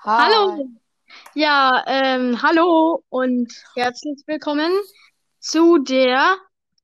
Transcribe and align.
Hi. 0.00 0.30
Hallo. 0.30 0.68
Ja, 1.34 1.82
ähm, 1.86 2.40
hallo 2.42 3.02
und 3.08 3.52
herzlich 3.74 4.22
willkommen 4.26 4.70
zu 5.40 5.78
der 5.78 6.36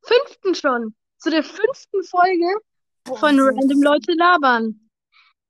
fünften 0.03 0.55
schon, 0.55 0.95
zu 1.19 1.31
der 1.31 1.45
fünften 1.45 2.03
Folge 2.05 2.57
Boah, 3.05 3.17
von 3.19 3.39
Random 3.39 3.83
Leute 3.83 4.13
labern. 4.15 4.81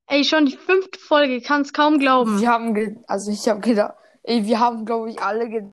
Ey, 0.06 0.24
schon 0.24 0.46
die 0.46 0.56
fünfte 0.56 0.98
Folge, 0.98 1.40
kann's 1.40 1.72
kaum 1.72 1.98
glauben. 1.98 2.38
wir 2.40 2.48
haben, 2.50 2.74
ge 2.74 2.98
also 3.06 3.30
ich 3.30 3.48
habe 3.48 3.60
gedacht, 3.60 3.94
ey, 4.24 4.44
wir 4.44 4.60
haben, 4.60 4.84
glaube 4.84 5.10
ich, 5.10 5.20
alle 5.22 5.48
ge 5.48 5.70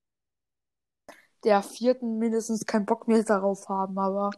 der 1.43 1.61
vierten 1.63 2.19
mindestens 2.19 2.65
keinen 2.65 2.85
Bock 2.85 3.07
mehr 3.07 3.23
darauf 3.23 3.67
haben, 3.67 3.97
aber 3.99 4.29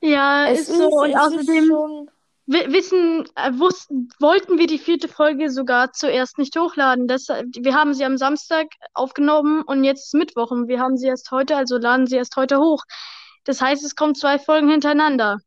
Ja, 0.00 0.46
es 0.46 0.68
ist 0.68 0.76
so. 0.76 0.86
ist, 0.88 0.92
Und 0.92 1.10
ist 1.10 1.16
außerdem 1.16 1.66
schon, 1.66 2.10
wissen, 2.52 3.24
äh, 3.36 3.52
wussten, 3.58 4.08
wollten 4.20 4.58
wir 4.58 4.66
die 4.66 4.78
vierte 4.78 5.08
Folge 5.08 5.50
sogar 5.50 5.92
zuerst 5.92 6.38
nicht 6.38 6.56
hochladen. 6.58 7.08
Deshalb, 7.08 7.46
wir 7.60 7.74
haben 7.74 7.94
sie 7.94 8.04
am 8.04 8.16
Samstag 8.18 8.68
aufgenommen 8.94 9.62
und 9.66 9.84
jetzt 9.84 10.06
ist 10.06 10.14
Mittwoch 10.14 10.50
und 10.50 10.68
wir 10.68 10.80
haben 10.80 10.96
sie 10.96 11.08
erst 11.08 11.30
heute, 11.30 11.56
also 11.56 11.78
laden 11.78 12.06
sie 12.06 12.16
erst 12.16 12.36
heute 12.36 12.58
hoch. 12.58 12.84
Das 13.44 13.60
heißt, 13.60 13.84
es 13.84 13.96
kommen 13.96 14.14
zwei 14.14 14.38
Folgen 14.38 14.68
hintereinander. 14.70 15.38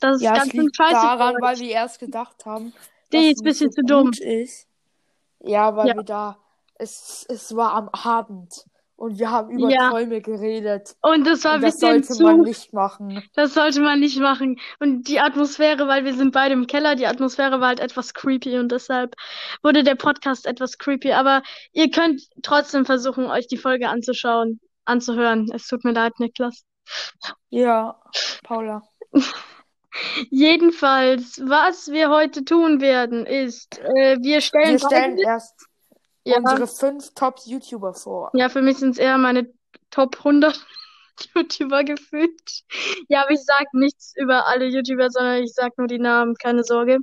Das 0.00 0.18
ist 0.22 0.22
ja, 0.22 0.32
ganz 0.32 0.52
schön 0.54 0.68
scheiße 0.74 1.10
daran, 1.18 1.34
weil 1.40 1.58
wir 1.58 1.70
erst 1.70 1.98
gedacht 2.00 2.44
haben, 2.46 2.72
Die 3.12 3.16
dass 3.16 3.26
ist 3.30 3.36
es 3.36 3.42
ein 3.42 3.44
bisschen 3.44 3.70
so 3.70 3.72
zu 3.72 3.82
dumm. 3.84 4.10
ist. 4.18 4.68
Ja, 5.40 5.76
weil 5.76 5.88
Ja, 5.88 5.94
wir 5.94 6.02
da, 6.02 6.38
es, 6.74 7.24
es 7.28 7.54
war 7.56 7.72
am 7.74 7.88
Abend 7.90 8.64
und 8.96 9.18
wir 9.18 9.30
haben 9.30 9.50
über 9.50 9.70
ja. 9.70 9.90
Träume 9.90 10.20
geredet 10.22 10.96
Und 11.02 11.26
das 11.26 11.44
war 11.44 11.52
ein 11.52 11.60
das 11.60 11.74
bisschen 11.74 12.02
sollte 12.02 12.22
man 12.22 12.36
zu, 12.38 12.42
nicht 12.42 12.72
machen. 12.72 13.22
das 13.34 13.54
sollte 13.54 13.80
man 13.80 14.00
nicht 14.00 14.18
machen. 14.18 14.58
Und 14.80 15.08
die 15.08 15.20
Atmosphäre, 15.20 15.86
weil 15.86 16.04
wir 16.04 16.14
sind 16.14 16.32
beide 16.32 16.54
im 16.54 16.66
Keller, 16.66 16.94
die 16.96 17.06
Atmosphäre 17.06 17.60
war 17.60 17.68
halt 17.68 17.80
etwas 17.80 18.14
creepy 18.14 18.58
und 18.58 18.72
deshalb 18.72 19.14
wurde 19.62 19.84
der 19.84 19.96
Podcast 19.96 20.46
etwas 20.46 20.78
creepy. 20.78 21.12
Aber 21.12 21.42
ihr 21.72 21.90
könnt 21.90 22.22
trotzdem 22.42 22.86
versuchen, 22.86 23.26
euch 23.26 23.46
die 23.46 23.58
Folge 23.58 23.88
anzuschauen, 23.88 24.60
anzuhören. 24.86 25.50
Es 25.52 25.66
tut 25.66 25.84
mir 25.84 25.92
leid, 25.92 26.18
Niklas. 26.18 26.64
Ja, 27.50 28.00
Paula. 28.44 28.82
Jedenfalls, 30.30 31.40
was 31.44 31.88
wir 31.88 32.10
heute 32.10 32.44
tun 32.44 32.80
werden, 32.80 33.26
ist, 33.26 33.78
äh, 33.78 34.16
wir 34.20 34.40
stellen 34.40 34.72
Wir 34.72 34.78
stellen 34.78 35.18
erst 35.18 35.65
ja, 36.26 36.38
unsere 36.38 36.66
fünf 36.66 37.14
Top-YouTuber 37.14 37.94
vor. 37.94 38.30
ja, 38.34 38.48
für 38.48 38.62
mich 38.62 38.78
sind 38.78 38.90
es 38.90 38.98
eher 38.98 39.18
meine 39.18 39.48
Top 39.90 40.16
100 40.18 40.64
YouTuber 41.34 41.84
gefühlt. 41.84 42.64
Ja, 43.08 43.22
aber 43.22 43.30
ich 43.30 43.44
sag 43.44 43.72
nichts 43.72 44.12
über 44.16 44.46
alle 44.46 44.66
YouTuber, 44.66 45.10
sondern 45.10 45.42
ich 45.42 45.52
sag 45.54 45.76
nur 45.78 45.86
die 45.86 45.98
Namen, 45.98 46.34
keine 46.34 46.64
Sorge. 46.64 46.98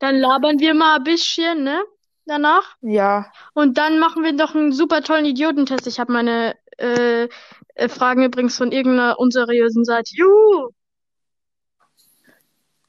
Dann 0.00 0.16
labern 0.16 0.58
wir 0.58 0.74
mal 0.74 0.96
ein 0.96 1.04
bisschen, 1.04 1.62
ne? 1.64 1.82
Danach. 2.24 2.76
Ja, 2.80 3.32
Und 3.52 3.78
dann 3.78 3.98
machen 3.98 4.22
wir 4.22 4.32
noch 4.32 4.54
einen 4.54 4.72
super 4.72 5.02
tollen 5.02 5.24
Idiotentest. 5.24 5.86
Ich 5.88 5.98
habe 5.98 6.12
meine 6.12 6.56
äh, 6.78 7.28
äh, 7.74 7.88
Fragen 7.88 8.22
übrigens 8.22 8.56
von 8.56 8.72
irgendeiner 8.72 9.18
unseriösen 9.18 9.84
Seite. 9.84 10.10
Juhu! 10.14 10.70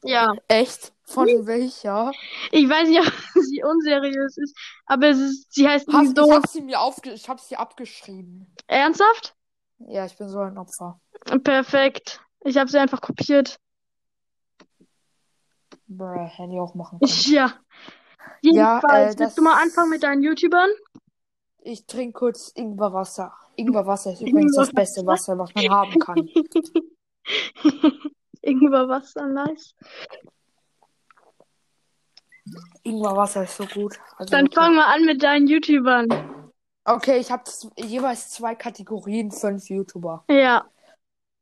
Ja. 0.03 0.33
echt? 0.47 0.92
Von 1.05 1.27
welcher? 1.45 2.11
Ich 2.51 2.67
weiß 2.69 2.87
nicht, 2.87 2.99
ob 3.35 3.41
sie 3.43 3.63
unseriös 3.63 4.37
ist, 4.37 4.57
aber 4.85 5.07
es 5.09 5.19
ist, 5.19 5.53
sie 5.53 5.67
heißt 5.67 5.87
Hast, 5.91 6.15
nicht 6.15 6.17
ich 6.17 6.31
hab 6.31 6.47
sie 6.47 6.61
mir 6.61 6.79
aufge 6.79 7.11
ich 7.11 7.27
hab 7.29 7.39
sie 7.39 7.57
abgeschrieben. 7.57 8.53
ernsthaft? 8.67 9.35
Ja, 9.79 10.05
ich 10.05 10.17
bin 10.17 10.29
so 10.29 10.39
ein 10.39 10.57
Opfer. 10.57 10.99
Perfekt. 11.43 12.21
Ich 12.45 12.57
habe 12.57 12.69
sie 12.69 12.77
einfach 12.77 13.01
kopiert. 13.01 13.59
Bruh, 15.87 16.25
hätte 16.25 16.53
ich 16.53 16.59
auch 16.59 16.73
machen 16.75 16.99
können. 16.99 17.11
Ja. 17.25 17.53
Ja, 18.41 18.75
Jedenfalls, 18.81 19.15
äh, 19.15 19.19
willst 19.19 19.37
du 19.37 19.41
mal 19.41 19.61
anfangen 19.61 19.89
mit 19.89 20.03
deinen 20.03 20.21
YouTubern? 20.23 20.69
Ich 21.59 21.85
trinke 21.85 22.19
kurz 22.19 22.51
Ingwerwasser. 22.55 23.33
Ingwerwasser 23.55 24.11
ist 24.13 24.21
übrigens 24.21 24.55
das 24.55 24.71
beste? 24.71 25.05
Wasser, 25.05 25.37
was 25.37 25.53
man 25.55 25.69
haben 25.69 25.99
kann. 25.99 26.27
Ingwerwasser, 28.41 29.27
nice. 29.27 29.73
Ingwerwasser 32.83 33.43
ist 33.43 33.57
so 33.57 33.65
gut. 33.65 33.99
Also 34.17 34.31
Dann 34.31 34.45
wirklich. 34.45 34.55
fang 34.55 34.75
mal 34.75 34.93
an 34.93 35.05
mit 35.05 35.23
deinen 35.23 35.47
YouTubern. 35.47 36.07
Okay, 36.85 37.17
ich 37.17 37.31
habe 37.31 37.43
jeweils 37.77 38.29
zwei 38.29 38.55
Kategorien, 38.55 39.31
fünf 39.31 39.69
YouTuber. 39.69 40.25
Ja. 40.29 40.65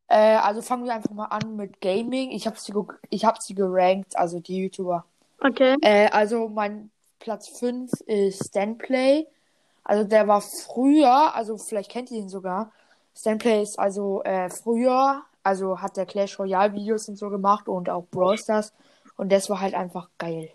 Äh, 0.08 0.36
also 0.36 0.62
fangen 0.62 0.86
wir 0.86 0.94
einfach 0.94 1.12
mal 1.12 1.26
an 1.26 1.56
mit 1.56 1.82
Gaming. 1.82 2.32
Ich 2.32 2.46
habe 2.46 2.60
sie, 2.60 2.74
ich 3.10 3.26
hab 3.26 3.42
sie 3.42 3.56
gerankt, 3.56 4.16
also 4.18 4.40
die 4.40 4.58
YouTuber. 4.58 5.06
Okay. 5.40 5.78
Äh, 5.82 6.10
also 6.10 6.48
mein 6.48 6.92
Platz 7.20 7.48
5 7.48 7.92
ist 8.06 8.48
Stanplay. 8.48 9.26
Also 9.84 10.04
der 10.04 10.28
war 10.28 10.42
früher, 10.42 11.34
also 11.34 11.58
vielleicht 11.58 11.90
kennt 11.90 12.12
ihr 12.12 12.20
ihn 12.20 12.30
sogar. 12.30 12.72
Stanplay 13.16 13.64
ist 13.64 13.80
also 13.80 14.22
äh, 14.24 14.50
früher, 14.50 15.24
also 15.44 15.82
hat 15.82 15.98
der 15.98 16.06
Clash 16.06 16.38
Royale 16.38 16.74
Videos 16.74 17.10
und 17.10 17.16
so 17.18 17.30
gemacht 17.30 17.68
und 17.68 17.90
auch 17.90 18.06
Brawl 18.12 18.38
Stars. 18.38 18.74
Und 19.18 19.32
das 19.32 19.50
war 19.50 19.60
halt 19.60 19.74
einfach 19.74 20.10
geil. 20.18 20.50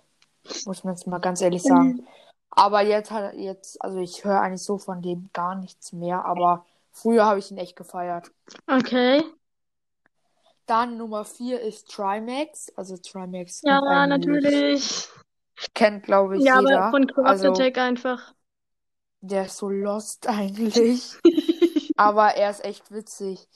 Muss 0.67 0.85
man 0.85 0.95
jetzt 0.95 1.07
mal 1.07 1.19
ganz 1.19 1.41
ehrlich 1.41 1.63
sagen. 1.63 2.07
Aber 2.51 2.81
jetzt 2.83 3.11
hat 3.11 3.35
jetzt, 3.35 3.81
also 3.83 3.99
ich 3.99 4.25
höre 4.25 4.41
eigentlich 4.41 4.63
so 4.63 4.79
von 4.79 5.03
dem 5.03 5.29
gar 5.33 5.55
nichts 5.57 5.93
mehr, 5.93 6.25
aber 6.25 6.65
früher 6.93 7.27
habe 7.27 7.39
ich 7.39 7.51
ihn 7.51 7.59
echt 7.59 7.77
gefeiert. 7.77 8.31
Okay. 8.67 9.23
Dann 10.67 10.97
Nummer 10.97 11.25
4 11.25 11.61
ist 11.61 11.89
Trimax. 11.91 12.71
Also 12.77 12.97
Trimax 12.97 13.63
Ja, 13.63 14.07
natürlich. 14.07 15.09
kennt 15.75 16.05
glaube 16.05 16.39
ich 16.39 16.45
Ja, 16.45 16.59
aber 16.59 16.69
jeder. 16.71 16.91
von 16.91 17.07
Cross 17.07 17.27
Also 17.27 17.53
Attack 17.53 17.79
einfach. 17.79 18.35
der 19.21 19.47
ist 19.47 19.57
so 19.59 19.69
lost 19.71 20.29
eigentlich. 20.29 21.03
Aber 21.97 22.35
er 22.37 22.51
ist 22.51 22.65
echt 22.65 22.91
witzig. 22.91 23.49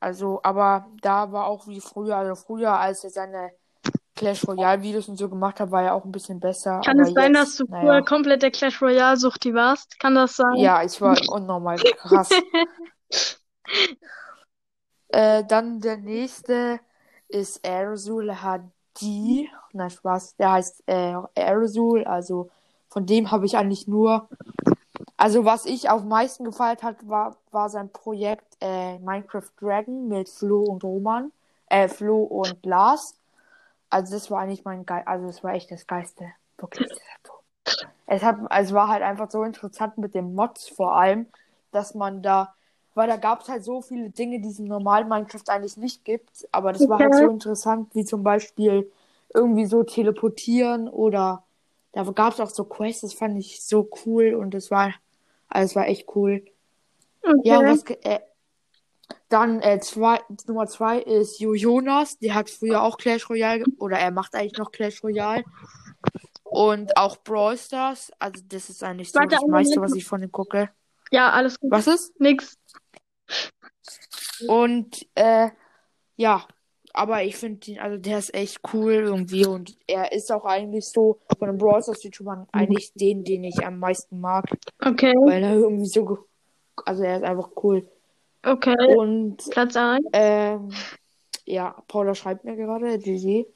Also, 0.00 0.40
aber 0.42 0.86
da 1.02 1.32
war 1.32 1.46
auch 1.46 1.66
wie 1.68 1.80
früher, 1.80 2.16
also 2.16 2.34
früher, 2.34 2.78
als 2.78 3.02
er 3.04 3.10
seine 3.10 3.52
Clash 4.16 4.48
Royale 4.48 4.82
Videos 4.82 5.08
und 5.08 5.16
so 5.16 5.28
gemacht 5.28 5.60
hat, 5.60 5.70
war 5.70 5.82
er 5.82 5.94
auch 5.94 6.04
ein 6.04 6.10
bisschen 6.10 6.40
besser. 6.40 6.80
Kann 6.84 6.98
es 6.98 7.12
sein, 7.12 7.34
jetzt, 7.34 7.42
dass 7.42 7.56
du 7.56 7.64
naja. 7.70 8.00
komplett 8.00 8.42
der 8.42 8.50
Clash 8.50 8.80
Royale 8.80 9.16
Suchti 9.16 9.54
warst? 9.54 10.00
Kann 10.00 10.14
das 10.14 10.36
sein? 10.36 10.54
Ja, 10.56 10.82
ich 10.82 11.00
war 11.00 11.16
unnormal 11.30 11.76
krass. 11.76 12.30
Äh, 15.08 15.44
dann 15.46 15.80
der 15.80 15.96
nächste 15.96 16.80
ist 17.28 17.64
Aerosol 17.66 18.34
HD. 18.34 19.48
Nein, 19.72 19.90
Spaß. 19.90 20.36
Der 20.36 20.52
heißt 20.52 20.82
äh, 20.86 21.14
Aerosol. 21.34 22.04
Also 22.04 22.50
von 22.88 23.06
dem 23.06 23.30
habe 23.30 23.46
ich 23.46 23.56
eigentlich 23.56 23.86
nur. 23.86 24.28
Also 25.16 25.44
was 25.44 25.64
ich 25.64 25.88
am 25.88 26.08
meisten 26.08 26.44
gefeiert 26.44 26.82
hat, 26.82 27.08
war, 27.08 27.36
war 27.50 27.70
sein 27.70 27.90
Projekt 27.90 28.56
äh, 28.60 28.98
Minecraft 28.98 29.48
Dragon 29.60 30.08
mit 30.08 30.28
Flo 30.28 30.62
und 30.62 30.84
Roman. 30.84 31.32
Äh, 31.68 31.88
Flo 31.88 32.22
und 32.22 32.66
Lars. 32.66 33.14
Also 33.96 34.14
das 34.14 34.30
war 34.30 34.40
eigentlich 34.40 34.64
mein 34.64 34.84
Geil. 34.86 35.02
Also 35.06 35.26
das 35.26 35.42
war 35.42 35.54
echt 35.54 35.70
das 35.70 35.86
Geiste. 35.86 36.30
Wirklich. 36.58 36.90
Es 38.06 38.22
hat, 38.22 38.36
es 38.50 38.72
war 38.72 38.88
halt 38.88 39.02
einfach 39.02 39.30
so 39.30 39.42
interessant 39.42 39.98
mit 39.98 40.14
den 40.14 40.34
Mods 40.34 40.68
vor 40.68 40.96
allem, 40.96 41.26
dass 41.72 41.94
man 41.94 42.22
da, 42.22 42.54
weil 42.94 43.08
da 43.08 43.16
gab 43.16 43.42
es 43.42 43.48
halt 43.48 43.64
so 43.64 43.82
viele 43.82 44.10
Dinge, 44.10 44.40
die 44.40 44.48
es 44.48 44.58
im 44.58 44.66
normalen 44.66 45.08
Minecraft 45.08 45.42
eigentlich 45.48 45.76
nicht 45.76 46.04
gibt, 46.04 46.46
aber 46.52 46.72
das 46.72 46.88
war 46.88 47.00
halt 47.00 47.14
so 47.14 47.28
interessant, 47.30 47.94
wie 47.94 48.04
zum 48.04 48.22
Beispiel 48.22 48.90
irgendwie 49.34 49.66
so 49.66 49.82
teleportieren 49.82 50.88
oder 50.88 51.44
da 51.92 52.04
gab 52.04 52.34
es 52.34 52.40
auch 52.40 52.50
so 52.50 52.64
Quests, 52.64 53.00
das 53.02 53.14
fand 53.14 53.38
ich 53.38 53.62
so 53.64 53.88
cool 54.06 54.34
und 54.34 54.52
das 54.54 54.70
war, 54.70 54.94
also 55.48 55.64
es 55.72 55.76
war 55.76 55.88
echt 55.88 56.06
cool. 56.14 56.44
Ja, 57.42 57.64
Okay. 57.64 57.66
was, 57.66 57.84
ge- 57.84 57.98
äh, 58.04 58.20
dann 59.28 59.60
äh, 59.60 59.80
zwei, 59.80 60.20
Nummer 60.46 60.66
zwei 60.66 61.00
ist 61.00 61.40
Jo 61.40 61.54
Jonas, 61.54 62.18
der 62.18 62.34
hat 62.34 62.50
früher 62.50 62.82
auch 62.82 62.96
Clash 62.96 63.28
Royale, 63.28 63.64
oder 63.78 63.98
er 63.98 64.10
macht 64.10 64.34
eigentlich 64.34 64.58
noch 64.58 64.70
Clash 64.70 65.02
Royale. 65.02 65.44
Und 66.44 66.96
auch 66.96 67.16
Brawl 67.18 67.58
Stars. 67.58 68.12
Also 68.18 68.42
das 68.48 68.70
ist 68.70 68.82
eigentlich 68.82 69.10
so 69.10 69.18
Warte 69.18 69.34
das 69.34 69.46
meiste, 69.46 69.80
was 69.80 69.94
ich 69.94 70.04
von 70.04 70.22
ihm 70.22 70.30
gucke. 70.30 70.70
Ja, 71.10 71.30
alles 71.30 71.58
gut. 71.58 71.70
Was 71.70 71.86
ist? 71.86 72.18
Nix. 72.20 72.56
Und 74.46 75.06
äh, 75.16 75.50
ja, 76.16 76.46
aber 76.92 77.24
ich 77.24 77.36
finde 77.36 77.70
ihn, 77.70 77.78
also 77.78 77.98
der 77.98 78.18
ist 78.18 78.32
echt 78.32 78.60
cool 78.72 78.92
irgendwie 78.92 79.44
und 79.44 79.76
er 79.86 80.12
ist 80.12 80.32
auch 80.32 80.44
eigentlich 80.44 80.86
so 80.88 81.20
von 81.38 81.48
den 81.48 81.58
Brawl 81.58 81.82
Stars 81.82 82.02
YouTubern 82.02 82.46
eigentlich 82.52 82.92
den, 82.94 83.24
den 83.24 83.44
ich 83.44 83.66
am 83.66 83.78
meisten 83.78 84.20
mag, 84.20 84.46
Okay. 84.82 85.14
weil 85.24 85.42
er 85.42 85.54
irgendwie 85.54 85.86
so, 85.86 86.26
also 86.84 87.02
er 87.02 87.16
ist 87.18 87.24
einfach 87.24 87.50
cool. 87.62 87.86
Okay. 88.46 88.96
Und 88.96 89.38
Platz 89.50 89.74
1. 89.74 90.04
ähm, 90.12 90.70
ja, 91.46 91.74
Paula 91.88 92.14
schreibt 92.14 92.44
mir 92.44 92.54
gerade, 92.54 92.98
GG. 92.98 93.46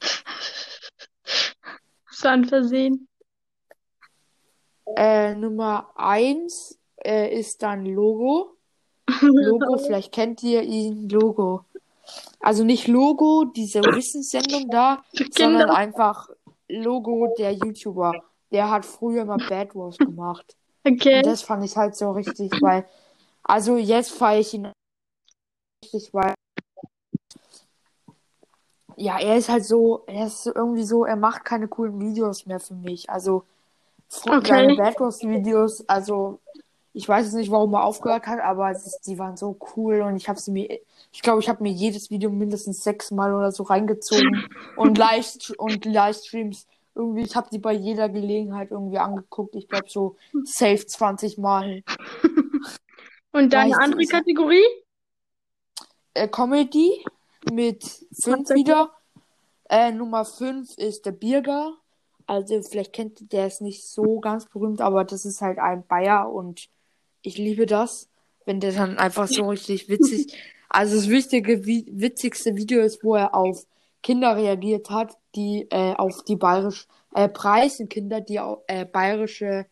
Das 2.09 2.23
war 2.23 2.31
ein 2.31 2.45
Versehen. 2.45 3.07
Äh, 4.97 5.33
Nummer 5.35 5.91
eins 5.95 6.77
äh, 7.05 7.33
ist 7.39 7.63
dann 7.63 7.85
Logo. 7.85 8.57
Logo, 9.21 9.77
vielleicht 9.85 10.11
kennt 10.11 10.43
ihr 10.43 10.61
ihn, 10.61 11.07
Logo. 11.07 11.63
Also 12.41 12.65
nicht 12.65 12.87
Logo, 12.89 13.45
diese 13.45 13.79
Wissenssendung 13.81 14.69
da, 14.69 15.03
sondern 15.37 15.69
einfach 15.69 16.29
Logo 16.67 17.33
der 17.37 17.53
YouTuber. 17.53 18.11
der 18.51 18.69
hat 18.69 18.85
früher 18.85 19.23
mal 19.23 19.37
Bad 19.47 19.73
Wars 19.73 19.97
gemacht. 19.97 20.57
Okay. 20.83 21.17
Und 21.17 21.27
das 21.27 21.43
fand 21.43 21.63
ich 21.63 21.77
halt 21.77 21.95
so 21.95 22.11
richtig, 22.11 22.51
weil, 22.61 22.85
also 23.43 23.77
jetzt 23.77 24.11
feiere 24.11 24.39
ich 24.41 24.53
ihn 24.53 24.71
richtig, 25.83 26.13
weil, 26.13 26.33
ja, 28.97 29.19
er 29.19 29.37
ist 29.37 29.49
halt 29.49 29.65
so, 29.65 30.03
er 30.07 30.27
ist 30.27 30.45
irgendwie 30.45 30.83
so, 30.83 31.05
er 31.05 31.15
macht 31.15 31.45
keine 31.45 31.67
coolen 31.67 31.99
Videos 31.99 32.45
mehr 32.45 32.59
für 32.59 32.75
mich. 32.75 33.09
Also, 33.09 33.43
Okay. 34.27 34.47
seine 34.47 34.75
Bad 34.75 34.99
Wars 34.99 35.21
Videos, 35.21 35.87
also, 35.87 36.39
ich 36.93 37.07
weiß 37.07 37.27
jetzt 37.27 37.35
nicht, 37.35 37.49
warum 37.49 37.73
er 37.73 37.85
aufgehört 37.85 38.27
hat, 38.27 38.41
aber 38.41 38.69
es 38.69 38.85
ist, 38.85 39.07
die 39.07 39.17
waren 39.17 39.37
so 39.37 39.57
cool 39.75 40.01
und 40.01 40.17
ich 40.17 40.27
habe 40.27 40.39
sie 40.39 40.51
mir, 40.51 40.79
ich 41.13 41.21
glaube, 41.21 41.39
ich 41.39 41.47
habe 41.47 41.63
mir 41.63 41.71
jedes 41.71 42.09
Video 42.09 42.29
mindestens 42.29 42.83
sechsmal 42.83 43.33
oder 43.33 43.53
so 43.53 43.63
reingezogen 43.63 44.43
und 44.75 44.97
Live 44.97 45.37
und 45.57 45.85
Livestreams 45.85 46.67
irgendwie, 46.93 47.21
ich 47.21 47.37
habe 47.37 47.47
die 47.49 47.59
bei 47.59 47.71
jeder 47.71 48.09
Gelegenheit 48.09 48.71
irgendwie 48.71 48.97
angeguckt. 48.97 49.55
Ich 49.55 49.69
glaube 49.69 49.89
so 49.89 50.17
safe 50.43 50.85
20 50.85 51.37
Mal. 51.37 51.83
Und 53.33 53.53
deine 53.53 53.79
andere 53.79 54.03
Kategorie? 54.07 54.65
Äh, 56.13 56.27
Comedy 56.27 57.03
mit 57.51 57.83
fünf 58.21 58.49
wieder. 58.49 58.91
Äh, 59.69 59.91
Nummer 59.91 60.25
5 60.25 60.77
ist 60.77 61.05
der 61.05 61.11
Birger. 61.13 61.73
Also 62.27 62.61
vielleicht 62.61 62.93
kennt 62.93 63.21
ihr, 63.21 63.27
der 63.27 63.47
ist 63.47 63.61
nicht 63.61 63.85
so 63.85 64.19
ganz 64.19 64.45
berühmt, 64.45 64.81
aber 64.81 65.03
das 65.03 65.25
ist 65.25 65.41
halt 65.41 65.59
ein 65.59 65.85
Bayer 65.87 66.31
und 66.31 66.67
ich 67.21 67.37
liebe 67.37 67.65
das, 67.65 68.09
wenn 68.45 68.59
der 68.59 68.71
dann 68.73 68.97
einfach 68.97 69.27
so 69.27 69.47
richtig 69.49 69.89
witzig. 69.89 70.33
Also 70.69 70.95
das 70.95 71.09
wichtige, 71.09 71.65
wi 71.65 71.85
witzigste 71.91 72.55
Video 72.55 72.81
ist, 72.81 73.03
wo 73.03 73.15
er 73.15 73.33
auf 73.35 73.65
Kinder 74.03 74.35
reagiert 74.35 74.89
hat, 74.89 75.17
die 75.35 75.67
äh, 75.69 75.93
auf 75.95 76.23
die 76.23 76.35
bayerisch 76.35 76.87
äh, 77.13 77.27
Preisenkinder, 77.29 78.21
die 78.21 78.39
au- 78.39 78.63
äh, 78.67 78.85
bayerische 78.85 79.65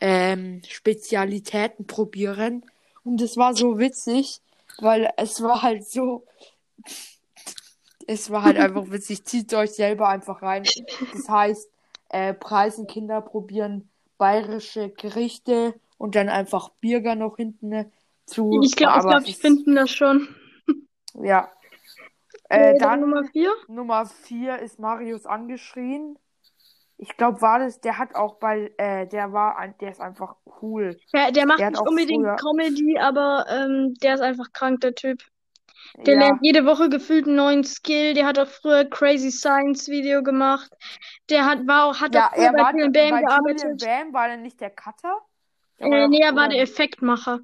ähm, 0.00 0.62
Spezialitäten 0.68 1.86
probieren. 1.86 2.64
Und 3.04 3.20
es 3.20 3.36
war 3.36 3.54
so 3.54 3.78
witzig, 3.78 4.40
weil 4.82 5.10
es 5.16 5.42
war 5.42 5.62
halt 5.62 5.86
so. 5.86 6.26
Es 8.06 8.30
war 8.30 8.42
halt 8.42 8.58
einfach 8.58 8.84
witzig. 8.90 9.24
Zieht 9.24 9.52
euch 9.54 9.72
selber 9.72 10.08
einfach 10.08 10.42
rein. 10.42 10.64
Das 11.12 11.28
heißt, 11.28 11.70
äh, 12.08 12.34
Preisenkinder 12.34 13.20
probieren 13.20 13.88
bayerische 14.18 14.90
Gerichte 14.90 15.74
und 15.96 16.14
dann 16.14 16.28
einfach 16.28 16.70
Bürger 16.80 17.14
noch 17.14 17.36
hinten 17.36 17.90
zu. 18.26 18.60
Ich 18.62 18.76
glaube, 18.76 19.06
glaub, 19.08 19.26
ich 19.26 19.36
finden 19.36 19.74
das 19.74 19.90
schon. 19.90 20.28
Ja. 21.14 21.50
Äh, 22.52 22.72
Äh, 22.72 22.78
dann 22.78 23.02
Nummer 23.02 23.22
vier? 23.26 23.52
Nummer 23.68 24.06
4 24.06 24.58
ist 24.58 24.80
Marius 24.80 25.24
angeschrien. 25.24 26.18
Ich 27.02 27.16
glaube, 27.16 27.40
war 27.40 27.58
das, 27.58 27.80
der 27.80 27.96
hat 27.96 28.14
auch 28.14 28.34
bei, 28.34 28.72
äh, 28.76 29.06
der 29.06 29.32
war, 29.32 29.56
ein, 29.56 29.74
der 29.78 29.90
ist 29.90 30.02
einfach 30.02 30.36
cool. 30.60 31.00
Ja, 31.14 31.30
der 31.30 31.46
macht 31.46 31.58
Der 31.60 31.70
nicht 31.70 31.80
unbedingt 31.80 32.26
früher- 32.26 32.36
Comedy, 32.36 32.98
aber 32.98 33.46
ähm, 33.48 33.94
der 34.02 34.16
ist 34.16 34.20
einfach 34.20 34.52
krank, 34.52 34.82
der 34.82 34.94
Typ. 34.94 35.22
Der 35.96 36.12
Ja, 36.14 36.20
lernt 36.20 36.40
jede 36.42 36.66
Woche 36.66 36.90
gefühlt 36.90 37.26
einen 37.26 37.36
neuen 37.36 37.64
Skill. 37.64 38.12
Der 38.12 38.26
hat 38.26 38.38
auch 38.38 38.46
früher 38.48 38.84
Crazy 38.84 39.30
Science 39.30 39.88
Video 39.88 40.22
gemacht. 40.22 40.70
Der 41.30 41.46
hat, 41.46 41.66
war 41.66 41.86
auch, 41.86 42.00
hat 42.02 42.14
ja, 42.14 42.26
auch 42.26 42.34
früher 42.34 42.44
er 42.44 42.52
bei 42.52 42.58
war 42.58 42.72
Julian 42.72 42.92
bei 42.92 42.98
Bam 43.00 43.08
Julian 43.08 43.24
gearbeitet. 43.24 43.80
Bam, 43.80 44.12
war 44.12 44.28
er 44.28 44.36
nicht 44.36 44.60
der 44.60 44.70
Cutter? 44.70 45.20
Der 45.78 45.86
Äh, 45.86 46.08
nee, 46.08 46.20
er 46.20 46.36
war 46.36 46.48
der 46.50 46.60
Effektmacher. 46.60 47.40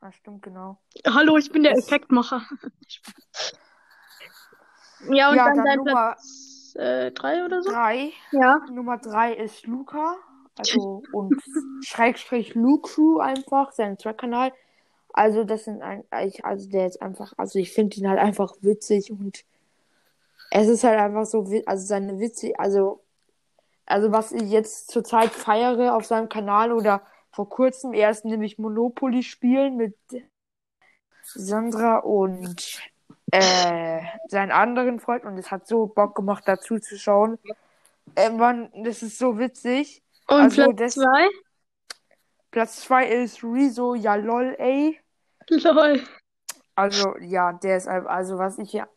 Ah, 0.00 0.12
stimmt, 0.12 0.42
genau. 0.42 0.78
Hallo, 1.06 1.38
ich 1.38 1.50
bin 1.50 1.62
der 1.62 1.72
Effektmacher. 1.78 2.42
Ja, 5.08 5.30
und 5.30 5.36
Ja, 5.36 5.46
dann 5.46 5.56
dann 5.56 5.64
dein 5.64 5.76
Nummer 5.78 6.16
Platz 6.72 6.74
äh, 6.76 7.10
drei 7.12 7.44
oder 7.44 7.62
so? 7.62 7.70
3. 7.70 8.12
Ja. 8.32 8.60
Nummer 8.72 8.98
3 8.98 9.34
ist 9.34 9.66
Luca. 9.66 10.16
Also, 10.58 11.02
und 11.12 11.40
Schrägstrich 11.84 12.54
Lucru 12.54 13.18
einfach, 13.18 13.72
sein 13.72 13.96
Track-Kanal. 13.96 14.52
Also, 15.12 15.44
das 15.44 15.64
sind 15.64 15.82
ein, 15.82 16.04
ich, 16.24 16.44
also 16.44 16.68
der 16.68 16.86
ist 16.86 17.00
einfach, 17.00 17.32
also 17.36 17.58
ich 17.58 17.72
finde 17.72 17.96
ihn 17.96 18.08
halt 18.08 18.18
einfach 18.18 18.54
witzig 18.60 19.10
und 19.10 19.44
es 20.50 20.68
ist 20.68 20.84
halt 20.84 20.98
einfach 20.98 21.24
so, 21.24 21.46
also 21.66 21.86
seine 21.86 22.18
Witze, 22.18 22.52
also, 22.58 23.02
also 23.86 24.12
was 24.12 24.32
ich 24.32 24.50
jetzt 24.50 24.90
zurzeit 24.90 25.30
feiere 25.30 25.94
auf 25.94 26.04
seinem 26.04 26.28
Kanal 26.28 26.72
oder 26.72 27.02
vor 27.32 27.48
kurzem 27.48 27.94
erst 27.94 28.24
nämlich 28.24 28.58
Monopoly 28.58 29.22
spielen 29.22 29.76
mit 29.76 29.96
Sandra 31.22 31.98
und 31.98 32.80
äh, 33.32 34.00
seinen 34.28 34.50
anderen 34.52 35.00
Freund 35.00 35.24
und 35.24 35.38
es 35.38 35.50
hat 35.50 35.66
so 35.66 35.86
Bock 35.86 36.14
gemacht 36.14 36.44
dazu 36.46 36.78
zu 36.78 36.98
schauen. 36.98 37.38
Äh, 38.16 38.30
Mann, 38.30 38.70
das 38.84 39.02
ist 39.02 39.18
so 39.18 39.38
witzig. 39.38 40.02
Und 40.28 40.40
Also, 40.40 40.64
Platz 40.64 40.76
das- 40.78 40.94
zwei? 40.94 41.28
Platz 42.50 42.80
2 42.80 43.06
ist 43.06 43.44
Rezo, 43.44 43.94
ja 43.94 44.16
lol, 44.16 44.56
ey. 44.58 44.98
Lol. 45.48 46.02
Also, 46.74 47.16
ja, 47.18 47.52
der 47.52 47.76
ist 47.76 47.86
einfach, 47.86 48.10
also 48.10 48.38
was 48.38 48.58
ich 48.58 48.72
ja, 48.72 48.88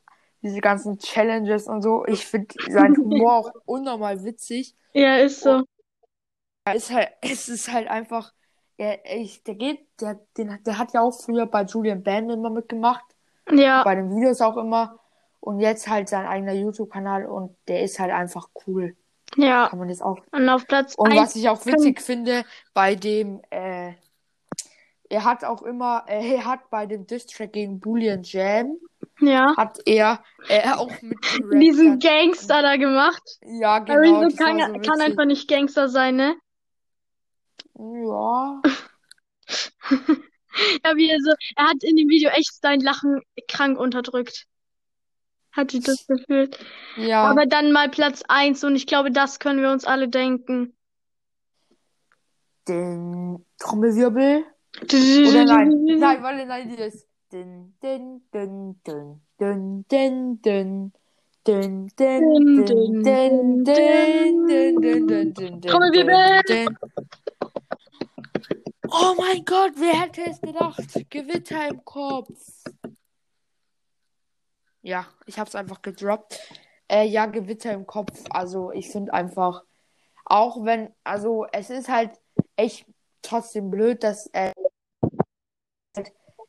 diese 0.41 0.59
ganzen 0.59 0.97
Challenges 0.97 1.67
und 1.67 1.81
so, 1.83 2.05
ich 2.05 2.25
finde 2.25 2.53
seinen 2.69 2.97
Humor 2.97 3.33
auch 3.37 3.51
unnormal 3.65 4.23
witzig. 4.23 4.75
Ja, 4.93 5.17
ist 5.17 5.41
so. 5.41 5.63
Er 6.65 6.75
ist 6.75 6.91
halt, 6.91 7.09
es 7.21 7.47
ist 7.49 7.71
halt 7.71 7.87
einfach, 7.89 8.33
er, 8.77 8.99
ich, 9.15 9.43
der 9.43 9.55
geht, 9.55 9.85
der, 10.01 10.19
den, 10.37 10.57
der 10.63 10.77
hat 10.79 10.93
ja 10.93 11.01
auch 11.01 11.11
früher 11.11 11.45
bei 11.45 11.63
Julian 11.63 12.01
Bam 12.01 12.29
immer 12.31 12.49
mitgemacht, 12.49 13.05
Ja, 13.51 13.83
bei 13.83 13.95
den 13.95 14.15
Videos 14.15 14.41
auch 14.41 14.57
immer 14.57 14.99
und 15.39 15.59
jetzt 15.59 15.89
halt 15.89 16.07
sein 16.07 16.25
eigener 16.25 16.53
YouTube-Kanal 16.53 17.25
und 17.25 17.55
der 17.67 17.83
ist 17.83 17.99
halt 17.99 18.11
einfach 18.11 18.47
cool. 18.65 18.95
ja. 19.35 19.67
Kann 19.67 19.79
man 19.79 19.89
jetzt 19.89 20.01
auch 20.01 20.19
Und 20.31 20.47
auf 20.47 20.65
Platz 20.67 20.95
Und 20.95 21.15
was 21.15 21.35
ich 21.35 21.49
auch 21.49 21.65
witzig 21.65 22.01
finde, 22.01 22.45
bei 22.73 22.95
dem, 22.95 23.41
äh, 23.49 23.93
er 25.09 25.23
hat 25.25 25.43
auch 25.43 25.61
immer, 25.61 26.05
äh, 26.07 26.35
er 26.35 26.45
hat 26.45 26.69
bei 26.69 26.85
dem 26.85 27.05
Distrack 27.05 27.51
gegen 27.51 27.81
Boolean 27.81 28.23
Jam, 28.23 28.77
ja. 29.19 29.53
hat 29.57 29.79
er, 29.85 30.23
äh, 30.47 30.71
auch 30.71 30.89
mitgerappt. 31.01 31.53
diesen. 31.61 31.99
Gangster 31.99 32.61
da 32.61 32.77
gemacht. 32.77 33.23
Ja, 33.43 33.79
genau, 33.79 33.97
Arizo 33.99 34.21
das 34.21 34.37
kann, 34.37 34.59
so 34.59 34.89
kann 34.89 35.01
einfach 35.01 35.25
nicht 35.25 35.49
Gangster 35.49 35.89
sein, 35.89 36.15
ne? 36.15 36.35
Ja, 37.75 38.61
Ja, 40.83 40.95
wie 40.95 41.09
er 41.09 41.19
so, 41.19 41.31
er 41.55 41.69
hat 41.69 41.83
in 41.83 41.95
dem 41.95 42.09
Video 42.09 42.29
echt 42.29 42.53
sein 42.61 42.79
Lachen 42.79 43.21
krank 43.47 43.79
unterdrückt. 43.79 44.45
Hatte 45.51 45.77
ich 45.77 45.83
das 45.83 46.05
Gefühl. 46.07 46.49
ja. 46.97 47.23
Aber 47.25 47.45
dann 47.45 47.71
mal 47.71 47.89
Platz 47.89 48.23
eins 48.27 48.63
und 48.63 48.75
ich 48.75 48.87
glaube, 48.87 49.11
das 49.11 49.39
können 49.39 49.61
wir 49.61 49.71
uns 49.71 49.85
alle 49.85 50.07
denken. 50.09 50.75
Den 52.67 53.45
Trommelwirbel. 53.59 54.45
Oder 54.81 55.45
nein, 55.45 55.83
nein, 55.99 56.21
warte, 56.23 56.45
nein, 56.45 56.69
dieses. 56.69 57.07
Dün, 57.31 57.75
dün, 57.81 58.23
dün, 58.33 58.75
dün, 58.85 59.21
dün, 59.39 59.85
dün, 59.91 60.41
dün. 60.43 60.93
Dün, 61.45 61.89
dün, 61.99 62.65
dün, 62.65 63.03
dün, 63.03 63.03
dün, 63.03 63.65
dün, 63.65 63.65
dün, 63.65 64.81
dün, 64.81 65.07
dün, 65.07 65.35
dün, 65.35 65.61
Trommelwirbel. 65.61 66.41
dün, 66.47 66.65
dün. 66.65 66.77
Oh 68.95 69.15
mein 69.17 69.43
Gott, 69.43 69.71
wer 69.77 70.01
hätte 70.01 70.21
es 70.29 70.39
gedacht? 70.39 71.09
Gewitter 71.09 71.67
im 71.67 71.83
Kopf. 71.83 72.29
Ja, 74.83 75.07
ich 75.25 75.39
hab's 75.39 75.55
einfach 75.55 75.81
gedroppt. 75.81 76.39
Äh, 76.87 77.05
ja, 77.07 77.25
Gewitter 77.25 77.71
im 77.73 77.87
Kopf. 77.87 78.13
Also, 78.29 78.71
ich 78.71 78.89
finde 78.91 79.11
einfach, 79.13 79.63
auch 80.25 80.63
wenn, 80.65 80.93
also, 81.03 81.47
es 81.51 81.71
ist 81.71 81.89
halt 81.89 82.11
echt 82.55 82.85
trotzdem 83.23 83.71
blöd, 83.71 84.03
dass 84.03 84.27
äh, 84.33 84.51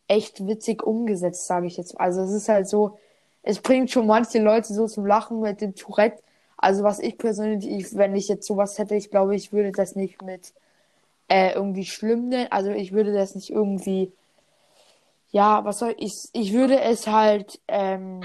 echt 0.09 0.47
witzig 0.47 0.83
umgesetzt, 0.83 1.47
sage 1.47 1.67
ich 1.67 1.77
jetzt. 1.77 1.99
Also, 2.01 2.23
es 2.23 2.33
ist 2.33 2.49
halt 2.49 2.69
so, 2.69 2.99
es 3.43 3.61
bringt 3.61 3.91
schon 3.91 4.07
manche 4.07 4.39
Leute 4.41 4.73
so 4.75 4.87
zum 4.87 5.07
Lachen 5.07 5.41
mit 5.41 5.61
dem 5.61 5.75
Tourette. 5.75 6.23
Also, 6.57 6.83
was 6.85 6.99
ich 7.01 7.19
persönlich, 7.19 7.67
ich, 7.71 7.97
wenn 7.97 8.15
ich 8.15 8.29
jetzt 8.29 8.47
sowas 8.47 8.79
hätte, 8.79 8.95
ich 8.97 9.11
glaube, 9.11 9.35
ich 9.35 9.53
würde 9.53 9.73
das 9.73 9.97
nicht 9.97 10.23
mit 10.23 10.53
äh, 11.29 11.53
irgendwie 11.55 11.85
schlimm 11.87 12.29
nennen. 12.29 12.53
Also, 12.53 12.71
ich 12.71 12.93
würde 12.93 13.13
das 13.13 13.35
nicht 13.35 13.51
irgendwie 13.51 14.13
ja, 15.35 15.65
was 15.65 15.81
soll 15.81 15.95
ich, 15.99 16.29
ich 16.33 16.53
würde 16.53 16.81
es 16.81 17.09
halt, 17.09 17.61
ähm, 17.67 18.21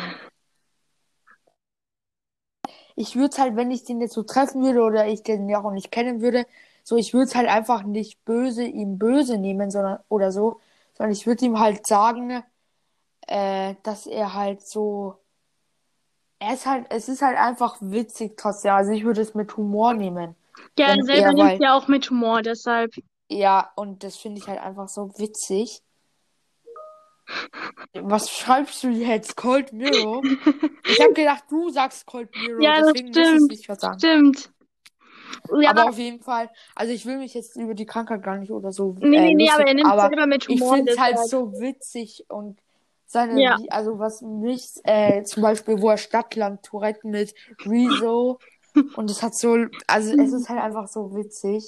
ich 2.95 3.15
würde 3.15 3.29
es 3.31 3.39
halt, 3.39 3.55
wenn 3.55 3.71
ich 3.71 3.83
den 3.83 4.01
jetzt 4.01 4.13
so 4.13 4.23
treffen 4.23 4.61
würde 4.63 4.81
oder 4.83 5.07
ich 5.07 5.23
den 5.23 5.49
ja 5.49 5.63
auch 5.63 5.71
nicht 5.71 5.91
kennen 5.91 6.21
würde, 6.21 6.45
so, 6.83 6.97
ich 6.97 7.13
würde 7.13 7.25
es 7.25 7.35
halt 7.35 7.47
einfach 7.49 7.83
nicht 7.83 8.23
böse, 8.25 8.63
ihm 8.63 8.97
böse 8.99 9.37
nehmen, 9.37 9.71
sondern, 9.71 9.99
oder 10.09 10.31
so, 10.31 10.59
sondern 10.97 11.11
ich 11.13 11.25
würde 11.27 11.45
ihm 11.45 11.59
halt 11.59 11.87
sagen, 11.87 12.43
äh, 13.27 13.75
dass 13.83 14.07
er 14.07 14.33
halt 14.35 14.67
so, 14.67 15.17
er 16.39 16.53
ist 16.53 16.65
halt, 16.65 16.85
es 16.89 17.07
ist 17.09 17.21
halt 17.21 17.37
einfach 17.37 17.77
witzig 17.81 18.37
trotzdem, 18.37 18.71
also 18.73 18.91
ich 18.91 19.03
würde 19.03 19.21
es 19.21 19.35
mit 19.35 19.55
Humor 19.57 19.93
nehmen. 19.93 20.35
Ja, 20.77 20.87
er 20.95 21.03
selber 21.03 21.13
er, 21.21 21.33
nimmt 21.33 21.49
weil- 21.49 21.61
ja 21.61 21.75
auch 21.77 21.87
mit 21.87 22.09
Humor, 22.09 22.41
deshalb. 22.41 22.93
Ja, 23.29 23.71
und 23.75 24.03
das 24.03 24.15
finde 24.17 24.39
ich 24.41 24.47
halt 24.47 24.59
einfach 24.59 24.87
so 24.89 25.11
witzig. 25.17 25.81
Was 27.93 28.29
schreibst 28.31 28.83
du 28.83 28.89
jetzt? 28.89 29.35
Cold 29.37 29.71
Mirror? 29.71 30.21
Ich 30.85 30.99
habe 30.99 31.13
gedacht, 31.13 31.43
du 31.49 31.69
sagst 31.69 32.05
Cold 32.07 32.35
Mirror, 32.35 32.61
Ja, 32.63 32.79
das 32.79 32.93
deswegen 32.93 33.07
muss 33.09 33.17
stimmt. 33.17 33.51
ich 33.51 33.57
nicht 33.59 33.69
was 33.69 33.79
sagen. 33.81 33.99
Stimmt. 33.99 34.51
Ja, 35.61 35.69
Aber 35.71 35.89
auf 35.89 35.97
jeden 35.97 36.21
Fall, 36.21 36.49
also 36.75 36.91
ich 36.91 37.05
will 37.05 37.17
mich 37.17 37.33
jetzt 37.35 37.55
über 37.55 37.75
die 37.75 37.85
Krankheit 37.85 38.23
gar 38.23 38.37
nicht 38.37 38.51
oder 38.51 38.71
so. 38.71 38.95
nee, 38.99 39.15
äh, 39.15 39.21
nee, 39.21 39.33
nee, 39.35 39.49
aber 39.49 39.59
er 39.59 39.65
lustig, 39.67 39.75
nimmt 39.75 39.91
aber 39.91 40.01
selber 40.09 40.25
mit 40.25 40.49
ich 40.49 40.59
Humor. 40.59 40.75
finde 40.75 40.91
es 40.93 40.99
halt 40.99 41.13
deshalb. 41.13 41.29
so 41.29 41.59
witzig 41.59 42.25
und 42.29 42.59
seine, 43.05 43.39
Ja. 43.41 43.57
Also 43.69 43.99
was 43.99 44.21
mich, 44.21 44.67
äh, 44.83 45.23
zum 45.23 45.43
Beispiel, 45.43 45.79
wo 45.81 45.89
er 45.89 45.97
Stadtland 45.97 46.63
Tourette 46.63 47.07
mit 47.07 47.33
Rezo 47.65 48.39
und 48.95 49.09
es 49.09 49.21
hat 49.23 49.35
so, 49.35 49.57
also 49.87 50.13
es 50.21 50.33
ist 50.33 50.49
halt 50.49 50.59
einfach 50.61 50.87
so 50.87 51.15
witzig. 51.15 51.63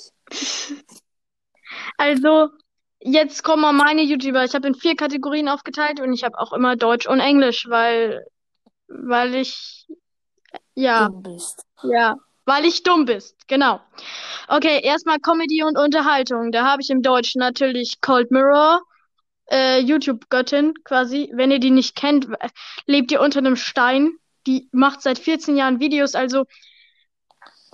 Also, 1.97 2.49
jetzt 2.99 3.43
kommen 3.43 3.61
mal 3.61 3.73
meine 3.73 4.01
YouTuber. 4.01 4.43
Ich 4.43 4.53
habe 4.55 4.67
in 4.67 4.75
vier 4.75 4.95
Kategorien 4.95 5.47
aufgeteilt 5.49 5.99
und 5.99 6.13
ich 6.13 6.23
habe 6.23 6.37
auch 6.39 6.53
immer 6.53 6.75
Deutsch 6.75 7.07
und 7.07 7.19
Englisch, 7.19 7.67
weil, 7.69 8.25
weil 8.87 9.35
ich, 9.35 9.87
ja, 10.75 11.09
Du 11.09 11.21
bist. 11.21 11.65
ja, 11.83 12.15
weil 12.45 12.65
ich 12.65 12.83
dumm 12.83 13.05
bist. 13.05 13.47
Genau. 13.47 13.79
Okay, 14.47 14.81
erstmal 14.83 15.19
Comedy 15.19 15.63
und 15.63 15.77
Unterhaltung. 15.77 16.51
Da 16.51 16.65
habe 16.65 16.81
ich 16.81 16.89
im 16.89 17.01
Deutschen 17.01 17.39
natürlich 17.39 18.01
Cold 18.01 18.31
Mirror, 18.31 18.81
äh, 19.51 19.79
YouTube-Göttin 19.79 20.73
quasi. 20.83 21.31
Wenn 21.33 21.51
ihr 21.51 21.59
die 21.59 21.71
nicht 21.71 21.95
kennt, 21.95 22.29
w- 22.29 22.35
lebt 22.85 23.11
ihr 23.11 23.21
unter 23.21 23.39
einem 23.39 23.55
Stein. 23.55 24.13
Die 24.47 24.69
macht 24.71 25.01
seit 25.01 25.19
14 25.19 25.55
Jahren 25.55 25.79
Videos, 25.79 26.15
also 26.15 26.45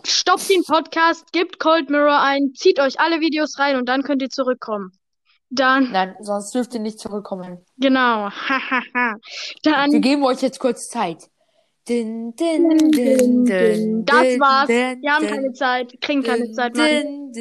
stoppt 0.06 0.50
den 0.50 0.63
Podcast, 0.63 1.32
gebt 1.32 1.60
Cold 1.60 1.89
Mirror 1.89 2.22
ein, 2.22 2.54
zieht 2.56 2.80
euch 2.80 3.00
alle 3.00 3.20
Videos 3.20 3.58
rein 3.60 3.75
und 3.75 3.88
dann 3.88 4.04
könnt 4.04 4.22
ihr 4.22 4.30
zurückkommen. 4.30 4.92
Dann. 5.50 5.92
Nein, 5.92 6.16
sonst 6.20 6.54
dürft 6.54 6.74
ihr 6.74 6.82
nicht 6.82 7.00
zurückkommen. 7.00 7.66
Genau. 7.77 8.30
dann. 9.63 9.92
Wir 9.92 10.00
geben 10.00 10.24
euch 10.24 10.42
jetzt 10.42 10.60
kurz 10.60 10.89
Zeit. 10.89 11.30
Din, 11.88 12.36
din, 12.36 12.68
din, 12.92 13.46
din, 13.46 14.04
das 14.04 14.39
war's. 14.42 14.68
Wir 14.68 15.10
haben 15.10 15.25
keine 15.25 15.54
Zeit. 15.54 15.94
Kriegen 16.01 16.22
keine 16.22 16.51
Zeit, 16.51 16.75
Mann. 16.75 17.32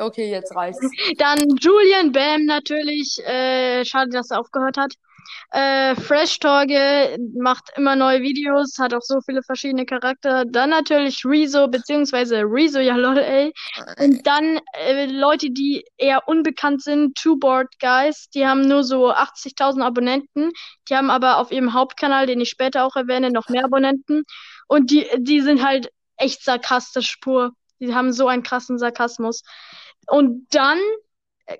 Okay, 0.00 0.30
jetzt 0.30 0.56
reicht's. 0.56 0.90
Dann 1.16 1.38
Julian 1.60 2.10
Bam 2.10 2.44
natürlich. 2.44 3.20
Äh, 3.24 3.84
schade, 3.84 4.10
dass 4.10 4.32
er 4.32 4.40
aufgehört 4.40 4.76
hat. 4.78 4.94
Äh, 5.50 5.94
Fresh 5.96 6.38
Torge 6.40 7.16
macht 7.38 7.70
immer 7.76 7.96
neue 7.96 8.22
Videos, 8.22 8.78
hat 8.78 8.94
auch 8.94 9.02
so 9.02 9.20
viele 9.20 9.42
verschiedene 9.42 9.86
Charakter. 9.86 10.44
Dann 10.44 10.70
natürlich 10.70 11.24
Rezo, 11.24 11.68
beziehungsweise 11.68 12.42
Rezo, 12.42 12.80
ja 12.80 12.96
lol, 12.96 13.18
ey. 13.18 13.52
Und 13.98 14.26
dann 14.26 14.60
äh, 14.72 15.06
Leute, 15.06 15.50
die 15.50 15.84
eher 15.96 16.26
unbekannt 16.28 16.82
sind, 16.82 17.16
Two 17.16 17.36
Board 17.36 17.68
Guys, 17.80 18.28
die 18.34 18.46
haben 18.46 18.62
nur 18.62 18.84
so 18.84 19.12
80.000 19.12 19.82
Abonnenten. 19.82 20.50
Die 20.88 20.96
haben 20.96 21.10
aber 21.10 21.38
auf 21.38 21.50
ihrem 21.50 21.72
Hauptkanal, 21.72 22.26
den 22.26 22.40
ich 22.40 22.50
später 22.50 22.84
auch 22.84 22.96
erwähne, 22.96 23.30
noch 23.30 23.48
mehr 23.48 23.64
Abonnenten. 23.64 24.24
Und 24.66 24.90
die, 24.90 25.06
die 25.18 25.40
sind 25.40 25.64
halt 25.64 25.90
echt 26.16 26.44
sarkastisch 26.44 27.16
pur. 27.20 27.52
Die 27.80 27.94
haben 27.94 28.12
so 28.12 28.28
einen 28.28 28.42
krassen 28.42 28.78
Sarkasmus. 28.78 29.42
Und 30.06 30.46
dann 30.50 30.78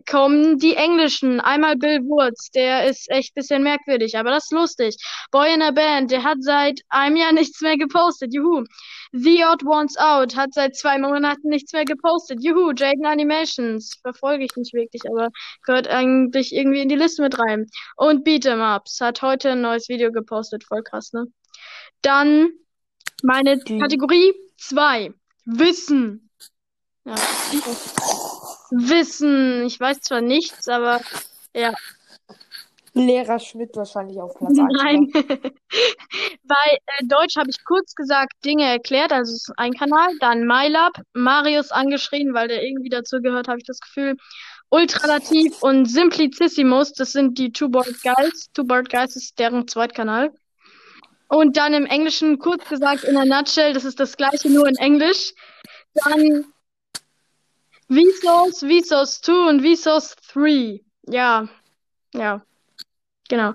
kommen 0.08 0.58
die 0.58 0.74
Englischen. 0.76 1.40
Einmal 1.40 1.76
Bill 1.76 2.00
Wurz, 2.04 2.50
der 2.50 2.86
ist 2.88 3.10
echt 3.10 3.32
ein 3.32 3.40
bisschen 3.40 3.62
merkwürdig, 3.62 4.16
aber 4.16 4.30
das 4.30 4.44
ist 4.44 4.52
lustig. 4.52 4.96
Boy 5.30 5.52
in 5.54 5.62
a 5.62 5.70
Band, 5.72 6.10
der 6.10 6.24
hat 6.24 6.38
seit 6.40 6.80
einem 6.88 7.16
Jahr 7.16 7.32
nichts 7.32 7.60
mehr 7.60 7.76
gepostet. 7.76 8.32
Juhu. 8.32 8.64
The 9.12 9.44
Odd 9.44 9.64
Ones 9.66 9.96
Out 9.98 10.36
hat 10.36 10.54
seit 10.54 10.74
zwei 10.76 10.98
Monaten 10.98 11.48
nichts 11.48 11.72
mehr 11.72 11.84
gepostet. 11.84 12.42
Juhu. 12.42 12.72
Jaden 12.72 13.04
Animations 13.06 13.92
verfolge 14.02 14.44
ich 14.44 14.56
nicht 14.56 14.72
wirklich, 14.72 15.02
aber 15.08 15.28
gehört 15.64 15.86
eigentlich 15.88 16.54
irgendwie 16.54 16.80
in 16.80 16.88
die 16.88 16.96
Liste 16.96 17.22
mit 17.22 17.38
rein. 17.38 17.66
Und 17.96 18.26
Beat'em 18.26 18.76
Ups 18.76 19.00
hat 19.00 19.20
heute 19.22 19.50
ein 19.50 19.60
neues 19.60 19.88
Video 19.88 20.10
gepostet. 20.10 20.64
Voll 20.64 20.82
krass, 20.82 21.12
ne? 21.12 21.26
Dann 22.02 22.50
meine 23.22 23.58
Die- 23.58 23.78
Kategorie 23.78 24.32
2. 24.56 25.12
Wissen. 25.44 26.30
Ja. 27.04 27.14
Wissen. 28.74 29.64
Ich 29.66 29.78
weiß 29.78 30.00
zwar 30.00 30.20
nichts, 30.20 30.68
aber 30.68 31.00
ja. 31.54 31.72
Lehrer 32.94 33.40
Schmidt 33.40 33.74
wahrscheinlich 33.74 34.20
auf 34.20 34.34
Platz 34.34 34.56
1. 34.56 34.68
Nein. 34.70 35.10
Bei 35.12 36.78
äh, 36.86 37.06
Deutsch 37.06 37.36
habe 37.36 37.50
ich 37.50 37.64
kurz 37.64 37.94
gesagt 37.94 38.32
Dinge 38.44 38.64
erklärt, 38.64 39.12
also 39.12 39.32
es 39.32 39.48
ist 39.48 39.52
ein 39.56 39.72
Kanal. 39.72 40.10
Dann 40.20 40.46
MyLab, 40.46 40.92
Marius 41.12 41.72
angeschrien, 41.72 42.34
weil 42.34 42.46
der 42.46 42.62
irgendwie 42.62 42.90
dazu 42.90 43.20
gehört, 43.20 43.48
habe 43.48 43.58
ich 43.58 43.64
das 43.64 43.80
Gefühl. 43.80 44.16
Ultralativ 44.70 45.60
und 45.62 45.86
Simplicissimus, 45.86 46.92
das 46.92 47.12
sind 47.12 47.38
die 47.38 47.52
Two 47.52 47.68
Board 47.68 47.94
Guys. 48.02 48.50
Two 48.54 48.64
Board 48.64 48.90
Guys 48.90 49.16
ist 49.16 49.38
deren 49.38 49.66
Zweitkanal. 49.66 50.32
Und 51.28 51.56
dann 51.56 51.74
im 51.74 51.86
Englischen 51.86 52.38
kurz 52.38 52.68
gesagt 52.68 53.02
in 53.04 53.16
a 53.16 53.24
nutshell, 53.24 53.72
das 53.72 53.84
ist 53.84 53.98
das 53.98 54.16
gleiche, 54.16 54.50
nur 54.50 54.68
in 54.68 54.76
Englisch. 54.76 55.32
Dann 55.94 56.53
Vsauce, 57.94 58.60
Vsauce 58.60 59.20
2 59.20 59.48
und 59.48 59.62
Vsauce 59.62 60.16
3. 60.32 60.80
Ja, 61.08 61.48
ja, 62.14 62.44
genau. 63.28 63.54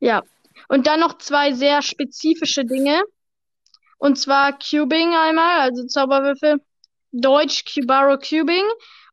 Ja. 0.00 0.22
Und 0.68 0.86
dann 0.86 1.00
noch 1.00 1.18
zwei 1.18 1.52
sehr 1.52 1.82
spezifische 1.82 2.64
Dinge. 2.64 3.02
Und 3.98 4.16
zwar 4.18 4.58
Cubing 4.58 5.14
einmal, 5.14 5.60
also 5.60 5.86
Zauberwürfel. 5.86 6.60
Deutsch 7.12 7.64
Cubaro 7.64 8.18
Cubing 8.18 8.64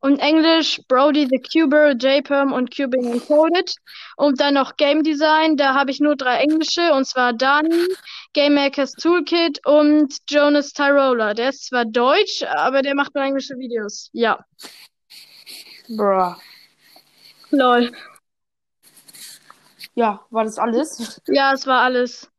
und 0.02 0.20
Englisch 0.20 0.82
Brody 0.88 1.28
the 1.30 1.40
Cuber, 1.40 1.92
JPerm 1.94 2.52
und 2.54 2.76
Cubing 2.76 3.06
Encoded. 3.14 3.74
Und 4.18 4.40
dann 4.42 4.56
noch 4.56 4.76
Game 4.78 5.04
Design, 5.04 5.58
da 5.58 5.74
habe 5.74 5.92
ich 5.92 6.00
nur 6.00 6.16
drei 6.16 6.38
englische, 6.38 6.94
und 6.94 7.06
zwar 7.06 7.34
Dani, 7.34 7.88
Game 8.34 8.56
Makers 8.56 8.94
Toolkit 8.94 9.66
und 9.66 10.14
Jonas 10.30 10.74
Tyrola. 10.74 11.34
Der 11.34 11.50
ist 11.50 11.68
zwar 11.68 11.86
deutsch, 11.86 12.44
aber 12.44 12.82
der 12.82 12.96
macht 12.96 13.16
nur 13.16 13.24
englische 13.24 13.58
Videos. 13.58 14.10
Ja. 14.14 14.44
Bruh. 15.88 16.36
Lol. 17.52 17.92
Ja, 19.94 20.26
war 20.30 20.46
das 20.46 20.58
alles? 20.58 21.22
Ja, 21.28 21.54
es 21.54 21.68
war 21.68 21.82
alles. 21.82 22.32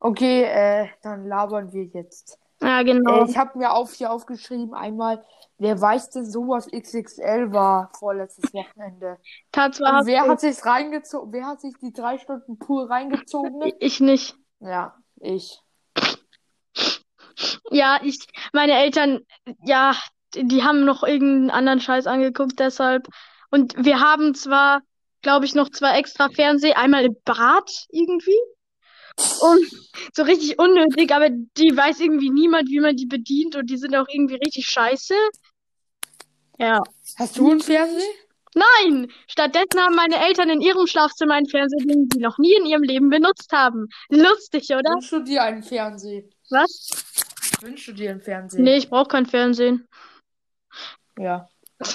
Okay, 0.00 0.44
äh, 0.44 0.88
dann 1.02 1.26
labern 1.26 1.72
wir 1.72 1.84
jetzt. 1.84 2.38
Ja, 2.60 2.80
Äh, 2.80 2.84
genau. 2.84 3.24
ich 3.26 3.36
habe 3.36 3.58
mir 3.58 3.72
auf 3.72 3.92
hier 3.92 4.10
aufgeschrieben 4.10 4.72
einmal, 4.74 5.24
wer 5.58 5.80
weiß 5.80 6.10
denn 6.10 6.24
so 6.24 6.48
was 6.48 6.66
XXL 6.68 7.52
war 7.52 7.90
vorletztes 7.98 8.52
Wochenende? 8.52 9.18
Tatsache 9.52 10.00
Und 10.00 10.06
wer 10.06 10.28
hat 10.28 10.40
sich's 10.40 10.64
reingezogen? 10.64 11.32
Wer 11.32 11.46
hat 11.46 11.60
sich 11.60 11.74
die 11.80 11.92
drei 11.92 12.18
Stunden 12.18 12.58
pur 12.58 12.90
reingezogen? 12.90 13.72
ich 13.80 14.00
nicht. 14.00 14.36
Ja, 14.60 14.96
ich. 15.20 15.60
Ja, 17.70 18.00
ich, 18.02 18.26
meine 18.52 18.74
Eltern, 18.74 19.20
ja, 19.64 19.94
die, 20.34 20.62
haben 20.62 20.84
noch 20.84 21.02
irgendeinen 21.02 21.50
anderen 21.50 21.80
Scheiß 21.80 22.06
angeguckt, 22.06 22.58
deshalb. 22.58 23.08
Und 23.50 23.74
wir 23.76 24.00
haben 24.00 24.34
zwar, 24.34 24.80
glaube 25.22 25.44
ich, 25.44 25.54
noch 25.54 25.70
zwei 25.70 25.98
extra 25.98 26.28
Fernseher, 26.28 26.78
einmal 26.78 27.04
im 27.04 27.16
Bad 27.24 27.70
irgendwie. 27.90 28.38
Und 29.18 29.66
so 30.14 30.22
richtig 30.22 30.58
unnötig, 30.58 31.12
aber 31.12 31.28
die 31.30 31.74
weiß 31.74 32.00
irgendwie 32.00 32.30
niemand, 32.30 32.68
wie 32.68 32.80
man 32.80 32.96
die 32.96 33.06
bedient 33.06 33.56
und 33.56 33.70
die 33.70 33.78
sind 33.78 33.94
auch 33.96 34.06
irgendwie 34.08 34.34
richtig 34.34 34.66
scheiße. 34.66 35.14
Ja. 36.58 36.82
Hast 37.18 37.38
du 37.38 37.50
einen 37.50 37.60
Fernseher? 37.60 38.02
Nein! 38.54 39.12
Stattdessen 39.26 39.80
haben 39.80 39.94
meine 39.94 40.18
Eltern 40.18 40.48
in 40.48 40.62
ihrem 40.62 40.86
Schlafzimmer 40.86 41.34
einen 41.34 41.48
Fernseher, 41.48 41.84
den 41.86 42.08
sie 42.10 42.20
noch 42.20 42.38
nie 42.38 42.54
in 42.54 42.64
ihrem 42.66 42.82
Leben 42.82 43.10
benutzt 43.10 43.52
haben. 43.52 43.88
Lustig, 44.08 44.70
oder? 44.70 44.94
Wünschst 44.94 45.12
du 45.12 45.20
dir 45.20 45.42
einen 45.42 45.62
Fernseher? 45.62 46.22
Was? 46.50 46.88
Wünschst 47.60 47.88
du 47.88 47.92
dir 47.92 48.10
einen 48.10 48.22
Fernseher? 48.22 48.62
Nee, 48.62 48.76
ich 48.78 48.88
brauche 48.88 49.08
kein 49.08 49.26
Fernsehen. 49.26 49.86
Ja. 51.18 51.48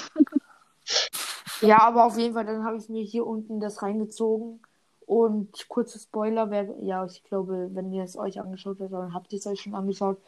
Ja, 1.62 1.80
aber 1.82 2.04
auf 2.06 2.18
jeden 2.18 2.34
Fall, 2.34 2.44
dann 2.44 2.64
habe 2.64 2.76
ich 2.76 2.88
mir 2.88 3.04
hier 3.04 3.24
unten 3.24 3.60
das 3.60 3.82
reingezogen. 3.82 4.60
Und 5.06 5.68
kurze 5.68 5.98
Spoiler, 5.98 6.50
wer, 6.50 6.68
ja, 6.82 7.04
ich 7.04 7.22
glaube, 7.24 7.70
wenn 7.72 7.92
ihr 7.92 8.04
es 8.04 8.16
euch 8.16 8.40
angeschaut 8.40 8.78
habt, 8.80 8.92
dann 8.92 9.14
habt 9.14 9.32
ihr 9.32 9.38
es 9.38 9.46
euch 9.46 9.60
schon 9.60 9.74
angeschaut. 9.74 10.18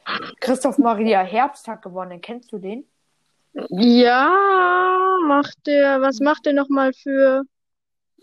Christoph 0.41 0.79
Maria 0.79 1.21
Herbst 1.21 1.69
hat 1.69 1.83
gewonnen. 1.83 2.21
Kennst 2.21 2.53
du 2.53 2.59
den? 2.59 2.85
Ja, 3.71 5.19
macht 5.27 5.67
der, 5.67 6.01
was 6.01 6.21
macht 6.21 6.45
der 6.47 6.55
nochmal 6.55 6.93
für. 6.93 7.43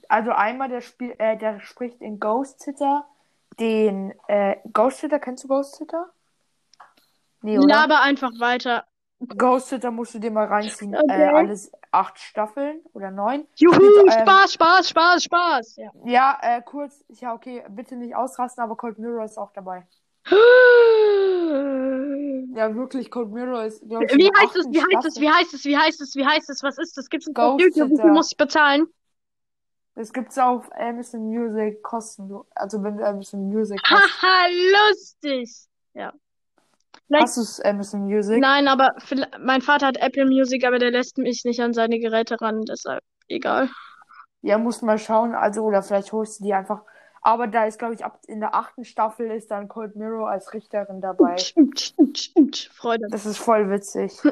Also 0.10 0.32
einmal 0.32 0.68
der 0.68 0.82
Spiel, 0.82 1.16
äh, 1.20 1.38
der 1.38 1.62
spricht 1.62 2.02
in 2.02 2.20
Ghost 2.20 2.62
Sitter 2.62 3.06
den, 3.60 4.14
äh, 4.28 4.58
Ghost 4.74 5.00
Sitter, 5.00 5.20
kennst 5.20 5.44
du 5.44 5.48
Ghost 5.48 5.76
Sitter? 5.76 6.08
Nee, 7.42 7.58
oder? 7.58 7.68
Laber 7.68 8.02
einfach 8.02 8.32
weiter. 8.40 8.86
Ghost 9.38 9.70
Sitter 9.70 9.92
musst 9.92 10.14
du 10.14 10.20
dir 10.20 10.32
mal 10.32 10.48
reinziehen. 10.48 10.96
Okay. 10.96 11.22
Äh, 11.22 11.28
alles 11.28 11.72
acht 11.92 12.18
Staffeln 12.20 12.82
oder 12.94 13.12
neun. 13.12 13.48
Juhu, 13.56 13.76
Mit, 13.76 14.14
ähm, 14.16 14.22
Spaß, 14.22 14.54
Spaß, 14.54 14.90
Spaß, 14.90 15.24
Spaß. 15.24 15.76
Ja. 15.78 15.92
Ja, 16.06 16.38
äh, 16.42 16.62
kurz, 16.62 17.04
ja, 17.10 17.34
okay, 17.34 17.64
bitte 17.70 17.96
nicht 17.96 18.16
ausrasten, 18.16 18.64
aber 18.64 18.76
Cold 18.76 18.98
Mirror 19.00 19.26
ist 19.26 19.38
auch 19.38 19.52
dabei. 19.52 19.88
Ja, 22.54 22.76
wirklich, 22.76 23.10
Cold 23.10 23.32
Mirror 23.32 23.64
ist, 23.64 23.82
ich, 23.82 23.90
Wie 23.90 24.30
heißt 24.38 24.56
es, 24.58 24.68
wie 24.70 24.82
heißt 24.82 25.06
es, 25.06 25.22
wie 25.22 25.30
heißt 25.30 25.54
es, 25.54 25.66
wie 25.66 25.78
heißt 25.78 26.02
es, 26.02 26.16
wie 26.16 26.26
heißt 26.26 26.50
es, 26.50 26.64
was 26.64 26.78
ist 26.78 26.98
das? 26.98 27.10
Gibt's 27.10 27.28
das 27.28 27.36
auf 27.36 27.58
Ghost 27.58 27.62
YouTube? 27.62 27.92
Wie 27.92 28.02
viel 28.02 28.12
muss 28.12 28.32
ich 28.32 28.38
bezahlen? 28.38 28.88
Das 29.96 30.12
gibt's 30.12 30.38
auf 30.38 30.70
Amazon 30.74 31.30
Music 31.30 31.82
kostenlos. 31.84 32.46
Also 32.56 32.82
wenn 32.84 32.98
du 32.98 33.06
Amazon 33.06 33.50
Music. 33.50 33.80
Haha, 33.84 34.48
lustig. 34.90 35.68
Ja. 35.94 36.14
Vielleicht- 37.12 37.24
Hast 37.38 37.60
du 37.60 37.68
Amazon 37.70 38.06
Music? 38.06 38.40
Nein, 38.40 38.68
aber 38.70 38.96
mein 39.40 39.62
Vater 39.62 39.88
hat 39.88 39.98
Apple 39.98 40.26
Music, 40.26 40.66
aber 40.66 40.80
der 40.80 40.92
lässt 40.92 41.18
mich 41.18 41.44
nicht 41.44 41.60
an 41.60 41.74
seine 41.74 42.00
Geräte 42.00 42.40
ran, 42.40 42.62
deshalb 42.62 43.04
egal. 43.28 43.70
Ja, 44.42 44.58
musst 44.58 44.82
mal 44.82 44.98
schauen. 44.98 45.36
Also, 45.36 45.64
oder 45.64 45.84
vielleicht 45.84 46.14
holst 46.14 46.40
du 46.40 46.46
die 46.46 46.54
einfach. 46.54 46.84
Aber 47.22 47.48
da 47.48 47.66
ist, 47.66 47.78
glaube 47.78 47.94
ich, 47.94 48.04
ab 48.06 48.20
in 48.28 48.40
der 48.40 48.56
achten 48.56 48.86
Staffel 48.86 49.30
ist 49.30 49.52
dann 49.52 49.68
Cold 49.68 49.96
Mirror 49.96 50.30
als 50.30 50.54
Richterin 50.54 51.02
dabei. 51.02 51.38
Stimmt, 51.38 51.80
stimmt, 51.80 52.18
stimmt. 52.18 52.72
Freude. 52.74 53.06
Das 53.12 53.26
ist 53.26 53.38
voll 53.38 53.70
witzig. 53.70 54.14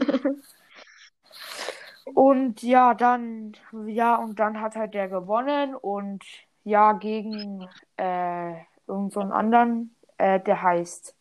Und 2.16 2.64
ja, 2.64 2.94
dann, 2.96 3.54
ja, 3.86 4.16
und 4.16 4.40
dann 4.40 4.60
hat 4.62 4.76
halt 4.76 4.94
der 4.96 5.08
gewonnen 5.10 5.76
und 5.76 6.24
ja, 6.64 6.94
gegen 6.94 7.68
äh, 7.98 8.54
irgend 8.88 9.14
so 9.14 9.20
einen 9.20 9.32
anderen, 9.32 9.96
äh, 10.18 10.40
der 10.40 10.62
heißt, 10.62 11.16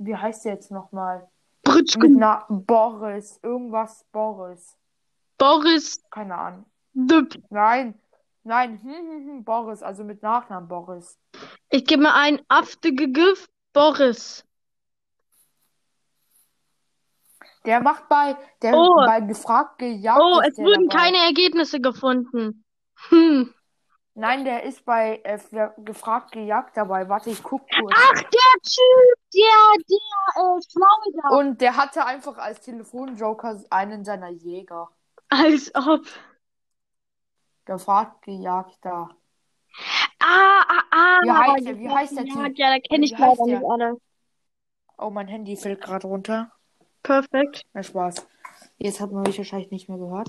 wie 0.00 0.16
heißt 0.16 0.44
der 0.44 0.54
jetzt 0.54 0.70
nochmal? 0.70 1.28
Mit 1.66 1.74
Britschko. 1.74 2.06
na 2.08 2.46
Boris, 2.48 3.38
irgendwas 3.42 4.04
Boris. 4.12 4.76
Boris 5.38 6.02
Keine 6.10 6.36
Ahnung. 6.36 6.66
Düpp. 6.94 7.40
Nein, 7.50 7.94
nein, 8.42 8.80
hm, 8.82 8.90
hm, 8.90 9.26
hm, 9.28 9.44
Boris, 9.44 9.82
also 9.82 10.02
mit 10.04 10.22
Nachnamen 10.22 10.68
Boris. 10.68 11.18
Ich 11.68 11.84
gebe 11.84 12.02
mal 12.02 12.14
ein 12.14 12.40
Aftegegif 12.48 13.48
Boris. 13.72 14.44
Der 17.66 17.80
macht 17.80 18.08
bei, 18.08 18.36
der 18.62 18.74
Oh. 18.74 18.94
bei 19.06 19.20
gefragt 19.20 19.78
gejagt 19.78 20.20
Oh, 20.20 20.40
es 20.40 20.56
wurden 20.56 20.88
dabei. 20.88 21.02
keine 21.02 21.18
Ergebnisse 21.18 21.78
gefunden. 21.80 22.64
Hm. 23.10 23.52
Nein, 24.20 24.44
der 24.44 24.64
ist 24.64 24.84
bei 24.84 25.18
äh, 25.24 25.38
gefragt 25.78 26.32
gejagt 26.32 26.76
dabei. 26.76 27.08
Warte, 27.08 27.30
ich 27.30 27.42
guck 27.42 27.62
kurz. 27.62 27.94
Ach, 27.96 28.20
der 28.20 28.52
Typ, 28.62 29.18
der, 29.32 29.84
der, 29.88 30.36
äh, 30.36 30.60
Schlaue 30.70 31.22
da. 31.22 31.38
Und 31.38 31.60
der 31.62 31.74
hatte 31.74 32.04
einfach 32.04 32.36
als 32.36 32.60
Telefonjoker 32.60 33.62
einen 33.70 34.04
seiner 34.04 34.28
Jäger. 34.28 34.90
Als 35.30 35.74
ob. 35.74 36.02
Gefragt 37.64 38.20
gejagt 38.20 38.76
da. 38.82 39.08
Ah, 40.18 40.64
ah, 40.68 40.82
ah. 40.90 41.20
Wie 41.22 41.30
heißt 41.30 41.66
der? 41.66 41.78
Wie 41.78 41.88
heißt 41.88 42.16
der 42.18 42.24
Typ? 42.26 42.58
ja, 42.58 42.74
da 42.74 42.78
kenne 42.78 43.06
ich 43.06 43.12
leider 43.12 43.36
der? 43.46 43.58
nicht 43.58 43.70
alle. 43.70 43.96
Oh, 44.98 45.08
mein 45.08 45.28
Handy 45.28 45.56
fällt 45.56 45.80
gerade 45.80 46.06
runter. 46.06 46.52
Perfekt. 47.02 47.62
Na, 47.72 47.82
Spaß. 47.82 48.28
Jetzt 48.76 49.00
hat 49.00 49.12
man 49.12 49.22
mich 49.22 49.38
wahrscheinlich 49.38 49.70
nicht 49.70 49.88
mehr 49.88 49.96
gehört. 49.96 50.28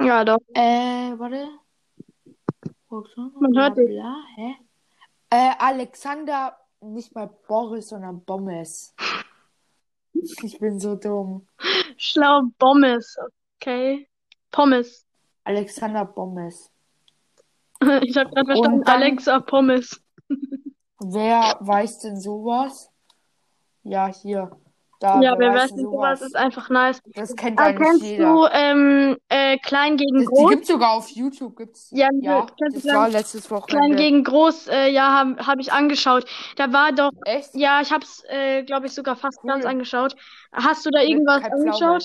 Ja, 0.00 0.24
doch. 0.24 0.40
Äh, 0.54 1.12
warte. 1.18 1.61
Man 3.40 3.56
hört 3.56 3.74
bla, 3.76 3.84
dich. 3.84 4.00
hä? 4.36 4.54
Äh, 5.30 5.52
Alexander, 5.58 6.56
nicht 6.80 7.14
mal 7.14 7.30
Boris, 7.48 7.88
sondern 7.88 8.22
Bommes. 8.24 8.94
Ich 10.12 10.58
bin 10.58 10.78
so 10.78 10.94
dumm. 10.96 11.48
Schlau 11.96 12.42
Pommes, 12.58 13.16
okay. 13.56 14.08
Pommes. 14.50 15.06
Alexander 15.44 16.04
Bommes. 16.04 16.70
Ich 18.02 18.16
habe 18.16 18.30
gerade 18.30 18.46
verstanden, 18.46 18.82
dann- 18.84 18.94
Alexa 19.02 19.40
Pommes. 19.40 20.00
Wer 21.00 21.56
weiß 21.60 21.98
denn 22.00 22.20
sowas? 22.20 22.92
Ja, 23.82 24.06
hier. 24.06 24.56
Da, 25.02 25.20
Ja, 25.20 25.34
wer 25.36 25.52
weiß 25.52 25.72
nicht, 25.72 25.82
sowas 25.82 26.20
sowas? 26.20 26.22
ist 26.22 26.36
einfach 26.36 26.70
nice. 26.70 27.00
Das 27.14 27.34
kennt 27.34 27.58
Ah, 27.58 27.64
eigentlich 27.64 27.88
kennst 27.88 28.02
jeder. 28.04 28.24
du 28.32 28.46
ähm, 28.52 29.16
äh, 29.28 29.58
Klein 29.58 29.96
gegen 29.96 30.14
Das, 30.14 30.22
die 30.22 30.26
Groß? 30.26 30.50
gibt's 30.50 30.68
sogar 30.68 30.92
auf 30.92 31.08
YouTube. 31.10 31.56
Gibt's. 31.56 31.88
Ja, 31.90 32.08
Ja, 32.20 32.46
das 32.70 32.82
Klein- 32.82 32.96
war 32.96 33.08
letztes 33.08 33.48
Klein 33.48 33.60
Wochenende. 33.62 33.96
gegen 33.96 34.22
Groß, 34.22 34.68
äh, 34.68 34.90
ja, 34.90 35.08
habe 35.12 35.44
hab 35.44 35.58
ich 35.58 35.72
angeschaut. 35.72 36.24
Da 36.54 36.72
war 36.72 36.92
doch, 36.92 37.10
Echt? 37.24 37.50
ja, 37.54 37.80
ich 37.80 37.90
hab's, 37.90 38.22
äh, 38.28 38.62
glaube 38.62 38.86
ich, 38.86 38.92
sogar 38.94 39.16
fast 39.16 39.40
Cool. 39.42 39.50
ganz 39.50 39.64
angeschaut. 39.66 40.14
Hast 40.52 40.86
du 40.86 40.90
da 40.90 41.00
irgendwas 41.02 41.42
Kai 41.42 41.50
angeschaut? 41.50 42.04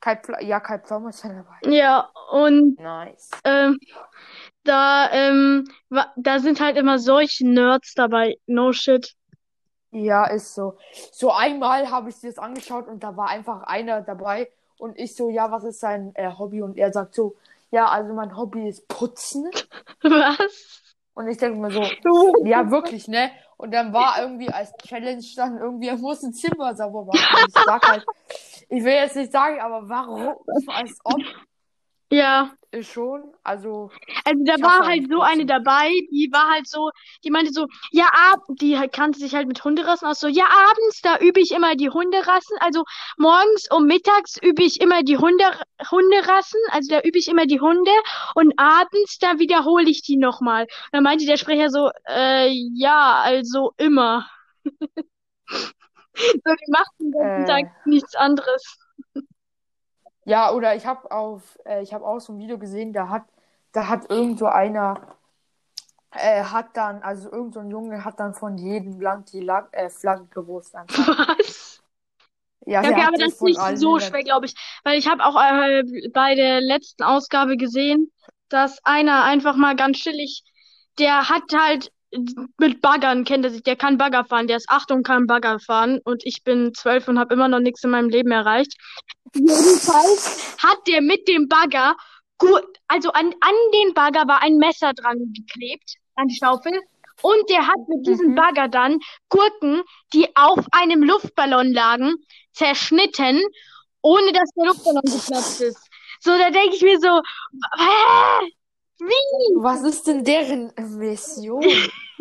Kai 0.00 0.20
ja, 0.40 0.58
Kai 0.58 0.78
Pflaume 0.80 1.10
ist 1.10 1.22
ja 1.22 1.30
dabei. 1.30 1.72
Ja, 1.72 2.10
und 2.32 2.76
Nice. 2.80 3.30
ähm, 3.44 3.78
da, 4.64 5.08
ähm, 5.12 5.68
da 6.16 6.40
sind 6.40 6.60
halt 6.60 6.76
immer 6.76 6.98
solche 6.98 7.46
Nerds 7.46 7.94
dabei. 7.94 8.36
No 8.46 8.72
shit. 8.72 9.14
Ja, 9.92 10.24
ist 10.24 10.54
so. 10.54 10.78
So 11.12 11.30
einmal 11.32 11.90
habe 11.90 12.08
ich 12.08 12.20
das 12.20 12.38
angeschaut 12.38 12.88
und 12.88 13.04
da 13.04 13.16
war 13.16 13.28
einfach 13.28 13.62
einer 13.64 14.00
dabei 14.00 14.48
und 14.78 14.98
ich 14.98 15.14
so, 15.14 15.28
ja, 15.28 15.50
was 15.50 15.64
ist 15.64 15.80
sein 15.80 16.12
äh, 16.14 16.30
Hobby? 16.30 16.62
Und 16.62 16.78
er 16.78 16.92
sagt 16.92 17.14
so, 17.14 17.36
ja, 17.70 17.86
also 17.86 18.12
mein 18.14 18.36
Hobby 18.36 18.68
ist 18.68 18.88
Putzen. 18.88 19.50
Was? 20.02 20.94
Und 21.14 21.28
ich 21.28 21.36
denke 21.36 21.58
mir 21.58 21.70
so, 21.70 21.82
ja, 22.44 22.70
wirklich, 22.70 23.06
ne? 23.06 23.30
Und 23.58 23.72
dann 23.72 23.92
war 23.92 24.20
irgendwie 24.20 24.48
als 24.48 24.72
Challenge 24.78 25.22
dann 25.36 25.58
irgendwie, 25.58 25.88
er 25.88 25.98
muss 25.98 26.22
ein 26.22 26.32
Zimmer 26.32 26.74
sauber 26.74 27.04
machen. 27.04 27.20
Und 27.42 27.48
ich 27.48 27.62
sag 27.64 27.86
halt, 27.86 28.04
ich 28.68 28.82
will 28.82 28.94
jetzt 28.94 29.14
nicht 29.14 29.30
sagen, 29.30 29.60
aber 29.60 29.88
warum? 29.88 30.34
Als 30.66 30.98
ob 31.04 31.20
ja. 32.12 32.52
ist 32.70 32.90
schon, 32.92 33.22
also, 33.42 33.90
Also 34.24 34.44
da 34.44 34.54
war 34.62 34.86
halt 34.86 34.86
eigentlich 34.86 35.08
so 35.10 35.20
eine 35.20 35.46
dabei, 35.46 35.88
die 36.10 36.28
war 36.32 36.50
halt 36.50 36.68
so, 36.68 36.90
die 37.24 37.30
meinte 37.30 37.52
so, 37.52 37.66
ja, 37.90 38.06
ab, 38.32 38.40
die 38.60 38.78
halt 38.78 38.92
kannte 38.92 39.18
sich 39.18 39.34
halt 39.34 39.48
mit 39.48 39.62
Hunderassen 39.64 40.08
aus, 40.08 40.20
so, 40.20 40.28
ja, 40.28 40.44
abends, 40.46 41.00
da 41.02 41.18
übe 41.18 41.40
ich 41.40 41.52
immer 41.52 41.74
die 41.76 41.90
Hunderassen, 41.90 42.56
also 42.60 42.84
morgens 43.18 43.68
und 43.70 43.86
mittags 43.86 44.36
übe 44.42 44.62
ich 44.62 44.80
immer 44.80 45.02
die 45.02 45.18
Hunde, 45.18 45.44
Hunderassen, 45.90 46.60
also 46.70 46.88
da 46.94 47.00
übe 47.02 47.18
ich 47.18 47.28
immer 47.28 47.46
die 47.46 47.60
Hunde 47.60 47.90
und 48.34 48.54
abends, 48.58 49.18
da 49.18 49.38
wiederhole 49.38 49.90
ich 49.90 50.02
die 50.02 50.16
nochmal. 50.16 50.62
Und 50.64 50.68
dann 50.92 51.02
meinte 51.04 51.26
der 51.26 51.36
Sprecher 51.38 51.70
so, 51.70 51.90
äh, 52.08 52.50
ja, 52.74 53.20
also 53.22 53.72
immer. 53.78 54.28
So, 56.14 56.54
die 56.54 56.70
macht 56.70 56.92
den 57.00 57.12
ganzen 57.12 57.44
Äh. 57.44 57.46
Tag 57.46 57.86
nichts 57.86 58.14
anderes. 58.14 58.78
Ja, 60.24 60.52
oder 60.52 60.74
ich 60.76 60.86
habe 60.86 61.10
auf, 61.10 61.58
äh, 61.64 61.82
ich 61.82 61.92
habe 61.92 62.06
auch 62.06 62.20
so 62.20 62.32
ein 62.32 62.38
Video 62.38 62.58
gesehen, 62.58 62.92
da 62.92 63.08
hat, 63.08 63.24
da 63.72 63.88
hat 63.88 64.10
irgend 64.10 64.38
so 64.38 64.46
einer, 64.46 65.00
äh, 66.12 66.44
hat 66.44 66.76
dann, 66.76 67.02
also 67.02 67.30
irgend 67.30 67.54
so 67.54 67.60
ein 67.60 67.70
Junge 67.70 68.04
hat 68.04 68.20
dann 68.20 68.34
von 68.34 68.56
jedem 68.58 69.00
Land 69.00 69.32
die 69.32 69.40
Lag 69.40 69.68
äh, 69.72 69.88
Flagge 69.90 70.26
gewusst 70.26 70.74
einfach. 70.74 71.08
Was? 71.38 71.82
Ja, 72.64 72.80
okay, 72.80 73.02
aber 73.02 73.18
das 73.18 73.32
ist 73.32 73.42
nicht 73.42 73.60
so 73.74 73.98
schwer, 73.98 74.22
glaube 74.22 74.46
ich. 74.46 74.54
Weil 74.84 74.98
ich 74.98 75.08
habe 75.08 75.24
auch 75.24 75.36
äh, 75.36 75.82
bei 76.12 76.34
der 76.36 76.60
letzten 76.60 77.02
Ausgabe 77.02 77.56
gesehen, 77.56 78.12
dass 78.48 78.78
einer 78.84 79.24
einfach 79.24 79.56
mal 79.56 79.74
ganz 79.74 79.98
chillig, 79.98 80.44
der 80.98 81.28
hat 81.28 81.42
halt 81.52 81.90
mit 82.58 82.80
Baggern, 82.82 83.24
kennt 83.24 83.44
er 83.44 83.50
sich, 83.50 83.62
der 83.62 83.76
kann 83.76 83.98
Bagger 83.98 84.24
fahren, 84.24 84.46
der 84.46 84.56
ist 84.58 84.68
acht 84.68 84.90
und 84.90 85.02
kann 85.02 85.26
Bagger 85.26 85.58
fahren 85.58 86.00
und 86.04 86.22
ich 86.24 86.44
bin 86.44 86.74
zwölf 86.74 87.08
und 87.08 87.18
habe 87.18 87.34
immer 87.34 87.48
noch 87.48 87.60
nichts 87.60 87.82
in 87.84 87.90
meinem 87.90 88.08
Leben 88.10 88.30
erreicht. 88.30 88.74
Jedenfalls 89.34 90.56
hat 90.62 90.78
der 90.86 91.00
mit 91.00 91.26
dem 91.28 91.48
Bagger, 91.48 91.96
gu- 92.38 92.60
also 92.88 93.10
an, 93.12 93.32
an 93.40 93.54
den 93.74 93.94
Bagger 93.94 94.26
war 94.28 94.42
ein 94.42 94.56
Messer 94.56 94.92
dran 94.92 95.32
geklebt, 95.32 95.94
an 96.16 96.28
die 96.28 96.36
Schaufel. 96.36 96.78
Und 97.22 97.48
der 97.50 97.66
hat 97.66 97.78
mit 97.88 98.06
diesem 98.06 98.30
Mhm. 98.30 98.34
Bagger 98.34 98.68
dann 98.68 98.98
Gurken, 99.28 99.82
die 100.12 100.26
auf 100.34 100.58
einem 100.72 101.02
Luftballon 101.04 101.72
lagen, 101.72 102.14
zerschnitten, 102.52 103.40
ohne 104.02 104.32
dass 104.32 104.50
der 104.56 104.66
Luftballon 104.66 105.02
geplatzt 105.02 105.60
ist. 105.60 105.88
So, 106.20 106.30
da 106.36 106.50
denke 106.50 106.76
ich 106.76 106.82
mir 106.82 106.98
so, 106.98 107.20
hä? 107.78 108.52
Wie? 109.04 109.62
Was 109.62 109.82
ist 109.82 110.06
denn 110.06 110.24
deren 110.24 110.72
Mission? 110.98 111.64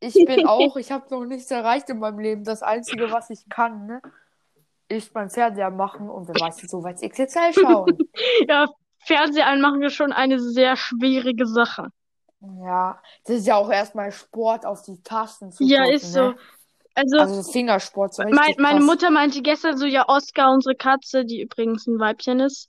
Ich 0.00 0.14
bin 0.24 0.46
auch, 0.46 0.76
ich 0.76 0.92
habe 0.92 1.06
noch 1.10 1.24
nichts 1.24 1.50
erreicht 1.50 1.90
in 1.90 1.98
meinem 1.98 2.20
Leben. 2.20 2.44
Das 2.44 2.62
Einzige, 2.62 3.10
was 3.10 3.30
ich 3.30 3.48
kann, 3.48 3.86
ne, 3.86 4.00
ist 4.88 5.12
beim 5.12 5.28
Fernseher 5.28 5.70
machen 5.70 6.08
und 6.08 6.28
wer 6.28 6.36
weiß, 6.36 6.58
so 6.68 6.84
weit 6.84 7.02
XXL 7.02 7.52
schauen. 7.52 7.98
Ja, 8.48 8.68
Fernseher 9.04 9.46
anmachen 9.46 9.82
ist 9.82 9.94
schon 9.94 10.12
eine 10.12 10.38
sehr 10.38 10.76
schwierige 10.76 11.46
Sache. 11.46 11.88
Ja, 12.62 13.02
das 13.24 13.38
ist 13.38 13.46
ja 13.46 13.56
auch 13.56 13.70
erstmal 13.70 14.12
Sport 14.12 14.64
auf 14.64 14.82
die 14.82 15.02
Tasten 15.02 15.50
zu 15.50 15.64
Ja, 15.64 15.84
drücken, 15.84 15.94
ist 15.96 16.12
so. 16.12 16.20
ne? 16.20 16.36
Also, 16.94 17.18
Also 17.18 17.52
Fingersport, 17.52 18.14
so 18.14 18.22
mein, 18.30 18.54
meine. 18.58 18.80
Mutter 18.80 19.10
meinte 19.10 19.42
gestern 19.42 19.76
so, 19.76 19.86
ja, 19.86 20.08
Oscar, 20.08 20.52
unsere 20.52 20.74
Katze, 20.76 21.24
die 21.24 21.42
übrigens 21.42 21.86
ein 21.86 21.98
Weibchen 21.98 22.40
ist, 22.40 22.68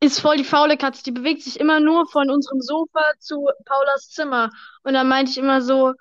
ist 0.00 0.20
voll 0.20 0.36
die 0.36 0.44
faule 0.44 0.76
Katze. 0.76 1.02
Die 1.04 1.12
bewegt 1.12 1.42
sich 1.42 1.58
immer 1.60 1.80
nur 1.80 2.06
von 2.08 2.30
unserem 2.30 2.60
Sofa 2.60 3.12
zu 3.18 3.46
Paulas 3.64 4.10
Zimmer. 4.10 4.50
Und 4.82 4.94
dann 4.94 5.08
meinte 5.08 5.30
ich 5.32 5.38
immer 5.38 5.60
so, 5.62 5.92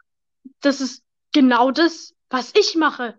das 0.62 0.82
ist 0.82 1.04
genau 1.34 1.72
das, 1.72 2.14
was 2.30 2.54
ich 2.56 2.76
mache. 2.76 3.18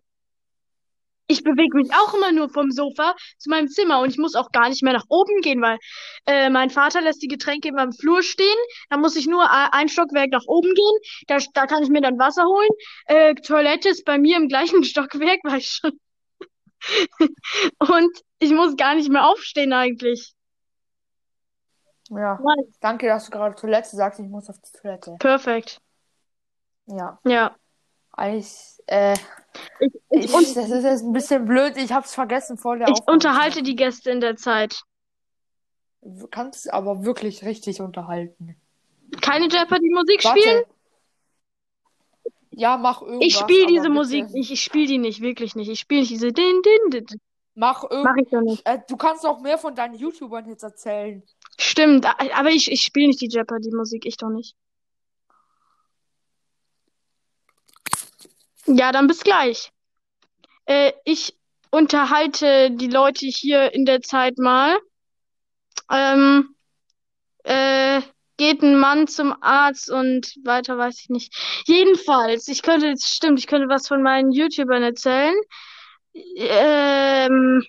Ich 1.31 1.45
bewege 1.45 1.77
mich 1.77 1.91
auch 1.93 2.15
immer 2.15 2.33
nur 2.33 2.49
vom 2.49 2.71
Sofa 2.71 3.15
zu 3.37 3.51
meinem 3.51 3.69
Zimmer 3.69 4.01
und 4.01 4.09
ich 4.11 4.17
muss 4.19 4.35
auch 4.35 4.51
gar 4.51 4.71
nicht 4.71 4.83
mehr 4.83 4.95
nach 4.95 5.05
oben 5.11 5.43
gehen, 5.43 5.61
weil 5.61 5.79
äh, 6.27 6.49
mein 6.49 6.71
Vater 6.71 7.03
lässt 7.03 7.21
die 7.23 7.29
Getränke 7.29 7.69
immer 7.69 7.83
im 7.83 7.93
Flur 7.93 8.23
stehen. 8.23 8.57
Da 8.89 8.97
muss 8.97 9.15
ich 9.15 9.27
nur 9.27 9.43
a- 9.43 9.69
ein 9.73 9.91
Stockwerk 9.91 10.31
nach 10.31 10.45
oben 10.47 10.73
gehen. 10.73 10.99
Da, 11.27 11.37
da 11.53 11.67
kann 11.67 11.83
ich 11.83 11.91
mir 11.91 12.01
dann 12.01 12.19
Wasser 12.19 12.45
holen. 12.45 12.71
Äh, 13.07 13.35
Toilette 13.35 13.91
ist 13.91 14.07
bei 14.07 14.17
mir 14.19 14.39
im 14.39 14.49
gleichen 14.49 14.85
Stockwerk, 14.85 15.41
weil 15.45 15.59
ich 15.59 15.69
schon. 15.71 15.93
Und 17.79 18.19
ich 18.39 18.51
muss 18.53 18.77
gar 18.77 18.95
nicht 18.95 19.11
mehr 19.11 19.27
aufstehen 19.27 19.73
eigentlich. 19.73 20.33
Ja. 22.11 22.39
Nice. 22.43 22.79
Danke, 22.81 23.07
dass 23.07 23.27
du 23.27 23.31
gerade 23.31 23.55
Toilette 23.55 23.95
sagst. 23.97 24.19
Ich 24.21 24.29
muss 24.29 24.49
auf 24.49 24.57
die 24.59 24.79
Toilette. 24.79 25.17
Perfekt. 25.19 25.81
Ja. 26.87 27.19
Ja. 27.25 27.55
Ich, 28.33 28.53
äh, 28.87 29.15
Ich, 29.81 29.93
ich, 30.11 30.25
ich, 30.25 30.55
das 30.55 30.71
ist 30.71 30.85
jetzt 30.85 31.03
ein 31.05 31.13
bisschen 31.13 31.45
blöd. 31.45 31.77
Ich 31.77 31.93
hab's 31.93 32.15
vergessen 32.15 32.57
vor 32.59 32.77
der 32.77 32.89
ich 32.89 32.95
Aufnahme. 32.95 33.15
unterhalte 33.15 33.63
die 33.63 33.77
Gäste 33.77 34.11
in 34.11 34.21
der 34.21 34.37
Zeit. 34.37 34.81
Du 36.01 36.27
kannst 36.27 36.73
aber 36.73 37.05
wirklich 37.05 37.45
richtig 37.45 37.81
unterhalten. 37.81 38.57
Keine 39.21 39.47
Jeopardy-Musik 39.49 40.23
spielen? 40.23 40.65
Ja, 42.51 42.77
mach 42.77 43.03
irgendwas. 43.03 43.27
Ich 43.27 43.37
spiele 43.37 43.67
diese 43.67 43.89
Musik 43.89 44.31
nicht. 44.31 44.51
Ich 44.51 44.63
spiele 44.63 44.87
die 44.87 44.99
nicht, 44.99 45.21
wirklich 45.21 45.55
nicht. 45.55 45.69
Ich 45.69 45.79
spiele 45.81 46.01
nicht 46.01 46.11
diese 46.11 46.33
Din, 46.33 46.63
Din, 46.91 47.07
Din. 47.07 47.21
Mach 47.55 47.83
Mach 47.85 47.91
irgendwas. 47.91 48.17
ich 48.23 48.31
doch 48.31 48.41
nicht. 48.41 48.67
Äh, 48.67 48.81
du 48.89 48.97
kannst 48.97 49.25
auch 49.27 49.41
mehr 49.41 49.59
von 49.59 49.75
deinen 49.75 49.95
YouTubern 49.95 50.49
jetzt 50.49 50.63
erzählen. 50.63 51.23
Stimmt, 51.61 52.07
aber 52.07 52.51
ich, 52.51 52.71
ich 52.71 52.83
spiele 52.83 53.09
nicht 53.09 53.21
die 53.21 53.29
Jeopardy-Musik. 53.29 54.07
Ich 54.07 54.17
doch 54.17 54.29
nicht. 54.29 54.55
Ja, 58.67 58.93
dann 58.93 59.07
bis 59.07 59.25
gleich. 59.25 59.73
Äh, 60.67 60.93
ich 61.05 61.35
unterhalte 61.71 62.71
die 62.71 62.89
Leute 62.89 63.27
hier 63.27 63.73
in 63.75 63.87
der 63.87 64.03
Zeit 64.03 64.39
mal. 64.39 64.79
Ähm, 65.91 66.55
äh, 67.45 68.03
geht 68.37 68.63
ein 68.63 68.79
Mann 68.79 69.09
zum 69.09 69.35
Arzt 69.43 69.91
und 69.91 70.35
weiter 70.45 70.79
weiß 70.79 71.01
ich 71.01 71.09
nicht. 71.09 71.35
Jedenfalls, 71.67 72.47
ich 72.49 72.63
könnte, 72.63 72.95
stimmt, 73.03 73.41
ich 73.41 73.47
könnte 73.47 73.69
was 73.69 73.89
von 73.89 74.03
meinen 74.03 74.31
YouTubern 74.31 74.83
erzählen. 74.83 75.35
Ähm, 76.15 77.67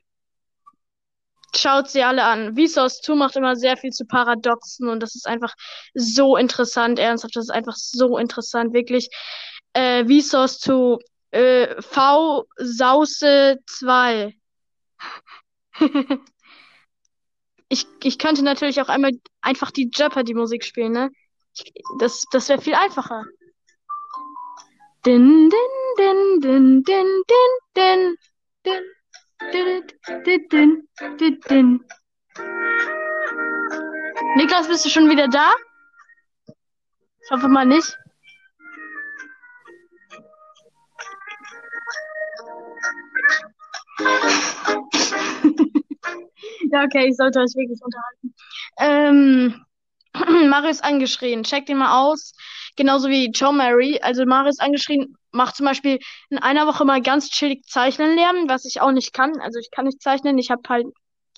schaut 1.55 1.89
sie 1.89 2.03
alle 2.03 2.23
an. 2.23 2.55
Vsauce 2.55 3.01
2 3.01 3.15
macht 3.15 3.35
immer 3.35 3.55
sehr 3.55 3.77
viel 3.77 3.91
zu 3.91 4.05
Paradoxen 4.05 4.88
und 4.88 5.01
das 5.01 5.15
ist 5.15 5.27
einfach 5.27 5.53
so 5.93 6.38
interessant, 6.38 6.99
ernsthaft, 6.99 7.35
das 7.35 7.45
ist 7.45 7.51
einfach 7.51 7.75
so 7.75 8.17
interessant, 8.17 8.73
wirklich. 8.73 9.09
Äh, 9.73 10.05
Vsauce 10.05 10.59
2, 10.59 10.97
äh, 11.31 11.81
V 11.81 12.45
Sauce 12.57 13.23
2. 13.67 14.33
Ich, 17.71 17.85
ich 18.01 18.17
könnte 18.17 18.43
natürlich 18.43 18.81
auch 18.81 18.89
einmal 18.89 19.12
einfach 19.41 19.69
die 19.69 19.91
Jeopardy-Musik 19.93 20.65
spielen, 20.65 20.91
ne? 20.91 21.12
Ich, 21.53 21.71
das, 21.99 22.23
das 22.31 22.49
wäre 22.49 22.59
viel 22.59 22.73
einfacher. 22.73 23.23
Din, 25.05 25.49
din, 25.49 25.59
din, 25.97 26.39
din, 26.41 26.83
din, 26.83 27.23
din, 27.27 27.63
din, 27.75 28.15
din, 28.65 28.81
Niklas, 34.36 34.67
bist 34.67 34.86
du 34.86 34.89
schon 34.89 35.10
wieder 35.10 35.28
da? 35.28 35.52
Ich 37.23 37.32
hoffe 37.32 37.47
mal 37.47 37.65
nicht. 37.65 37.97
Ja, 46.71 46.84
okay, 46.84 47.08
ich 47.08 47.15
sollte 47.17 47.39
euch 47.39 47.56
wirklich 47.56 47.80
unterhalten. 47.82 48.36
Ähm, 48.80 49.65
Mario 50.49 50.69
ist 50.69 50.84
angeschrien. 50.84 51.43
Checkt 51.43 51.69
ihn 51.69 51.78
mal 51.78 51.99
aus. 51.99 52.34
Genauso 52.79 53.09
wie 53.09 53.29
Joe 53.31 53.51
Mary. 53.51 53.99
Also 54.01 54.25
Mario 54.25 54.51
ist 54.51 54.61
angeschrien, 54.61 55.17
macht 55.33 55.57
zum 55.57 55.65
Beispiel 55.65 55.99
in 56.29 56.37
einer 56.37 56.65
Woche 56.65 56.85
mal 56.85 57.01
ganz 57.01 57.29
chillig 57.29 57.65
zeichnen 57.65 58.15
lernen, 58.15 58.47
was 58.47 58.63
ich 58.63 58.79
auch 58.79 58.93
nicht 58.93 59.11
kann. 59.11 59.37
Also 59.41 59.59
ich 59.59 59.69
kann 59.69 59.83
nicht 59.83 60.01
zeichnen. 60.01 60.37
Ich 60.37 60.49
habe 60.49 60.61
halt 60.69 60.87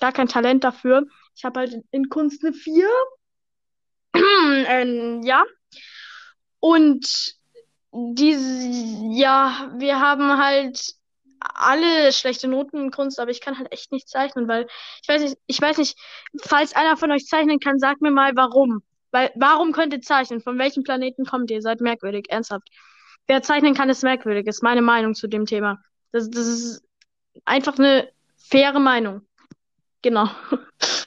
gar 0.00 0.12
kein 0.12 0.28
Talent 0.28 0.62
dafür. 0.62 1.04
Ich 1.34 1.44
habe 1.44 1.58
halt 1.58 1.74
in 1.90 2.08
Kunst 2.08 2.44
eine 2.44 2.52
4. 2.52 2.86
ähm, 4.14 5.22
ja. 5.24 5.42
Und 6.60 7.34
diese, 7.90 8.68
ja, 9.10 9.68
wir 9.78 9.98
haben 9.98 10.38
halt 10.38 10.94
alle 11.40 12.12
schlechte 12.12 12.46
Noten 12.46 12.76
in 12.76 12.90
Kunst, 12.92 13.18
aber 13.18 13.32
ich 13.32 13.40
kann 13.40 13.58
halt 13.58 13.72
echt 13.72 13.90
nicht 13.90 14.08
zeichnen, 14.08 14.46
weil 14.46 14.68
ich 15.02 15.08
weiß 15.08 15.22
nicht, 15.22 15.38
ich 15.48 15.60
weiß 15.60 15.78
nicht, 15.78 15.98
falls 16.40 16.72
einer 16.76 16.96
von 16.96 17.10
euch 17.10 17.26
zeichnen 17.26 17.58
kann, 17.58 17.80
sagt 17.80 18.00
mir 18.00 18.12
mal 18.12 18.30
warum. 18.36 18.84
Weil, 19.12 19.30
warum 19.36 19.72
könnt 19.72 19.92
ihr 19.92 20.00
zeichnen? 20.00 20.40
Von 20.40 20.58
welchem 20.58 20.82
Planeten 20.82 21.24
kommt 21.24 21.50
ihr? 21.50 21.62
Seid 21.62 21.80
merkwürdig, 21.80 22.26
ernsthaft. 22.30 22.68
Wer 23.28 23.42
zeichnen 23.42 23.74
kann, 23.74 23.88
ist 23.88 24.02
merkwürdig, 24.02 24.46
ist 24.46 24.62
meine 24.62 24.82
Meinung 24.82 25.14
zu 25.14 25.28
dem 25.28 25.46
Thema. 25.46 25.78
Das, 26.10 26.28
das 26.30 26.46
ist 26.46 26.82
einfach 27.44 27.78
eine 27.78 28.08
faire 28.36 28.80
Meinung. 28.80 29.22
Genau. 30.02 30.28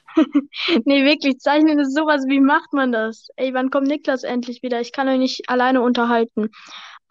Nee, 0.86 1.04
wirklich, 1.04 1.40
zeichnen 1.40 1.78
ist 1.78 1.94
sowas, 1.94 2.24
wie 2.26 2.40
macht 2.40 2.72
man 2.72 2.90
das? 2.90 3.28
Ey, 3.36 3.52
wann 3.52 3.70
kommt 3.70 3.86
Niklas 3.86 4.24
endlich 4.24 4.62
wieder? 4.62 4.80
Ich 4.80 4.92
kann 4.92 5.08
euch 5.08 5.18
nicht 5.18 5.50
alleine 5.50 5.82
unterhalten. 5.82 6.50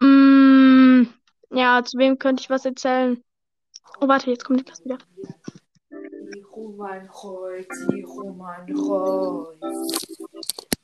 Mm, 0.00 1.04
ja, 1.50 1.84
zu 1.84 1.98
wem 1.98 2.18
könnte 2.18 2.40
ich 2.40 2.50
was 2.50 2.64
erzählen? 2.64 3.22
Oh, 4.00 4.08
warte, 4.08 4.30
jetzt 4.30 4.44
kommt 4.44 4.58
Niklas 4.58 4.84
wieder. 4.84 4.98
Ich 6.34 6.44
hol 6.50 6.74
mein 6.76 7.08
Holz, 7.08 7.68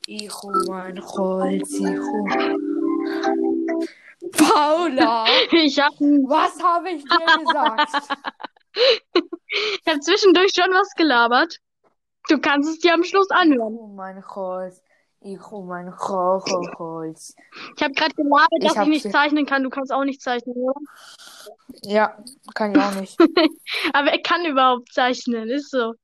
ich 0.06 0.30
mein 0.68 1.00
Holz. 1.04 1.70
Ich 1.72 1.98
hol 1.98 2.28
ich. 2.30 3.88
Paula, 4.36 5.26
Ich 5.52 5.78
hab, 5.80 5.92
was 6.00 6.62
habe 6.62 6.90
ich 6.90 7.04
dir 7.04 7.38
gesagt? 7.44 8.18
ich 9.14 9.86
hab 9.86 10.02
zwischendurch 10.02 10.52
schon 10.54 10.72
was 10.72 10.92
gelabert. 10.94 11.58
Du 12.28 12.38
kannst 12.38 12.70
es 12.70 12.78
dir 12.78 12.94
am 12.94 13.02
Schluss 13.04 13.26
Ich 13.30 13.36
anhören. 13.36 13.74
hol 13.74 13.88
mein 13.94 14.24
Holz, 14.24 14.80
ich 15.20 15.40
hol 15.50 15.64
mein 15.64 15.90
Ho- 15.92 16.40
Ho- 16.44 16.78
Holz. 16.78 17.34
Ich 17.76 17.82
habe 17.82 17.94
gerade 17.94 18.14
gelabert, 18.14 18.48
Ich 18.58 18.64
dass 18.64 18.72
ich 18.74 18.78
hab 18.78 18.88
nicht 18.88 19.10
zeichnen 19.10 19.44
kann. 19.44 19.62
Du 19.64 19.70
kannst 19.70 19.92
auch 19.92 20.04
nicht 20.04 20.22
zeichnen, 20.22 20.54
oder? 20.56 20.80
Ja, 21.82 22.16
kann 22.54 22.72
ich 22.72 22.78
auch 22.80 22.94
nicht. 22.94 23.18
Aber 23.92 24.12
er 24.12 24.22
kann 24.22 24.44
überhaupt 24.46 24.92
zeichnen, 24.92 25.50
ist 25.50 25.70
so. 25.70 25.94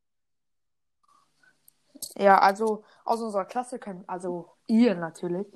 Ja, 2.16 2.38
also 2.38 2.84
aus 3.08 3.20
unserer 3.20 3.44
Klasse 3.44 3.78
können, 3.78 4.04
also 4.06 4.50
ihr 4.66 4.94
natürlich. 4.94 5.46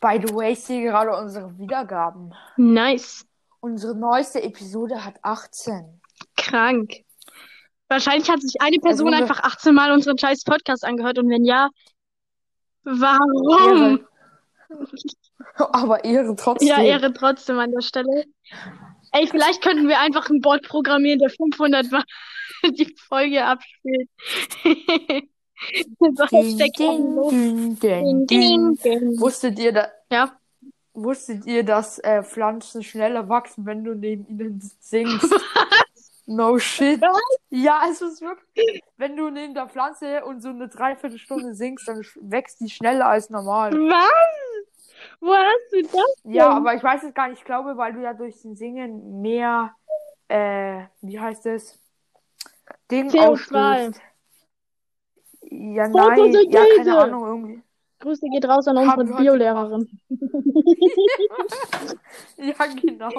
By 0.00 0.20
the 0.24 0.34
way, 0.34 0.52
ich 0.52 0.60
sehe 0.60 0.82
gerade 0.82 1.16
unsere 1.16 1.58
Wiedergaben. 1.58 2.34
Nice. 2.56 3.26
Unsere 3.60 3.94
neueste 3.94 4.42
Episode 4.42 5.04
hat 5.04 5.16
18. 5.22 6.00
Krank. 6.36 7.04
Wahrscheinlich 7.88 8.30
hat 8.30 8.40
sich 8.40 8.60
eine 8.60 8.78
Person 8.78 9.08
wurde- 9.08 9.18
einfach 9.18 9.40
18 9.42 9.74
Mal 9.74 9.92
unseren 9.92 10.16
scheiß 10.16 10.44
Podcast 10.44 10.84
angehört 10.84 11.18
und 11.18 11.28
wenn 11.28 11.44
ja, 11.44 11.68
warum? 12.84 13.98
Ehre. 13.98 14.08
Aber 15.72 16.04
Ehre 16.04 16.34
trotzdem. 16.36 16.68
Ja, 16.68 16.80
Ehre 16.80 17.12
trotzdem 17.12 17.58
an 17.58 17.72
der 17.72 17.82
Stelle. 17.82 18.24
Ey, 19.12 19.26
vielleicht 19.26 19.62
könnten 19.62 19.88
wir 19.88 19.98
einfach 20.00 20.30
einen 20.30 20.40
Bot 20.40 20.62
programmieren, 20.62 21.18
der 21.18 21.30
500 21.30 21.90
Mal 21.90 22.04
die 22.62 22.94
Folge 23.08 23.44
abspielt. 23.44 24.08
Ding, 27.80 28.26
ding, 28.26 28.76
ding. 28.76 29.20
Wusstet 29.20 29.58
ihr, 29.58 29.72
da, 29.72 29.88
Ja, 30.10 30.32
wusstet 30.94 31.46
ihr, 31.46 31.64
dass 31.64 31.98
äh, 31.98 32.22
Pflanzen 32.22 32.82
schneller 32.82 33.28
wachsen, 33.28 33.66
wenn 33.66 33.84
du 33.84 33.94
neben 33.94 34.26
ihnen 34.28 34.60
singst? 34.80 35.32
No 36.26 36.60
shit. 36.60 37.02
Ja, 37.48 37.82
es 37.90 38.00
ist 38.00 38.22
wirklich. 38.22 38.84
Wenn 38.96 39.16
du 39.16 39.30
neben 39.30 39.52
der 39.52 39.68
Pflanze 39.68 40.24
und 40.24 40.40
so 40.40 40.50
eine 40.50 40.68
Dreiviertelstunde 40.68 41.54
singst, 41.54 41.88
dann 41.88 42.04
wächst 42.20 42.60
die 42.60 42.70
schneller 42.70 43.06
als 43.06 43.30
normal. 43.30 43.72
was? 43.72 45.10
Wo 45.18 45.34
hast 45.34 45.72
du 45.72 45.82
das? 45.82 46.14
Ja, 46.22 46.50
denn? 46.50 46.58
aber 46.58 46.74
ich 46.74 46.84
weiß 46.84 47.02
es 47.02 47.14
gar 47.14 47.28
nicht. 47.28 47.38
Ich 47.38 47.44
glaube, 47.44 47.76
weil 47.76 47.94
du 47.94 48.00
ja 48.00 48.14
durch 48.14 48.40
den 48.42 48.54
Singen 48.54 49.20
mehr, 49.20 49.74
äh, 50.28 50.84
wie 51.00 51.18
heißt 51.18 51.46
es? 51.46 51.80
Ding 52.92 53.10
CO2. 53.10 53.26
ausstößt. 53.26 54.00
Ja, 55.50 55.88
nein, 55.88 56.32
ja, 56.48 56.64
keine 56.76 56.98
Ahnung, 56.98 57.26
irgendwie. 57.26 57.62
Grüße 58.00 58.26
geht 58.32 58.46
raus 58.46 58.66
an 58.66 58.78
unsere 58.78 59.04
Biolehrerin. 59.04 59.88
Ja, 62.36 62.66
genau. 62.66 63.10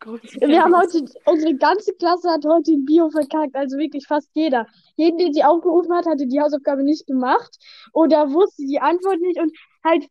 Grüße 0.00 0.40
Wir 0.40 0.62
haben 0.62 0.74
heute, 0.74 1.04
unsere 1.26 1.54
ganze 1.54 1.92
Klasse 1.94 2.30
hat 2.30 2.44
heute 2.44 2.72
in 2.72 2.84
Bio 2.84 3.10
verkackt, 3.10 3.54
also 3.54 3.76
wirklich 3.76 4.06
fast 4.06 4.28
jeder. 4.32 4.66
Jeden, 4.96 5.18
den 5.18 5.32
sie 5.32 5.44
aufgerufen 5.44 5.94
hat, 5.94 6.06
hatte 6.06 6.26
die 6.26 6.40
Hausaufgabe 6.40 6.82
nicht 6.82 7.06
gemacht 7.06 7.56
oder 7.92 8.32
wusste 8.32 8.64
die 8.64 8.80
Antwort 8.80 9.20
nicht 9.20 9.38
und 9.38 9.52
halt 9.84 10.08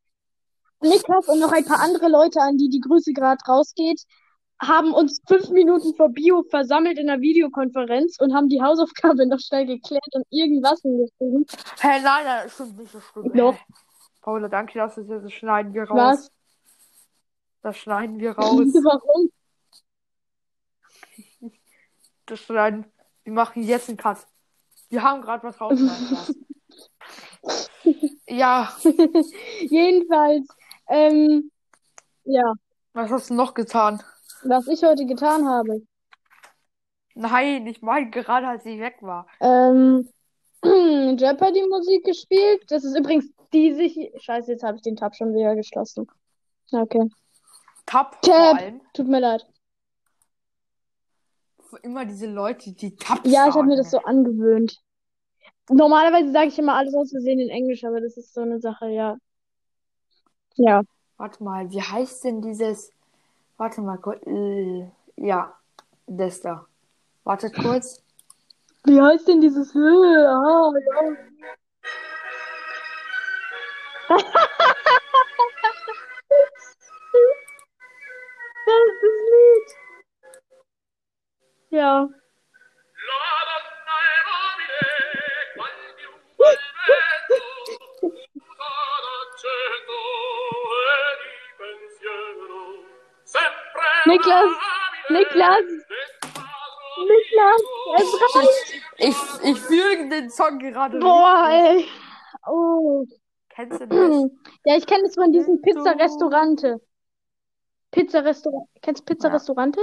Niklas 0.81 1.27
und 1.27 1.39
noch 1.39 1.51
ein 1.51 1.65
paar 1.65 1.81
andere 1.81 2.07
Leute, 2.09 2.39
an 2.41 2.57
die 2.57 2.69
die 2.69 2.79
Grüße 2.79 3.13
gerade 3.13 3.43
rausgeht, 3.47 4.03
haben 4.61 4.93
uns 4.93 5.21
fünf 5.27 5.49
Minuten 5.49 5.95
vor 5.95 6.09
Bio 6.09 6.43
versammelt 6.43 6.99
in 6.99 7.09
einer 7.09 7.21
Videokonferenz 7.21 8.17
und 8.19 8.33
haben 8.33 8.47
die 8.47 8.61
Hausaufgabe 8.61 9.25
noch 9.27 9.39
schnell 9.39 9.65
geklärt 9.65 10.03
und 10.13 10.25
irgendwas 10.29 10.81
hingeschrieben. 10.81 11.45
Hä, 11.79 11.99
nein, 12.01 12.23
nein, 12.23 12.41
das 12.43 12.53
stimmt 12.53 12.77
nicht, 12.77 12.93
das 12.93 13.03
stimmt. 13.03 13.37
Doch. 13.37 13.57
Paula, 14.21 14.47
danke, 14.47 14.77
dass 14.77 14.95
du 14.95 15.03
das 15.03 15.33
schneiden 15.33 15.73
wir 15.73 15.83
raus. 15.83 15.97
Was? 15.97 16.31
Das 17.63 17.77
schneiden 17.77 18.19
wir 18.19 18.31
raus. 18.31 18.59
Warum? 18.59 19.31
Das 22.25 22.39
schneiden. 22.39 22.85
Wir 23.23 23.33
machen 23.33 23.63
jetzt 23.63 23.89
einen 23.89 23.97
Cut. 23.97 24.25
Wir 24.89 25.03
haben 25.03 25.21
gerade 25.21 25.43
was 25.43 25.61
rausgeschnitten. 25.61 26.45
Ja, 28.27 28.73
Jedenfalls, 29.59 30.47
ähm, 30.87 31.51
ja, 32.23 32.53
was 32.93 33.11
hast 33.11 33.29
du 33.29 33.33
noch 33.33 33.53
getan? 33.53 34.01
Was 34.43 34.67
ich 34.67 34.83
heute 34.83 35.05
getan 35.05 35.47
habe. 35.47 35.81
Nein, 37.15 37.67
ich 37.67 37.81
meine 37.81 38.09
gerade, 38.09 38.47
als 38.47 38.65
ich 38.65 38.79
weg 38.79 38.97
war. 39.01 39.27
Ähm, 39.39 40.07
Jeopardy-Musik 40.63 42.05
gespielt. 42.05 42.63
Das 42.69 42.83
ist 42.83 42.97
übrigens 42.97 43.29
die 43.53 43.73
sich. 43.73 44.11
Scheiße, 44.21 44.51
jetzt 44.51 44.63
habe 44.63 44.77
ich 44.77 44.81
den 44.81 44.95
Tab 44.95 45.15
schon 45.15 45.33
wieder 45.33 45.55
geschlossen. 45.55 46.07
Okay. 46.71 47.09
Tab 47.85 48.21
Tab. 48.21 48.59
Tut 48.93 49.07
mir 49.07 49.19
leid. 49.19 49.45
Immer 51.83 52.05
diese 52.05 52.27
Leute, 52.27 52.73
die 52.73 52.95
Tab 52.95 53.21
Ja, 53.25 53.47
ich 53.47 53.55
habe 53.55 53.67
mir 53.67 53.77
das 53.77 53.91
so 53.91 53.99
angewöhnt. 53.99 54.77
Normalerweise 55.69 56.31
sage 56.31 56.47
ich 56.47 56.59
immer 56.59 56.75
alles 56.75 56.93
aus 56.93 57.11
Versehen 57.11 57.39
in 57.39 57.49
Englisch, 57.49 57.83
aber 57.85 58.01
das 58.01 58.17
ist 58.17 58.33
so 58.33 58.41
eine 58.41 58.59
Sache, 58.59 58.89
ja. 58.89 59.17
Ja. 60.55 60.81
Warte 61.17 61.43
mal, 61.43 61.69
wie 61.71 61.81
heißt 61.81 62.23
denn 62.25 62.41
dieses. 62.41 62.91
Warte 63.61 63.79
mal 63.81 63.99
kurz. 63.99 64.25
äh, 64.25 64.89
Ja, 65.17 65.55
das 66.07 66.41
da. 66.41 66.65
Wartet 67.23 67.53
kurz. 67.53 68.01
Wie 68.85 68.99
heißt 68.99 69.27
denn 69.27 69.39
dieses? 69.39 69.75
Ah, 69.75 70.71
ja. 70.73 71.15
Das 78.65 78.75
ist 78.87 79.01
das 79.01 79.21
Lied. 79.31 79.69
Ja. 81.69 82.09
Niklas, 94.05 94.51
Niklas, 95.09 95.65
Niklas, 96.97 97.61
es 97.97 98.35
reicht. 98.35 98.83
Ich, 98.97 99.49
ich 99.49 99.59
fühle 99.59 100.09
den 100.09 100.29
Song 100.29 100.59
gerade. 100.59 100.99
Boah, 100.99 101.47
ey. 101.51 101.85
Oh. 102.47 103.05
Kennst 103.49 103.81
du 103.81 103.87
das? 103.87 104.31
Ja, 104.65 104.77
ich 104.77 104.85
kenne 104.85 105.03
es 105.07 105.15
von 105.15 105.31
diesem 105.31 105.61
Pizza-Restaurante. 105.61 106.79
Pizza-Restaurant. 107.91 108.67
Kennst 108.81 109.01
du 109.01 109.03
Ja. 109.03 109.15
Pizza-Restaurante? 109.15 109.81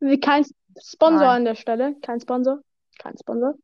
Wie 0.00 0.20
kein 0.20 0.44
Sponsor 0.80 1.26
Nein. 1.26 1.36
an 1.38 1.44
der 1.44 1.54
Stelle. 1.56 1.94
Kein 2.00 2.20
Sponsor. 2.20 2.60
Kein 2.98 3.16
Sponsor. 3.18 3.54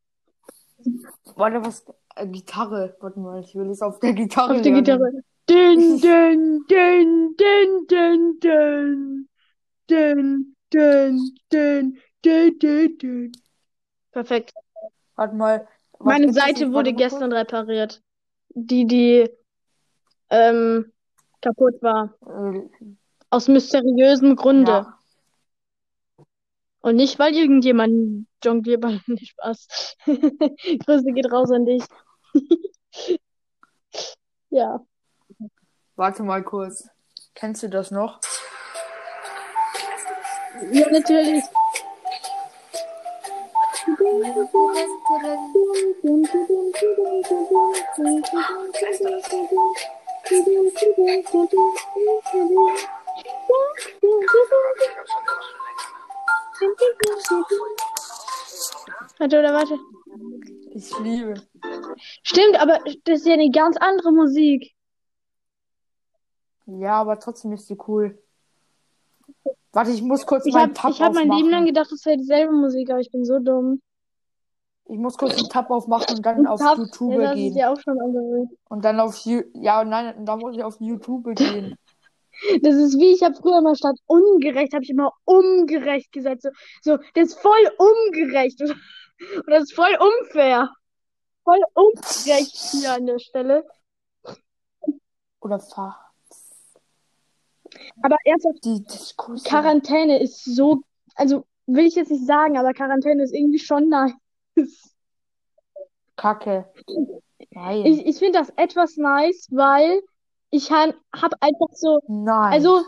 Warte, 1.37 1.65
was? 1.65 1.85
Äh, 2.17 2.27
Gitarre. 2.27 2.97
Warte 3.01 3.21
mal, 3.21 3.41
ich 3.41 3.55
will 3.55 3.71
es 3.71 3.81
auf 3.83 4.01
der 4.01 4.13
Gitarre 4.13 4.55
Auf 4.57 4.63
der. 4.63 4.73
Gitarre. 4.73 5.11
Dün, 5.49 6.01
dün, 6.01 6.65
dün, 6.69 7.37
dün, 7.39 7.87
dün, 7.89 8.41
dün. 8.41 9.29
Dün, 9.91 10.57
dün, 10.73 11.19
dün, 11.53 12.01
dün, 12.25 12.61
dün, 12.61 12.99
dün. 13.01 13.33
Perfekt. 14.13 14.53
Warte 15.17 15.35
mal. 15.35 15.67
was 15.99 16.07
Meine 16.07 16.33
Seite 16.33 16.73
wurde 16.73 16.93
gestern 16.93 17.33
repariert. 17.33 18.01
Die, 18.55 18.87
die 18.87 19.29
ähm, 20.31 20.93
kaputt 21.43 21.83
war. 21.83 22.15
kurz. 22.21 22.57
Äh, 22.57 22.69
Aus 23.31 23.49
mysteriösem 23.49 24.37
Grunde. 24.37 24.71
ja. 24.71 24.99
Und 26.83 26.97
nicht, 26.97 27.19
weil 27.19 27.35
irgendjemand 27.35 28.27
Jonglierball 28.45 29.01
nicht 29.07 29.31
Spaß. 29.31 29.97
Grüße 30.07 31.13
geht 31.13 31.33
raus 31.33 31.51
an 31.51 31.67
dich. 31.67 31.85
Ja. 34.53 34.85
Warte 35.95 36.25
mal 36.25 36.43
kurz. 36.43 36.89
Kennst 37.35 37.63
du 37.63 37.69
das 37.69 37.93
noch? 37.93 38.19
Ja, 40.69 40.91
natürlich. 40.91 41.45
Warte, 59.19 59.39
oder 59.39 59.55
warte. 59.55 59.79
Ich 60.73 60.99
liebe. 60.99 61.35
Stimmt, 62.23 62.61
aber 62.61 62.81
das 63.05 63.21
ist 63.21 63.27
ja 63.27 63.35
eine 63.35 63.51
ganz 63.51 63.77
andere 63.79 64.13
Musik. 64.13 64.75
Ja, 66.67 67.01
aber 67.01 67.19
trotzdem 67.19 67.53
ist 67.53 67.69
die 67.69 67.79
cool. 67.89 68.23
Warte, 69.73 69.91
ich 69.93 70.03
muss 70.03 70.27
kurz 70.27 70.47
Ich 70.47 70.53
meinen 70.55 70.71
habe 70.71 70.75
Tab 70.75 70.91
ich 70.91 71.01
hab 71.01 71.15
mein 71.15 71.31
Leben 71.31 71.51
lang 71.51 71.65
gedacht, 71.65 71.91
das 71.91 72.05
wäre 72.05 72.17
dieselbe 72.17 72.53
Musik, 72.53 72.91
aber 72.91 73.01
ich 73.01 73.11
bin 73.11 73.25
so 73.25 73.39
dumm. 73.39 73.81
Ich 74.87 74.99
muss 74.99 75.17
kurz 75.17 75.37
den 75.37 75.49
Tab 75.49 75.71
aufmachen 75.71 76.17
und 76.17 76.27
dann 76.27 76.47
auf 76.49 76.61
Hab- 76.61 76.79
YouTube 76.79 77.13
ja, 77.13 77.21
das 77.21 77.31
ist 77.31 77.37
gehen. 77.37 77.57
ja 77.57 77.73
auch 77.73 77.81
schon. 77.81 78.49
Und 78.69 78.85
dann 78.85 78.99
auf 78.99 79.17
Ja, 79.25 79.85
nein, 79.85 80.17
und 80.17 80.27
dann 80.27 80.41
muss 80.41 80.57
ich 80.57 80.65
auf 80.65 80.77
YouTube 80.81 81.35
gehen. 81.37 81.77
Das 82.63 82.75
ist 82.75 82.97
wie, 82.99 83.13
ich 83.13 83.23
habe 83.23 83.35
früher 83.35 83.59
immer 83.59 83.75
statt 83.77 83.97
ungerecht, 84.07 84.73
habe 84.73 84.83
ich 84.83 84.89
immer 84.89 85.13
ungerecht 85.25 86.11
gesagt. 86.11 86.41
So, 86.41 86.49
so, 86.81 86.97
das 87.15 87.29
ist 87.29 87.39
voll 87.41 87.71
ungerecht. 87.77 88.59
Oder, 88.63 88.75
oder 89.47 89.57
das 89.59 89.65
ist 89.65 89.75
voll 89.75 89.95
unfair. 90.01 90.71
Voll 91.45 91.61
ungerecht 91.75 92.57
hier 92.57 92.95
an 92.95 93.05
der 93.05 93.19
Stelle. 93.19 93.65
Oder 95.41 95.61
fahr. 95.61 96.10
Aber 98.03 98.17
ernsthaft, 98.25 98.65
Die 98.65 98.83
Diskussion. 98.85 99.49
Quarantäne 99.51 100.21
ist 100.21 100.45
so, 100.45 100.83
also 101.15 101.45
will 101.67 101.87
ich 101.87 101.95
jetzt 101.95 102.11
nicht 102.11 102.27
sagen, 102.27 102.57
aber 102.57 102.73
Quarantäne 102.73 103.23
ist 103.23 103.35
irgendwie 103.35 103.59
schon 103.59 103.89
nice. 103.89 104.15
Kacke. 106.17 106.67
Nein. 107.51 107.87
Ich, 107.87 108.07
ich 108.07 108.17
finde 108.17 108.39
das 108.39 108.51
etwas 108.57 108.97
nice, 108.97 109.49
weil 109.51 110.03
ich 110.51 110.71
han, 110.71 110.95
hab 111.15 111.33
einfach 111.41 111.73
so, 111.73 112.01
Nein. 112.09 112.53
also 112.53 112.83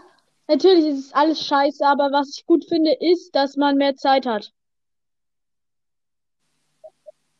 natürlich 0.49 0.87
ist 0.87 1.07
es 1.07 1.13
alles 1.15 1.41
scheiße, 1.45 1.87
aber 1.87 2.11
was 2.13 2.37
ich 2.37 2.47
gut 2.47 2.65
finde, 2.65 2.93
ist, 2.93 3.35
dass 3.35 3.57
man 3.57 3.77
mehr 3.77 3.97
Zeit 3.97 4.27
hat. 4.27 4.53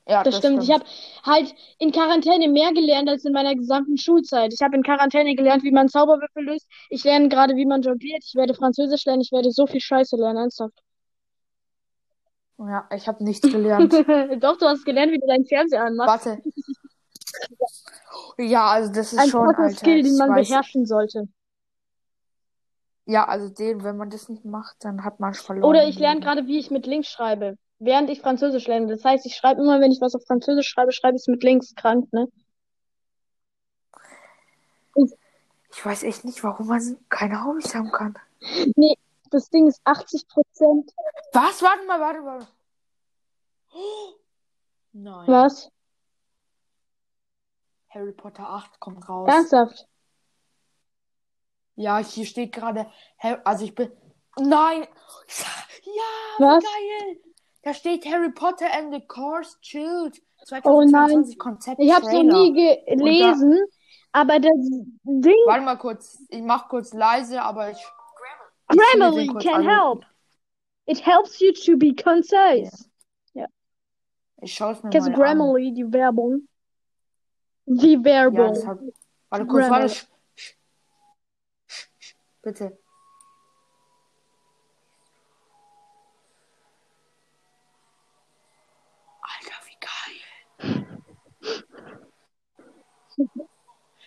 Ja, 0.09 0.23
Das 0.23 0.39
stimmt. 0.39 0.63
Ich 0.63 0.71
habe 0.71 0.85
halt 1.25 1.55
in 1.79 1.93
Quarantäne 1.93 2.49
mehr 2.49 2.73
gelernt 2.73 3.09
als 3.09 3.25
in 3.25 3.33
meiner 3.33 3.55
gesamten 3.55 3.97
Schulzeit. 3.97 4.53
Ich 4.53 4.61
habe 4.61 4.77
in 4.77 4.83
Quarantäne 4.83 5.35
gelernt, 5.35 5.63
wie 5.63 5.71
man 5.71 5.89
Zauberwürfel 5.89 6.45
löst. 6.45 6.67
Ich 6.91 7.05
lerne 7.05 7.29
gerade, 7.29 7.55
wie 7.57 7.67
man 7.67 7.83
jongliert. 7.83 8.25
Ich 8.25 8.35
werde 8.35 8.55
Französisch 8.55 9.05
lernen. 9.05 9.23
Ich 9.23 9.33
werde 9.33 9.53
so 9.53 9.67
viel 9.67 9.81
Scheiße 9.81 10.17
lernen, 10.17 10.39
ernsthaft. 10.39 10.75
Ja, 12.59 12.89
ich 12.95 13.09
habe 13.09 13.23
nichts 13.25 13.51
gelernt. 13.51 13.93
Doch, 14.43 14.57
du 14.59 14.67
hast 14.67 14.85
gelernt, 14.85 15.13
wie 15.13 15.19
du 15.19 15.27
deinen 15.27 15.47
Fernseher 15.47 15.85
anmachst. 15.85 16.27
Warte. 16.27 16.43
Ja, 18.39 18.67
also 18.67 18.93
das 18.93 19.13
ist 19.13 19.19
Ein 19.19 19.29
schon, 19.29 19.49
Alter. 19.49 19.71
Skill, 19.71 20.03
den 20.03 20.17
man 20.17 20.31
weiß. 20.31 20.49
beherrschen 20.49 20.87
sollte. 20.87 21.29
Ja, 23.05 23.27
also 23.27 23.49
den, 23.49 23.83
wenn 23.83 23.97
man 23.97 24.11
das 24.11 24.29
nicht 24.29 24.45
macht, 24.45 24.77
dann 24.81 25.05
hat 25.05 25.19
man 25.19 25.35
verloren. 25.35 25.69
Oder 25.69 25.89
ich 25.89 25.99
lerne 25.99 26.21
gerade, 26.21 26.47
wie 26.47 26.59
ich 26.59 26.71
mit 26.71 26.87
links 26.87 27.09
schreibe, 27.09 27.59
während 27.85 28.11
ich 28.11 28.21
Französisch 28.21 28.67
lerne. 28.67 28.87
Das 28.87 29.05
heißt, 29.05 29.27
ich 29.27 29.35
schreibe 29.35 29.61
immer, 29.61 29.81
wenn 29.81 29.91
ich 29.93 30.01
was 30.01 30.15
auf 30.15 30.25
Französisch 30.25 30.69
schreibe, 30.69 30.93
schreibe 30.93 31.17
ich 31.17 31.23
es 31.23 31.29
mit 31.29 31.43
links. 31.43 31.75
Krank, 31.75 32.13
ne? 32.13 32.29
Ich 35.75 35.85
weiß 35.85 36.03
echt 36.03 36.25
nicht, 36.25 36.45
warum 36.45 36.69
man 36.69 36.99
keine 37.09 37.45
Hobbys 37.45 37.75
haben 37.75 37.91
kann. 37.91 38.15
Nee, 38.77 38.97
das 39.31 39.49
Ding 39.49 39.67
ist 39.67 39.81
80 39.85 40.29
Prozent. 40.29 40.93
Was? 41.33 41.63
Warte 41.63 41.85
mal, 41.87 42.01
warte 42.01 42.21
mal. 42.21 42.47
Oh, 43.73 44.13
Nein. 44.93 45.27
Was? 45.27 45.71
Harry 47.89 48.13
Potter 48.13 48.49
8 48.49 48.79
kommt 48.81 49.09
raus. 49.09 49.29
Ernsthaft? 49.29 49.87
Ja, 51.75 51.99
hier 51.99 52.27
steht 52.27 52.53
gerade, 52.53 52.87
also 53.45 53.65
ich 53.65 53.75
bin, 53.75 53.91
nein, 54.39 54.83
ja, 55.85 56.39
Was? 56.39 56.63
geil. 56.63 57.32
Da 57.63 57.75
steht 57.75 58.05
Harry 58.07 58.33
Potter 58.33 58.67
and 58.73 58.93
the 58.93 59.01
Course 59.07 59.57
Chilled 59.61 60.21
Oh 60.65 60.83
nein. 60.83 61.09
2022 61.11 61.39
Konzept 61.39 61.81
Ich 61.81 61.95
habe 61.95 62.07
es 62.07 62.13
noch 62.13 62.23
nie 62.23 62.53
gelesen, 62.53 63.61
aber 64.11 64.41
das 64.41 64.51
Ding 65.05 65.35
Warte 65.47 65.65
mal 65.65 65.77
kurz, 65.77 66.19
ich 66.29 66.43
mach 66.43 66.69
kurz 66.69 66.93
leise, 66.93 67.41
aber 67.41 67.71
ich. 67.71 67.87
Grammarly 68.69 69.29
can 69.41 69.63
help. 69.63 70.05
It 70.87 71.07
helps 71.07 71.41
you 71.41 71.53
to 71.53 71.77
be 71.77 71.95
concise. 71.95 72.89
Ich 74.43 74.55
schaue 74.55 74.73
es 74.73 74.83
mir 74.83 74.91
du 74.91 74.99
mal 74.99 75.07
an. 75.07 75.15
Grammarly, 75.15 75.73
die 75.73 75.93
Werbung? 75.93 76.49
Die 77.67 77.93
Ja, 77.93 78.05
Werbung. 78.05 78.55
das 78.55 78.67
hab, 78.67 78.81
warte 79.31 79.47
kurz, 79.47 79.71
warte. 79.71 80.07
Bitte. 82.43 82.79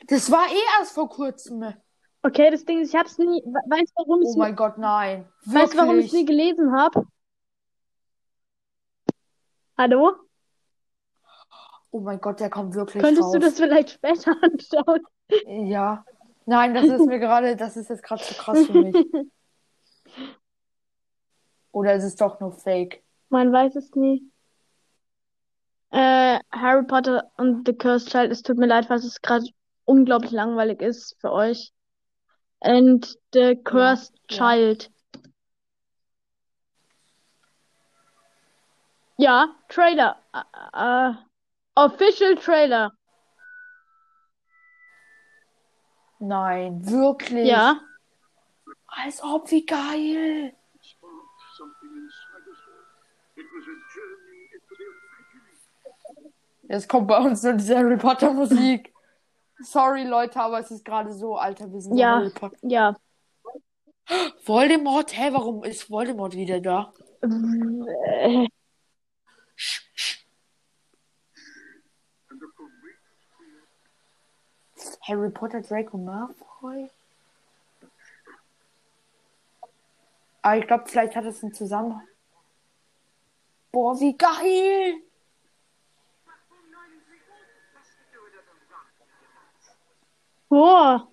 Das 0.08 0.32
war 0.32 0.46
eh 0.48 0.80
erst 0.80 0.94
vor 0.94 1.10
kurzem. 1.10 1.74
Okay, 2.22 2.50
das 2.52 2.66
Ding 2.66 2.80
ist, 2.82 2.94
ich 2.94 3.00
hab's 3.00 3.18
nie. 3.18 3.42
we- 3.46 3.62
Weißt 3.70 3.94
du, 3.96 4.04
warum 4.04 4.22
Oh 4.24 4.30
ich 4.32 4.38
mein 4.38 4.56
Gott, 4.56 4.78
nein. 4.78 5.28
weißt 5.46 5.74
du, 5.74 5.78
warum 5.78 6.00
ich 6.00 6.12
nie 6.12 6.28
Wirklich. 6.28 6.28
gelesen 6.28 6.72
habe? 6.78 7.06
Hallo? 9.78 10.14
Oh 11.92 12.00
mein 12.00 12.20
Gott, 12.20 12.40
der 12.40 12.50
kommt 12.50 12.74
wirklich 12.76 13.02
Könntest 13.04 13.34
du 13.34 13.38
raus. 13.38 13.46
das 13.46 13.56
vielleicht 13.58 13.90
später 13.92 14.36
anschauen? 14.42 15.02
Ja. 15.68 16.04
Nein, 16.46 16.74
das 16.74 16.86
ist 16.86 17.06
mir 17.06 17.20
gerade, 17.20 17.56
das 17.56 17.76
ist 17.78 17.90
jetzt 17.90 18.04
gerade 18.04 18.22
zu 18.24 18.34
krass 18.36 18.66
für 18.66 18.74
mich. 18.74 18.96
Oder 21.72 21.94
ist 21.96 22.04
es 22.04 22.16
doch 22.16 22.40
nur 22.40 22.52
Fake? 22.54 23.04
Man 23.30 23.52
weiß 23.52 23.76
es 23.76 23.94
nie. 23.96 24.30
Äh, 25.96 26.42
Harry 26.52 26.84
Potter 26.86 27.32
und 27.38 27.66
The 27.66 27.74
Cursed 27.74 28.10
Child, 28.10 28.30
es 28.30 28.42
tut 28.42 28.58
mir 28.58 28.66
leid, 28.66 28.88
falls 28.88 29.06
es 29.06 29.22
gerade 29.22 29.46
unglaublich 29.86 30.32
langweilig 30.32 30.82
ist 30.82 31.16
für 31.22 31.32
euch. 31.32 31.72
And 32.60 33.18
The 33.32 33.56
Cursed 33.64 34.14
ja. 34.30 34.36
Child. 34.36 34.92
Ja, 39.16 39.56
Trailer. 39.70 40.22
Äh, 40.34 41.12
äh, 41.12 41.14
Official 41.76 42.36
Trailer. 42.36 42.92
Nein, 46.20 46.86
wirklich. 46.86 47.48
Ja. 47.48 47.80
Als 48.88 49.24
ob, 49.24 49.50
wie 49.50 49.66
geil. 49.66 50.54
Jetzt 56.68 56.90
kommt 56.90 57.08
bei 57.08 57.18
uns 57.18 57.44
nur 57.44 57.54
diese 57.54 57.78
Harry 57.78 57.98
Potter 57.98 58.34
Musik. 58.34 58.94
Sorry, 59.60 60.04
Leute, 60.04 60.40
aber 60.40 60.60
es 60.60 60.72
ist 60.72 60.84
gerade 60.84 61.14
so, 61.14 61.38
Alter, 61.38 61.72
wir 61.72 61.80
sind 61.82 61.98
Ja. 61.98 62.18
Harry 62.18 62.30
Potter. 62.30 62.58
Ja. 62.62 62.96
Voldemort? 64.46 65.18
Hä, 65.18 65.30
warum 65.32 65.64
ist 65.64 65.90
Voldemort 65.90 66.36
wieder 66.36 66.60
da? 66.60 66.94
Äh, 67.22 68.48
Harry 75.02 75.30
Potter, 75.30 75.62
Draco 75.62 75.98
Malfoy? 75.98 76.90
Aber 80.42 80.58
ich 80.58 80.68
glaube, 80.68 80.84
vielleicht 80.88 81.16
hat 81.16 81.26
es 81.26 81.42
einen 81.44 81.54
Zusammenhang. 81.54 82.08
Boah, 83.72 84.00
wie 84.00 84.16
geil! 84.16 85.05
Boah. 90.50 91.08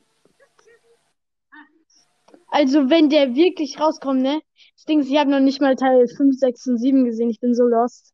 Also, 2.49 2.91
wenn 2.91 3.09
der 3.09 3.35
wirklich 3.35 3.81
rauskommt, 3.81 4.23
ne? 4.23 4.41
Das 4.77 4.85
Ding 4.85 5.01
ist, 5.01 5.09
ich 5.11 5.17
habe 5.17 5.31
noch 5.31 5.41
nicht 5.41 5.61
mal 5.61 5.75
Teil 5.77 6.07
5, 6.09 6.39
6 6.39 6.67
und 6.67 6.79
7 6.79 7.05
gesehen. 7.05 7.31
Ich 7.31 7.41
bin 7.41 7.55
so 7.55 7.65
lost. 7.65 8.13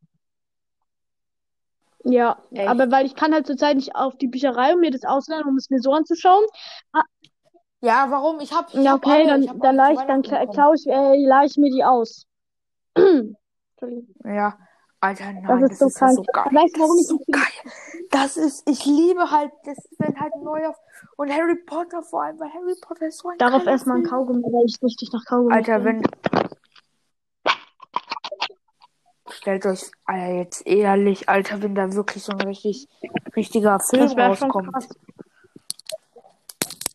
Ja, 2.05 2.43
Echt? 2.53 2.69
aber 2.69 2.91
weil 2.91 3.07
ich 3.07 3.15
kann 3.17 3.35
halt 3.35 3.47
zurzeit 3.47 3.77
nicht 3.77 3.97
auf 3.97 4.17
die 4.17 4.29
Bücherei 4.29 4.73
und 4.75 4.81
mir 4.81 4.91
das 4.91 5.05
ausleihen, 5.05 5.47
um 5.47 5.57
es 5.57 5.69
mir 5.71 5.81
so 5.81 5.93
anzuschauen. 5.93 6.45
Ja, 7.81 8.07
warum? 8.11 8.41
Ich 8.41 8.53
hab, 8.53 8.69
ich 8.73 8.81
Ja, 8.81 8.93
hab 8.93 9.05
okay, 9.05 9.23
alle. 9.23 9.27
dann, 9.27 9.43
Ich 9.43 9.49
hab 9.49 9.61
dann 9.61 9.77
alle 9.77 9.77
leih 9.77 9.93
ich, 9.93 9.99
dann 10.07 10.23
Weihnachten 10.23 10.29
kla- 10.29 10.41
bekommen. 10.41 10.53
klau 10.55 10.73
ich, 10.75 10.87
äh, 10.87 11.27
leih 11.27 11.45
ich 11.47 11.57
mir 11.57 11.71
die 11.71 11.85
aus. 11.85 12.27
Entschuldigung. 12.95 14.15
Ja, 14.25 14.59
Alter, 15.01 15.33
nein, 15.33 15.61
Das 15.61 15.71
ist 15.73 15.81
das 15.81 15.95
so 15.95 16.07
ist 16.07 16.15
so 16.17 16.23
geil. 16.33 16.45
Weißt 16.51 16.77
du, 16.77 16.81
Das 16.81 16.81
warum 16.81 16.99
ist 16.99 17.03
ich 17.03 17.09
so 17.09 17.19
geil. 17.31 17.73
Das 18.11 18.37
ist, 18.37 18.69
ich 18.69 18.85
liebe 18.85 19.31
halt, 19.31 19.53
das 19.65 19.77
wenn 19.99 20.19
halt 20.19 20.35
neu 20.43 20.67
auf 20.67 20.77
und 21.17 21.31
Harry 21.33 21.55
Potter 21.57 22.03
vor 22.03 22.23
allem, 22.25 22.41
weil 22.41 22.53
Harry 22.53 22.75
Potter 22.81 23.07
ist 23.07 23.19
so 23.19 23.29
ein 23.29 23.39
Darauf 23.39 23.67
erstmal 23.67 23.99
ein. 23.99 24.05
Kaugummi, 24.05 24.43
weil 24.43 24.65
ich 24.67 24.83
richtig 24.83 25.13
nach 25.13 25.25
Kaugummi 25.25 25.55
Alter, 25.55 25.79
bin. 25.81 26.03
wenn 26.03 26.03
stellt 29.31 29.67
euch 29.67 29.91
Alter, 30.05 30.35
jetzt 30.35 30.67
ehrlich, 30.67 31.29
Alter, 31.29 31.63
wenn 31.63 31.75
da 31.75 31.93
wirklich 31.93 32.25
so 32.25 32.33
ein 32.33 32.41
richtig 32.41 32.89
richtiger 33.37 33.79
Film 33.79 34.09
rauskommt. 34.19 34.75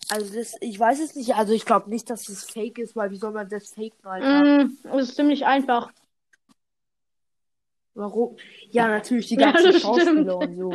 Also 0.10 0.36
das, 0.36 0.56
ich 0.60 0.80
weiß 0.80 1.00
es 1.00 1.16
nicht, 1.16 1.36
also 1.36 1.54
ich 1.54 1.66
glaube 1.66 1.90
nicht, 1.90 2.10
dass 2.10 2.28
es 2.28 2.44
fake 2.44 2.80
ist, 2.80 2.96
weil 2.96 3.12
wie 3.12 3.16
soll 3.16 3.32
man 3.32 3.48
das 3.48 3.70
faken, 3.70 4.04
Alter? 4.04 4.64
Mm, 4.66 4.78
das 4.84 5.10
ist 5.10 5.16
ziemlich 5.16 5.46
einfach. 5.46 5.90
Warum? 7.96 8.36
Ja, 8.72 8.88
natürlich 8.88 9.28
die 9.28 9.36
Ja, 9.36 9.52
ganzen 9.52 9.72
das 9.72 9.82
Schauspieler 9.82 10.38
und 10.38 10.56
so. 10.56 10.74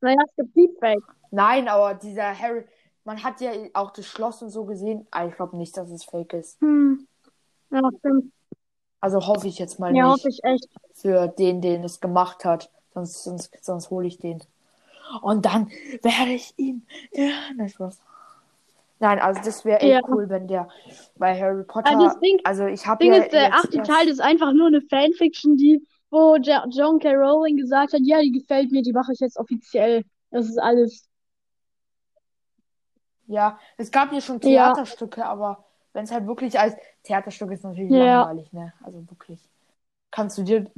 Naja, 0.00 0.18
es 0.28 0.36
gibt 0.36 0.56
Deepfake. 0.56 1.04
Nein, 1.30 1.68
aber 1.68 1.94
dieser 1.94 2.38
Harry, 2.38 2.64
man 3.04 3.22
hat 3.22 3.40
ja 3.40 3.52
auch 3.74 3.92
das 3.92 4.06
Schloss 4.06 4.42
und 4.42 4.50
so 4.50 4.64
gesehen. 4.64 5.06
Ah, 5.10 5.26
ich 5.26 5.34
glaube 5.34 5.56
nicht, 5.56 5.76
dass 5.76 5.90
es 5.90 6.04
fake 6.04 6.32
ist. 6.34 6.60
Hm. 6.60 7.06
Ja, 7.70 7.80
stimmt. 7.98 8.32
Also 9.00 9.26
hoffe 9.26 9.48
ich 9.48 9.58
jetzt 9.58 9.80
mal 9.80 9.92
Ja, 9.92 10.04
nicht 10.04 10.20
hoffe 10.20 10.28
ich 10.28 10.44
echt. 10.44 10.68
für 10.94 11.28
den, 11.28 11.60
den 11.60 11.84
es 11.84 12.00
gemacht 12.00 12.44
hat. 12.44 12.70
Sonst, 12.94 13.24
sonst, 13.24 13.50
sonst 13.62 13.90
hole 13.90 14.06
ich 14.06 14.18
den. 14.18 14.42
Und 15.22 15.44
dann 15.44 15.68
werde 16.02 16.32
ich 16.32 16.54
ihm. 16.56 16.82
Ja, 17.12 17.30
nein, 17.56 17.68
Spaß. 17.68 18.00
Nein, 19.00 19.18
also 19.18 19.40
das 19.44 19.64
wäre 19.64 19.80
echt 19.80 19.90
Ja. 19.90 20.00
cool, 20.08 20.28
wenn 20.28 20.46
der 20.46 20.68
bei 21.16 21.38
Harry 21.38 21.64
Potter. 21.64 21.98
Also 21.98 22.20
Ding, 22.20 22.40
also 22.44 22.66
ich 22.66 22.86
habe 22.86 23.04
ja 23.04 23.16
ist, 23.16 23.32
der 23.32 23.52
achte 23.52 23.82
Teil 23.82 24.06
ist 24.08 24.20
einfach 24.20 24.52
nur 24.52 24.68
eine 24.68 24.80
Fanfiction, 24.82 25.56
die, 25.56 25.84
wo 26.12 26.36
ja, 26.42 26.64
John 26.70 27.00
K. 27.00 27.14
Rowling 27.14 27.56
gesagt 27.58 27.94
hat, 27.94 28.00
ja, 28.04 28.20
die 28.22 28.32
gefällt 28.32 28.72
mir, 28.72 28.82
die 28.82 28.92
mache 28.94 29.12
ich 29.14 29.20
jetzt 29.20 29.38
offiziell. 29.38 30.04
Das 30.30 30.46
ist 30.48 30.58
alles. 30.58 31.08
Ja, 33.26 33.58
es 33.78 33.90
gab 33.90 34.12
ja 34.12 34.20
schon 34.20 34.40
Ja. 34.42 34.74
Theaterstücke, 34.74 35.24
aber 35.24 35.64
wenn 35.92 36.04
es 36.04 36.10
halt 36.12 36.26
wirklich 36.26 36.58
als 36.58 36.74
Theaterstück 37.04 37.50
ist, 37.52 37.64
natürlich 37.64 37.94
Ja. 37.94 37.96
langweilig, 37.96 38.52
ne? 38.52 38.72
Also 38.82 38.98
wirklich. 39.10 39.48
Kannst 40.10 40.38
du 40.38 40.44
dir, 40.44 40.70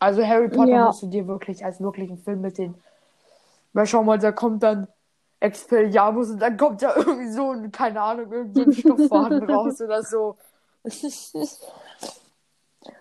also 0.00 0.26
Harry 0.26 0.50
Potter 0.50 0.78
Ja. 0.78 0.80
musst 0.80 1.02
du 1.02 1.08
dir 1.08 1.28
wirklich 1.28 1.64
als 1.64 1.80
wirklichen 1.80 2.18
Film 2.18 2.42
mit 2.42 2.58
den, 2.58 2.74
weil 3.72 3.86
schau 3.86 4.04
mal, 4.04 4.18
da 4.18 4.32
kommt 4.32 4.62
dann 4.62 4.88
Expelliarmus 5.40 6.30
und 6.30 6.40
dann 6.40 6.56
kommt 6.56 6.82
da 6.82 6.96
irgendwie 6.96 7.30
so 7.32 7.52
ein, 7.52 7.72
keine 7.72 8.02
Ahnung, 8.02 8.32
irgend 8.32 8.56
so 8.56 8.64
ein 8.64 8.72
Stofffaden 8.72 9.42
raus 9.48 9.80
oder 9.80 10.02
so. 10.04 10.38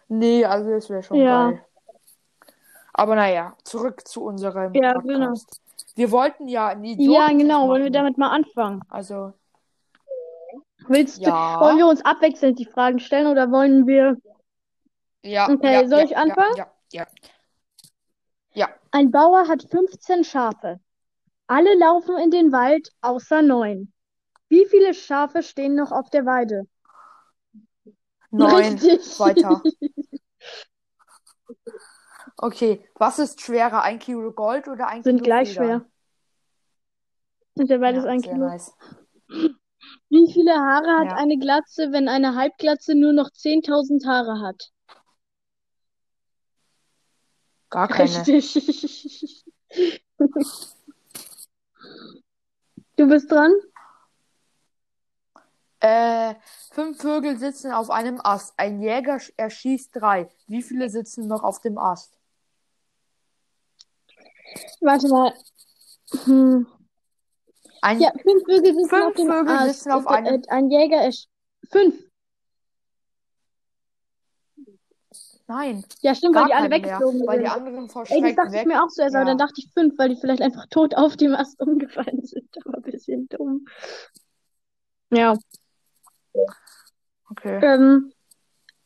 nee, 0.10 0.46
also 0.46 0.70
das 0.72 0.90
wäre 0.90 1.04
schon 1.04 1.24
Ja. 1.24 1.26
geil. 1.26 1.66
Aber 2.94 3.16
naja, 3.16 3.56
zurück 3.64 4.08
zu 4.08 4.24
unserem 4.24 4.74
Ja, 4.74 4.94
Podcast. 4.94 5.08
genau. 5.08 5.34
Wir 5.96 6.12
wollten 6.12 6.48
ja 6.48 6.68
einen 6.68 7.00
Ja, 7.00 7.28
genau, 7.28 7.68
wollen 7.68 7.84
wir 7.84 7.90
machen. 7.90 7.94
damit 7.94 8.18
mal 8.18 8.30
anfangen? 8.30 8.82
Also, 8.90 9.34
Willst 10.88 11.20
du, 11.20 11.30
Ja. 11.30 11.60
wollen 11.62 11.78
wir 11.78 11.88
uns 11.88 12.04
abwechselnd 12.04 12.58
die 12.60 12.66
Fragen 12.66 13.00
stellen 13.00 13.28
oder 13.28 13.52
wollen 13.52 13.88
wir, 13.88 14.18
Ja, 15.24 15.50
Okay, 15.50 15.74
ja, 15.74 15.88
soll 15.88 16.00
ja, 16.00 16.06
ich 16.06 16.18
anfangen? 16.18 16.56
Ja, 16.58 16.72
ja, 16.92 17.08
ja. 18.54 18.70
ein 18.92 19.12
Bauer 19.12 19.48
hat 19.48 19.64
15 19.70 20.24
Schafe. 20.24 20.80
Alle 21.48 21.78
laufen 21.78 22.18
in 22.18 22.32
den 22.32 22.52
Wald, 22.52 22.90
außer 23.02 23.42
neun. 23.42 23.94
Wie 24.50 24.66
viele 24.66 24.94
Schafe 24.94 25.44
stehen 25.44 25.76
noch 25.76 25.92
auf 25.92 26.10
der 26.10 26.26
Weide? 26.26 26.68
Neun. 28.32 28.80
Richtig. 28.80 29.20
Weiter. 29.20 29.62
Okay, 32.42 32.84
was 32.96 33.20
ist 33.20 33.40
schwerer? 33.42 33.84
Ein 33.84 34.00
Kilo 34.00 34.32
Gold 34.32 34.68
oder 34.68 34.88
ein 34.88 35.04
Sind 35.04 35.18
Kilo 35.18 35.26
gleich 35.26 35.50
Federn? 35.50 35.82
schwer. 35.82 35.92
Sind 37.56 37.70
ja 37.70 37.78
beides 37.78 38.04
Ja, 38.04 38.10
ein 38.10 38.22
Kilo. 38.22 38.48
nice. 38.48 38.74
Wie 40.10 40.32
viele 40.34 40.54
Haare 40.54 41.00
hat 41.00 41.12
Ja. 41.12 41.16
eine 41.18 41.38
Glatze, 41.38 41.92
wenn 41.92 42.08
eine 42.10 42.36
Halbglatze 42.36 42.96
nur 42.96 43.14
noch 43.14 43.30
10.000 43.32 44.06
Haare 44.08 44.40
hat? 44.42 44.72
Gar 47.70 47.88
keine. 47.90 48.18
Richtig. 48.18 49.46
Du 52.98 53.08
bist 53.08 53.32
dran? 53.32 53.54
Äh, 55.80 56.36
fünf 56.72 57.02
Vögel 57.02 57.38
sitzen 57.40 57.72
auf 57.72 57.90
einem 57.90 58.20
Ast. 58.24 58.54
Ein 58.58 58.82
Jäger 58.82 59.16
sch- 59.16 59.34
erschießt 59.38 59.96
drei. 59.96 60.30
Wie 60.48 60.62
viele 60.62 60.90
sitzen 60.90 61.28
noch 61.28 61.44
auf 61.44 61.60
dem 61.60 61.78
Ast? 61.78 62.21
Warte 64.82 65.08
mal. 65.08 65.34
Hm. 66.26 66.68
Ein, 67.82 68.00
Ja, 68.00 68.12
fünf 68.12 68.44
Vögel 68.46 68.66
sitzen 68.66 68.90
Fünf 68.90 69.06
auf 69.06 69.14
dem 69.16 69.28
Vögel 69.28 69.56
Ast. 69.56 69.74
sitzen 69.76 69.92
auf 69.92 70.06
Äh, 70.06 70.10
einem- 70.10 70.42
Ein 70.50 70.70
Jäger 70.70 71.08
ist. 71.08 71.28
Fünf. 71.72 71.96
nein, 75.48 75.84
Ja, 76.02 76.16
stimmt, 76.16 76.36
weil 76.36 76.46
die 76.46 76.54
alle 76.54 76.70
weggeflogen 76.70 77.28
weil 77.28 77.40
die 77.40 77.46
sind. 77.46 77.54
anderen 77.56 77.90
vor 77.90 78.04
Ey, 78.04 78.08
das 78.08 78.18
Schreck 78.20 78.36
dachte 78.38 78.50
ich 78.56 78.60
weg. 78.62 78.68
mir 78.68 78.84
auch 78.84 78.90
aber 78.98 79.20
Ja. 79.20 79.26
dann 79.26 79.38
dachte 79.38 79.54
ich 79.58 79.70
fünf, 79.74 79.98
weil 79.98 80.10
die 80.10 80.16
vielleicht 80.16 80.42
einfach 80.42 80.66
tot 80.70 80.96
auf 80.96 81.18
dem 81.18 81.34
Ast 81.36 81.60
umgefallen 81.62 82.24
sind. 82.24 82.50
Aber 82.66 82.78
ein 82.78 82.82
bisschen 82.84 83.28
dumm. 83.30 83.66
Ja. 85.12 85.36
Okay. 87.30 87.60
Ähm, 87.64 88.14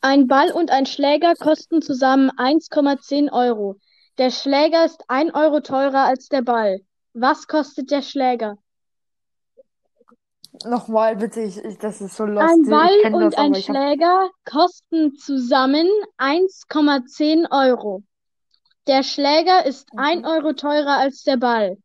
ein 0.02 0.28
Ball 0.28 0.52
und 0.52 0.72
ein 0.72 0.86
Schläger 0.86 1.36
kosten 1.36 1.82
zusammen 1.82 2.32
1,10 2.38 3.30
Euro. 3.32 3.80
Der 4.18 4.32
Schläger 4.32 4.86
ist 4.86 5.04
1 5.10 5.34
Euro 5.34 5.60
teurer 5.60 6.06
als 6.06 6.30
der 6.30 6.42
Ball. 6.42 6.80
Was 7.14 7.48
kostet 7.48 7.92
der 7.92 8.02
Schläger? 8.02 8.58
Nochmal 10.64 11.18
bitte, 11.18 11.42
ich, 11.42 11.58
ich, 11.58 11.78
das 11.80 12.00
ist 12.00 12.16
so 12.16 12.24
Ein 12.24 12.34
lustig. 12.36 12.62
Ich 12.64 12.70
Ball 12.70 13.14
und 13.14 13.22
das, 13.26 13.36
ein. 13.36 13.56
Schläger 13.56 14.30
kosten 14.46 15.16
zusammen 15.16 15.88
1,10 16.18 17.52
Euro. 17.52 18.04
Der 18.88 19.04
Schläger 19.04 19.66
ist 19.66 19.90
1 19.98 20.22
Mhm. 20.22 20.26
Euro 20.28 20.54
teurer 20.54 20.98
als 20.98 21.24
der 21.24 21.38
Ball. 21.38 21.78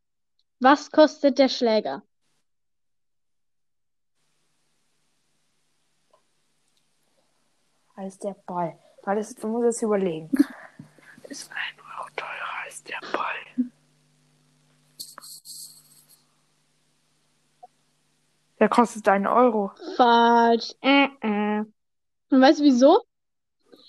Was 0.61 0.91
kostet 0.93 1.39
der 1.39 1.49
Schläger? 1.49 2.03
Als 7.97 8.19
der 8.19 8.37
Ball. 8.47 8.79
Weil 9.03 9.17
das, 9.17 9.35
du 9.35 9.49
musst 9.49 9.69
es 9.69 9.83
überlegen. 9.83 10.31
Ist 11.29 11.51
ein 11.51 11.57
Euro 11.57 11.59
teurer 11.59 11.79
als 11.79 11.80
der 12.91 13.01
Ball. 13.13 13.71
Der 18.59 18.69
kostet 18.69 19.09
einen 19.09 19.27
Euro. 19.27 19.71
Falsch. 19.97 20.73
Äh, 20.83 21.07
äh. 21.23 21.65
Und 22.31 22.41
weißt 22.41 22.61
du 22.61 22.65
wieso? 22.65 23.01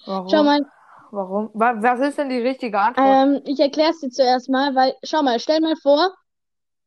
Warum? 0.06 0.30
Schau 0.30 0.44
mal, 0.44 0.62
Warum? 1.12 1.50
Wa- 1.54 1.76
Was 1.82 2.00
ist 2.00 2.18
denn 2.18 2.30
die 2.30 2.40
richtige 2.40 2.80
Antwort? 2.80 3.06
ähm, 3.06 3.42
ich 3.46 3.60
erkläre 3.60 3.90
es 3.92 4.00
dir 4.00 4.10
zuerst 4.10 4.50
mal, 4.50 4.74
weil, 4.76 4.94
schau 5.04 5.22
mal, 5.24 5.40
stell 5.40 5.60
mal 5.60 5.76
vor, 5.76 6.14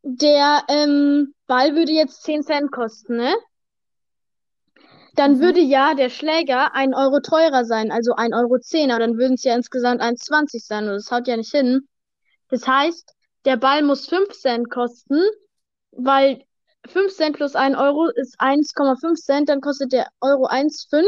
der 0.03 0.63
ähm, 0.69 1.35
Ball 1.47 1.75
würde 1.77 1.93
jetzt 1.93 2.23
10 2.23 2.43
Cent 2.43 2.73
kosten, 2.73 3.17
ne? 3.17 3.35
Dann 5.15 5.35
Mhm. 5.35 5.41
würde 5.41 5.61
ja 5.61 5.95
der 5.95 6.09
Schläger 6.09 6.75
1 6.75 6.95
Euro 6.97 7.21
teurer 7.21 7.65
sein, 7.67 7.93
also 7.93 8.13
1,10 8.17 8.35
Euro 8.35 8.59
zehner, 8.59 8.99
dann 8.99 9.17
würden 9.19 9.35
es 9.35 9.45
ja 9.45 9.55
insgesamt 9.55 10.01
1,20 10.01 10.67
sein, 10.67 10.85
und 10.89 10.95
das 10.95 11.11
haut 11.11 11.29
ja 11.29 11.37
nicht 11.37 11.51
hin. 11.53 11.87
Das 12.49 12.67
heißt, 12.67 13.15
der 13.45 13.57
Ball 13.57 13.83
muss 13.83 14.07
5 14.09 14.31
Cent 14.33 14.71
kosten, 14.71 15.21
weil 15.93 16.45
5 16.87 17.15
Cent 17.15 17.37
plus 17.37 17.55
1 17.55 17.77
Euro 17.77 18.09
ist 18.09 18.41
1,5 18.41 19.15
Cent, 19.21 19.49
dann 19.49 19.61
kostet 19.61 19.93
der 19.93 20.09
Euro 20.21 20.47
1,5 20.47 21.05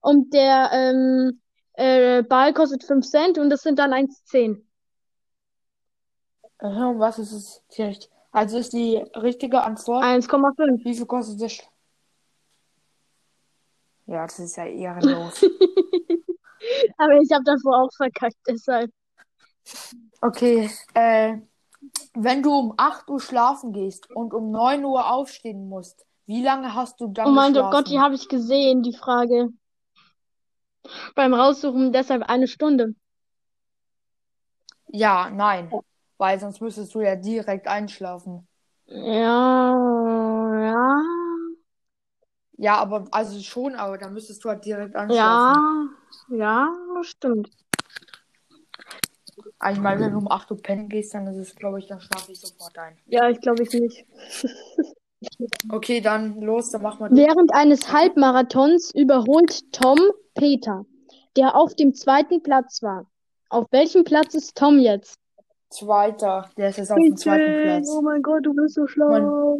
und 0.00 0.32
der 0.32 0.70
ähm, 0.72 1.40
äh, 1.74 2.22
Ball 2.22 2.52
kostet 2.54 2.84
5 2.84 3.06
Cent 3.06 3.38
und 3.38 3.50
das 3.50 3.62
sind 3.62 3.78
dann 3.78 3.92
1,10. 3.92 4.64
Äh, 6.58 6.66
Und 6.66 6.98
was 7.00 7.18
ist 7.18 7.32
es? 7.32 7.62
die 7.76 7.82
richt- 7.82 8.10
Also 8.32 8.58
ist 8.58 8.72
die 8.72 8.96
richtige 9.16 9.62
Antwort. 9.62 10.04
1,5. 10.04 10.84
Wie 10.84 10.94
viel 10.94 11.06
kostet 11.06 11.50
Sch 11.50 11.62
Ja, 14.06 14.26
das 14.26 14.38
ist 14.38 14.56
ja 14.56 14.66
ehrenlos. 14.66 15.42
Aber 16.98 17.14
ich 17.20 17.30
habe 17.32 17.44
davor 17.44 17.82
auch 17.84 17.90
verkackt, 17.96 18.36
deshalb. 18.46 18.90
Okay, 20.22 20.68
äh, 20.94 21.36
wenn 22.14 22.42
du 22.42 22.52
um 22.52 22.74
8 22.76 23.08
Uhr 23.10 23.20
schlafen 23.20 23.72
gehst 23.72 24.08
und 24.14 24.34
um 24.34 24.50
9 24.50 24.84
Uhr 24.84 25.10
aufstehen 25.12 25.68
musst, 25.68 26.06
wie 26.26 26.42
lange 26.42 26.74
hast 26.74 27.00
du 27.00 27.08
dann 27.08 27.28
Oh 27.28 27.30
mein 27.32 27.54
Gott, 27.54 27.88
die 27.88 27.98
geschlafen? 27.98 28.00
habe 28.00 28.14
ich 28.14 28.28
gesehen, 28.28 28.82
die 28.82 28.92
Frage. 28.94 29.48
Beim 31.14 31.34
Raussuchen 31.34 31.92
deshalb 31.92 32.24
eine 32.28 32.48
Stunde. 32.48 32.94
Ja, 34.92 35.30
nein. 35.30 35.72
Weil 36.18 36.38
sonst 36.38 36.60
müsstest 36.60 36.94
du 36.94 37.00
ja 37.00 37.16
direkt 37.16 37.66
einschlafen. 37.66 38.46
Ja, 38.86 39.32
ja, 40.64 40.86
Ja, 42.58 42.76
aber, 42.78 43.06
also 43.10 43.40
schon, 43.40 43.74
aber 43.74 43.98
dann 43.98 44.12
müsstest 44.12 44.44
du 44.44 44.50
halt 44.50 44.64
direkt 44.64 44.94
einschlafen. 44.94 45.54
ja, 45.54 45.88
ja, 46.28 46.72
stimmt. 47.02 47.50
Ah, 49.60 49.72
Ich 49.72 49.78
meine, 49.78 50.00
wenn 50.00 50.12
du 50.12 50.18
um 50.18 50.30
8 50.30 50.50
Uhr 50.50 50.62
pennen 50.62 50.88
gehst, 50.88 51.14
dann 51.14 51.26
ist 51.26 51.36
es, 51.36 51.54
glaube 51.54 51.78
ich, 51.78 51.86
dann 51.86 52.00
schlafe 52.00 52.32
ich 52.32 52.40
sofort 52.40 52.76
ein. 52.78 52.96
Ja, 53.06 53.28
ich 53.28 53.40
glaube 53.40 53.62
ich 53.62 53.72
nicht. 53.72 54.04
Okay, 55.70 56.00
dann 56.00 56.40
los, 56.40 56.70
dann 56.70 56.80
machen 56.80 57.10
wir 57.14 57.26
Während 57.26 57.52
eines 57.52 57.92
Halbmarathons 57.92 58.94
überholt 58.94 59.70
Tom 59.70 59.98
Peter, 60.34 60.86
der 61.36 61.56
auf 61.56 61.74
dem 61.74 61.92
zweiten 61.94 62.42
Platz 62.42 62.82
war. 62.82 63.04
Auf 63.50 63.66
welchem 63.70 64.04
Platz 64.04 64.32
ist 64.32 64.56
Tom 64.56 64.78
jetzt? 64.78 65.16
Zweiter. 65.68 66.48
Der 66.56 66.70
ist 66.70 66.78
jetzt 66.78 66.90
auf 66.90 66.98
dem 66.98 67.18
zweiten 67.18 67.62
Platz. 67.64 67.90
Oh 67.94 68.00
mein 68.00 68.22
Gott, 68.22 68.46
du 68.46 68.54
bist 68.54 68.74
so 68.76 68.86
schlau. 68.86 69.58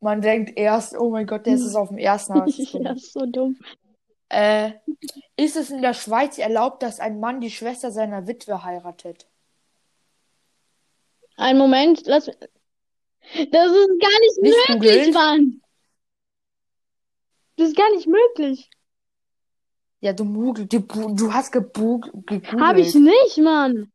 Man 0.00 0.22
denkt 0.22 0.56
erst, 0.56 0.98
oh 0.98 1.10
mein 1.10 1.26
Gott, 1.26 1.44
der 1.44 1.56
ist 1.56 1.64
jetzt 1.64 1.76
auf 1.76 1.88
dem 1.88 1.98
ersten. 1.98 2.32
aber 2.32 2.46
das 2.46 2.58
ist 2.96 3.12
so 3.12 3.26
dumm. 3.26 3.56
Äh, 4.30 4.72
ist 5.36 5.56
es 5.56 5.70
in 5.70 5.82
der 5.82 5.92
Schweiz 5.92 6.38
erlaubt, 6.38 6.82
dass 6.82 7.00
ein 7.00 7.20
Mann 7.20 7.42
die 7.42 7.50
Schwester 7.50 7.90
seiner 7.90 8.26
Witwe 8.26 8.64
heiratet? 8.64 9.26
Einen 11.36 11.58
Moment, 11.58 12.02
lass. 12.06 12.26
Das 12.26 12.36
ist 12.36 13.52
gar 13.52 14.18
nicht 14.20 14.42
Nicht 14.42 14.68
möglich, 14.68 14.68
googeln. 14.68 15.12
Mann. 15.12 15.60
Das 17.56 17.68
ist 17.68 17.76
gar 17.76 17.90
nicht 17.94 18.06
möglich. 18.06 18.70
Ja, 20.00 20.12
du 20.12 20.24
Mugel, 20.24 20.66
du, 20.66 20.80
du 20.80 21.32
hast 21.32 21.52
gebug, 21.52 22.06
gegoogelt. 22.26 22.52
Habe 22.60 22.80
ich 22.80 22.94
nicht, 22.94 23.38
Mann. 23.38 23.92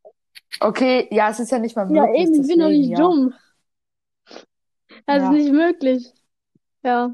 Okay, 0.62 1.08
ja, 1.12 1.30
es 1.30 1.40
ist 1.40 1.52
ja 1.52 1.60
nicht 1.60 1.76
mal 1.76 1.92
Ja, 1.94 2.04
möglich, 2.06 2.22
eben, 2.22 2.42
ich 2.42 2.48
bin 2.48 2.60
doch 2.60 2.68
deswegen, 2.68 2.82
nicht 2.82 2.90
ja. 2.92 2.98
dumm. 2.98 3.34
Das 5.06 5.18
Ja. 5.18 5.26
ist 5.26 5.32
nicht 5.38 5.52
möglich. 5.52 6.14
Ja. 6.84 7.14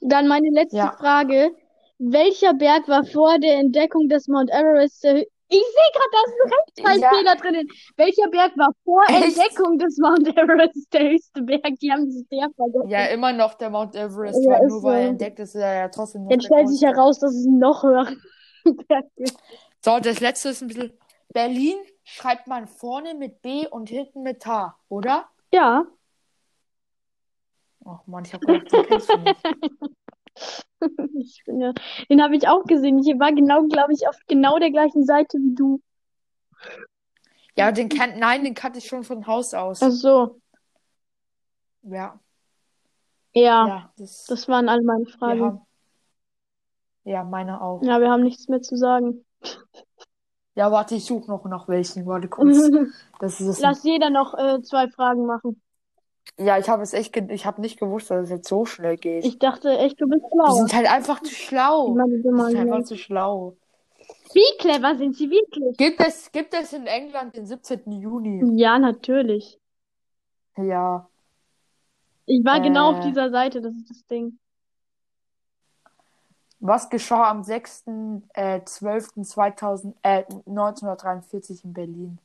Dann 0.00 0.28
meine 0.28 0.48
letzte 0.50 0.78
Ja. 0.78 0.96
Frage. 0.98 1.54
Welcher 1.98 2.54
Berg 2.54 2.88
war 2.88 3.04
vor 3.04 3.38
der 3.38 3.58
Entdeckung 3.58 4.08
des 4.08 4.28
Mount 4.28 4.50
Everest 4.50 5.02
der 5.04 5.16
hö- 5.18 5.26
Ich 5.48 5.58
sehe 5.62 5.92
gerade, 5.92 6.10
da 6.12 6.18
ist 6.24 6.34
ein 6.42 6.52
Rechtschreibfehler 6.98 7.36
drinnen. 7.36 7.68
Welcher 7.96 8.28
Berg 8.30 8.56
war 8.56 8.70
vor 8.84 9.02
Echt? 9.08 9.38
Entdeckung 9.38 9.78
des 9.78 9.96
Mount 9.98 10.26
Everest 10.36 10.92
der 10.92 11.10
höchste 11.10 11.42
Berg? 11.42 11.62
Die 11.80 11.92
haben 11.92 12.10
sich 12.10 12.26
sehr 12.28 12.48
vergessen. 12.56 12.88
Ja, 12.88 13.06
immer 13.06 13.32
noch 13.32 13.54
der 13.54 13.70
Mount 13.70 13.94
Everest, 13.94 14.42
Ja, 14.44 14.58
weil 14.58 14.66
nur 14.66 14.82
weil 14.82 14.96
er 14.96 15.02
so. 15.04 15.08
entdeckt 15.10 15.38
ist, 15.38 15.54
ist 15.54 15.60
er 15.60 15.74
ja 15.74 15.88
trotzdem 15.88 16.22
noch 16.24 16.30
der 16.30 16.40
stellt 16.40 16.68
sich 16.68 16.82
heraus, 16.82 17.20
dass 17.20 17.32
es 17.32 17.46
ein 17.46 17.58
noch 17.58 17.82
höherer 17.84 18.12
Berg 18.88 19.04
ist. 19.16 19.38
So, 19.84 19.98
das 20.00 20.18
letzte 20.20 20.48
ist 20.48 20.62
ein 20.62 20.68
bisschen. 20.68 20.92
Berlin 21.32 21.76
schreibt 22.02 22.46
man 22.48 22.66
vorne 22.66 23.14
mit 23.14 23.40
B 23.42 23.66
und 23.68 23.88
hinten 23.88 24.22
mit 24.22 24.44
H, 24.46 24.76
oder? 24.88 25.26
Ja. 25.52 25.84
Ach 27.84 28.00
Mann, 28.06 28.24
ich 28.24 28.34
hab 28.34 28.40
gedacht, 28.40 28.72
den 28.72 28.82
kennst 28.86 29.08
du 29.10 29.16
nicht. 29.18 29.36
Ich 31.18 31.42
bin 31.46 31.60
ja, 31.60 31.72
den 32.10 32.22
habe 32.22 32.36
ich 32.36 32.48
auch 32.48 32.64
gesehen. 32.64 32.98
Ich 32.98 33.18
war 33.18 33.32
genau, 33.32 33.66
glaube 33.66 33.92
ich, 33.92 34.06
auf 34.06 34.16
genau 34.28 34.58
der 34.58 34.70
gleichen 34.70 35.04
Seite 35.04 35.38
wie 35.38 35.54
du. 35.54 35.80
Ja, 37.56 37.72
den 37.72 37.88
kennt, 37.88 38.18
nein, 38.18 38.44
den 38.44 38.54
kannte 38.54 38.78
ich 38.78 38.86
schon 38.86 39.02
von 39.02 39.26
Haus 39.26 39.54
aus. 39.54 39.82
Ach 39.82 39.90
so. 39.90 40.40
Ja, 41.82 42.20
Ja, 43.32 43.66
ja, 43.66 43.92
das, 43.96 44.24
das 44.24 44.48
waren 44.48 44.68
alle 44.68 44.82
meine 44.82 45.06
Fragen. 45.06 45.40
haben, 45.42 45.60
ja, 47.04 47.24
meine 47.24 47.60
auch. 47.60 47.82
Ja, 47.82 48.00
wir 48.00 48.10
haben 48.10 48.22
nichts 48.22 48.48
mehr 48.48 48.60
zu 48.60 48.76
sagen. 48.76 49.24
Ja, 50.54 50.72
warte, 50.72 50.96
ich 50.96 51.04
suche 51.04 51.30
noch 51.30 51.44
nach 51.44 51.68
welchen. 51.68 52.06
Warte 52.06 52.28
kurz. 52.30 52.70
Das 53.20 53.40
ist 53.40 53.60
Lass 53.60 53.84
jeder 53.84 54.10
noch 54.10 54.34
äh, 54.34 54.60
zwei 54.62 54.88
Fragen 54.88 55.26
machen. 55.26 55.62
Ja, 56.38 56.58
ich 56.58 56.68
habe 56.68 56.82
es 56.82 56.92
echt, 56.92 57.12
ge 57.12 57.26
ich 57.32 57.46
habe 57.46 57.60
nicht 57.60 57.78
gewusst, 57.80 58.10
dass 58.10 58.24
es 58.24 58.30
jetzt 58.30 58.48
so 58.48 58.64
schnell 58.66 58.96
geht. 58.96 59.24
Ich 59.24 59.38
dachte 59.38 59.70
echt, 59.78 60.00
du 60.00 60.08
bist 60.08 60.24
Die 60.24 60.28
schlau. 60.32 60.52
sind 60.54 60.74
halt 60.74 60.90
einfach 60.90 61.22
zu 61.22 61.32
schlau. 61.34 61.94
Meine 61.94 62.16
Die 62.16 62.22
sind 62.22 62.40
einfach 62.56 62.82
zu 62.84 62.96
schlau. 62.96 63.56
Wie 64.34 64.58
clever 64.58 64.96
sind 64.96 65.14
sie 65.16 65.30
wirklich? 65.30 65.76
Gibt 65.78 66.00
es, 66.00 66.30
gibt 66.32 66.52
es 66.52 66.72
in 66.72 66.86
England 66.86 67.36
den 67.36 67.46
17. 67.46 67.90
Juni? 67.92 68.42
Ja, 68.60 68.78
natürlich. 68.78 69.58
Ja. 70.56 71.08
Ich 72.26 72.44
war 72.44 72.60
genau 72.60 72.90
auf 72.90 72.98
Äh. 72.98 73.02
dieser 73.08 73.30
Seite, 73.30 73.60
das 73.62 73.72
ist 73.74 73.88
das 73.88 74.04
Ding. 74.06 74.38
Was 76.60 76.90
geschah 76.90 77.30
am 77.30 77.42
6.12.2000, 77.42 79.94
äh, 80.02 80.24
1943 80.46 81.64
in 81.64 81.72
Berlin? 81.72 82.18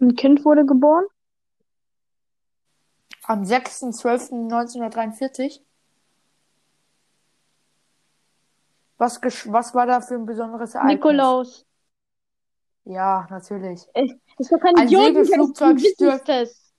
Ein 0.00 0.14
Kind 0.16 0.44
wurde 0.44 0.64
geboren? 0.64 1.04
Am 3.28 3.42
6.12.1943? 3.42 5.60
Was, 8.96 9.20
was 9.22 9.74
war 9.74 9.86
da 9.86 10.00
für 10.00 10.14
ein 10.14 10.24
besonderes 10.24 10.74
Ereignis? 10.74 10.94
Nikolaus. 10.94 11.66
Ja, 12.84 13.26
natürlich. 13.28 13.86
Ist 14.38 14.50
doch 14.50 14.58
kein 14.58 14.76
Ein 14.76 14.86
Idiotentest, 14.86 15.30
Segelflugzeug 15.30 15.76
Wissenstest. 15.76 16.72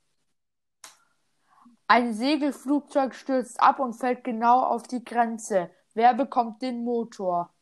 Ein 1.87 2.15
Segelflugzeug 2.15 3.13
stürzt 3.13 3.61
ab 3.61 3.79
und 3.79 3.93
fällt 3.93 4.23
genau 4.23 4.63
auf 4.63 4.87
die 4.87 5.03
Grenze. 5.03 5.69
Wer 5.93 6.15
bekommt 6.15 6.63
den 6.63 6.83
Motor? 6.83 7.53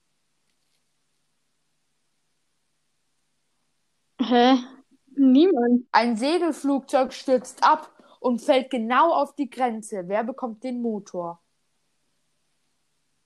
Hä? 4.21 4.59
Niemand. 5.17 5.87
Ein 5.91 6.15
Segelflugzeug 6.15 7.11
stürzt 7.11 7.65
ab 7.65 7.91
und 8.19 8.41
fällt 8.41 8.69
genau 8.69 9.13
auf 9.13 9.35
die 9.35 9.49
Grenze. 9.49 10.03
Wer 10.07 10.23
bekommt 10.23 10.63
den 10.63 10.81
Motor? 10.81 11.41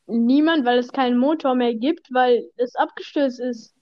Niemand, 0.07 0.65
weil 0.65 0.79
es 0.79 0.91
keinen 0.91 1.17
Motor 1.17 1.55
mehr 1.55 1.73
gibt, 1.75 2.13
weil 2.13 2.49
es 2.57 2.75
abgestürzt 2.75 3.39
ist. 3.39 3.73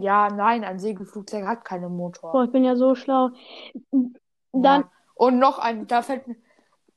Ja, 0.00 0.28
nein, 0.28 0.64
ein 0.64 0.78
Segelflugzeug 0.78 1.46
hat 1.46 1.64
keinen 1.64 1.94
Motor. 1.94 2.32
Boah, 2.32 2.44
ich 2.44 2.50
bin 2.50 2.64
ja 2.64 2.76
so 2.76 2.94
schlau. 2.94 3.30
Dann, 4.52 4.82
Ja. 4.82 4.90
Und 5.14 5.38
noch 5.38 5.58
ein, 5.58 5.86
da 5.86 6.02
fällt 6.02 6.26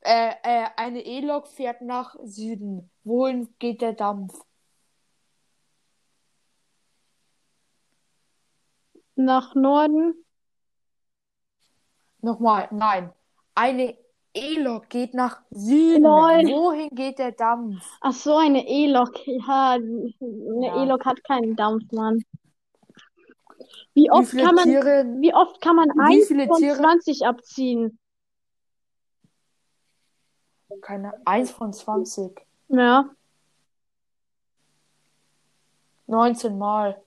äh, 0.02 0.30
äh, 0.44 0.66
eine 0.78 1.06
E-Lok 1.06 1.48
fährt 1.48 1.82
nach 1.82 2.16
Süden. 2.24 2.90
Wohin 3.04 3.54
geht 3.60 3.82
der 3.82 3.94
Dampf? 3.94 4.34
nach 9.16 9.56
Norden. 9.56 10.25
Nochmal, 12.26 12.68
nein. 12.72 13.14
Eine 13.54 13.96
E-Lok 14.34 14.90
geht 14.90 15.14
nach 15.14 15.42
Süden. 15.52 16.04
Wohin 16.04 16.90
geht 16.90 17.20
der 17.20 17.32
Dampf? 17.34 17.86
Ach 18.02 18.14
so, 18.14 18.36
eine 18.38 18.68
E-Lok. 18.68 19.14
Ja, 19.28 19.74
eine 19.74 20.12
Ja. 20.66 20.84
E-Lok 20.84 21.06
hat 21.06 21.24
keinen 21.24 21.56
Dampf, 21.56 21.84
Mann. 21.92 22.24
Wie 23.94 24.06
Wie 24.06 24.12
oft 24.12 24.32
viele 24.32 24.44
kann 24.44 24.56
man, 24.56 24.64
Tiere? 24.66 25.06
wie 25.20 25.34
oft 25.36 25.62
kann 25.62 25.76
man 25.76 25.88
Wie 25.90 26.16
eins 26.18 26.28
viele 26.28 26.48
von 26.48 26.58
Tiere- 26.58 26.78
20 26.78 27.26
abziehen? 27.28 28.00
Keine, 30.82 31.14
eins 31.26 31.52
von 31.52 31.72
20. 31.72 32.42
Ja. 32.70 33.10
19 36.08 36.58
Mal. 36.58 37.02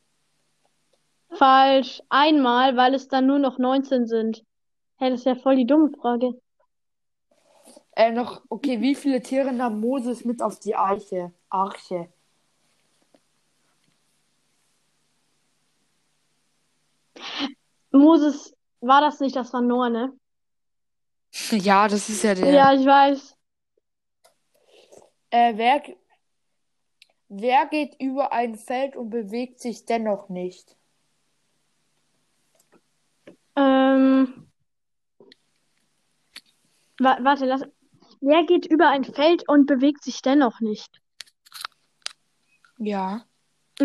Falsch. 1.30 2.02
Einmal, 2.08 2.76
weil 2.76 2.94
es 2.94 3.08
dann 3.08 3.26
nur 3.26 3.38
noch 3.40 3.58
19 3.58 4.06
sind. 4.06 4.44
Hä, 4.98 5.10
das 5.10 5.20
ist 5.20 5.26
ja 5.26 5.36
voll 5.36 5.56
die 5.56 5.66
dumme 5.66 5.90
Frage. 6.00 6.40
Äh, 7.92 8.10
noch, 8.12 8.42
okay, 8.48 8.80
wie 8.80 8.94
viele 8.94 9.22
Tiere 9.22 9.52
nahm 9.52 9.80
Moses 9.80 10.24
mit 10.24 10.42
auf 10.42 10.58
die 10.58 10.74
Arche? 10.74 11.32
Arche. 11.48 12.08
Moses, 17.90 18.56
war 18.80 19.00
das 19.00 19.20
nicht, 19.20 19.36
das 19.36 19.52
war 19.52 19.60
Noah, 19.60 19.90
ne? 19.90 20.12
Ja, 21.50 21.88
das 21.88 22.08
ist 22.08 22.22
ja 22.22 22.34
der. 22.34 22.52
Ja, 22.52 22.72
ich 22.72 22.86
weiß. 22.86 23.36
Äh, 25.30 25.56
wer, 25.56 25.82
wer 27.28 27.66
geht 27.66 28.00
über 28.00 28.32
ein 28.32 28.56
Feld 28.56 28.96
und 28.96 29.10
bewegt 29.10 29.60
sich 29.60 29.84
dennoch 29.84 30.28
nicht? 30.28 30.76
Ähm, 33.56 34.47
wa 36.98 37.18
warte, 37.22 37.46
lass. 37.46 37.62
Wer 38.20 38.44
geht 38.44 38.66
über 38.66 38.88
ein 38.88 39.04
Feld 39.04 39.48
und 39.48 39.66
bewegt 39.66 40.02
sich 40.02 40.22
dennoch 40.22 40.60
nicht? 40.60 41.00
Ja. 42.78 43.24
Mm. 43.80 43.84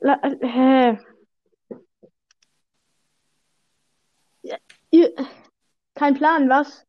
La 0.00 0.14
äh, 0.22 0.46
hä? 0.46 0.98
Ja, 4.42 4.56
ihr- 4.90 5.14
Kein 5.94 6.14
Plan, 6.14 6.48
was? 6.48 6.86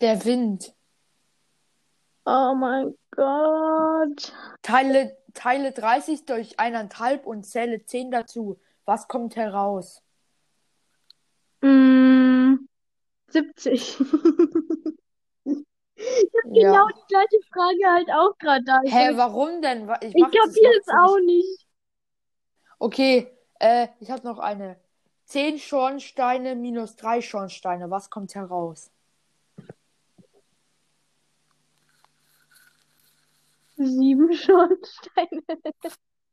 Der 0.00 0.22
Wind. 0.24 0.74
Oh 2.26 2.54
mein 2.54 2.94
Gott. 3.12 4.32
Teile, 4.62 5.16
teile 5.32 5.72
30 5.72 6.26
durch 6.26 6.58
eineinhalb 6.60 7.24
und 7.26 7.44
zähle 7.46 7.84
10 7.84 8.10
dazu. 8.10 8.60
Was 8.86 9.08
kommt 9.08 9.36
heraus? 9.36 10.02
Mm, 11.60 12.66
70. 13.28 13.98
Ja. 16.50 16.70
Genau 16.70 16.86
die 16.88 17.06
gleiche 17.08 17.40
Frage 17.52 17.94
halt 17.94 18.10
auch 18.10 18.36
gerade 18.38 18.64
da. 18.64 18.80
Ich, 18.84 18.92
Hä, 18.92 19.16
warum 19.16 19.62
denn? 19.62 19.90
Ich, 20.00 20.14
ich 20.14 20.22
kapiere 20.22 20.78
es 20.78 20.88
auch 20.88 21.18
nicht. 21.18 21.66
Okay, 22.78 23.30
äh, 23.58 23.88
ich 24.00 24.10
habe 24.10 24.22
noch 24.26 24.38
eine. 24.38 24.78
10 25.24 25.58
Schornsteine 25.58 26.54
minus 26.54 26.96
3 26.96 27.20
Schornsteine. 27.20 27.90
Was 27.90 28.10
kommt 28.10 28.34
heraus? 28.34 28.90
Sieben 33.76 34.32
Schornsteine. 34.34 35.42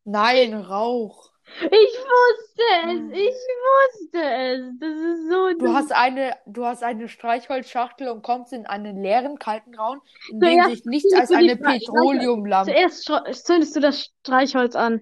Nein, 0.03 0.53
Rauch. 0.53 1.32
Ich 1.45 1.69
wusste 1.69 2.63
es. 2.87 3.17
Ich 3.17 3.35
wusste 3.35 4.21
es. 4.23 4.79
Das 4.79 4.95
ist 4.95 5.29
so 5.29 5.49
Du 5.49 5.65
dumm. 5.65 5.75
hast 5.75 5.91
eine, 5.91 6.35
du 6.45 6.65
hast 6.65 6.83
eine 6.83 7.07
Streichholzschachtel 7.07 8.07
und 8.09 8.23
kommst 8.23 8.53
in 8.53 8.65
einen 8.65 9.01
leeren, 9.01 9.37
kalten 9.37 9.75
Raum, 9.75 10.01
in 10.31 10.39
dem 10.39 10.63
sich 10.69 10.85
nichts 10.85 11.13
als 11.13 11.31
eine 11.31 11.55
Petroleumlampe. 11.57 12.71
Zuerst 12.73 13.45
zündest 13.45 13.75
du 13.75 13.79
das 13.81 14.01
Streichholz 14.21 14.75
an. 14.75 15.01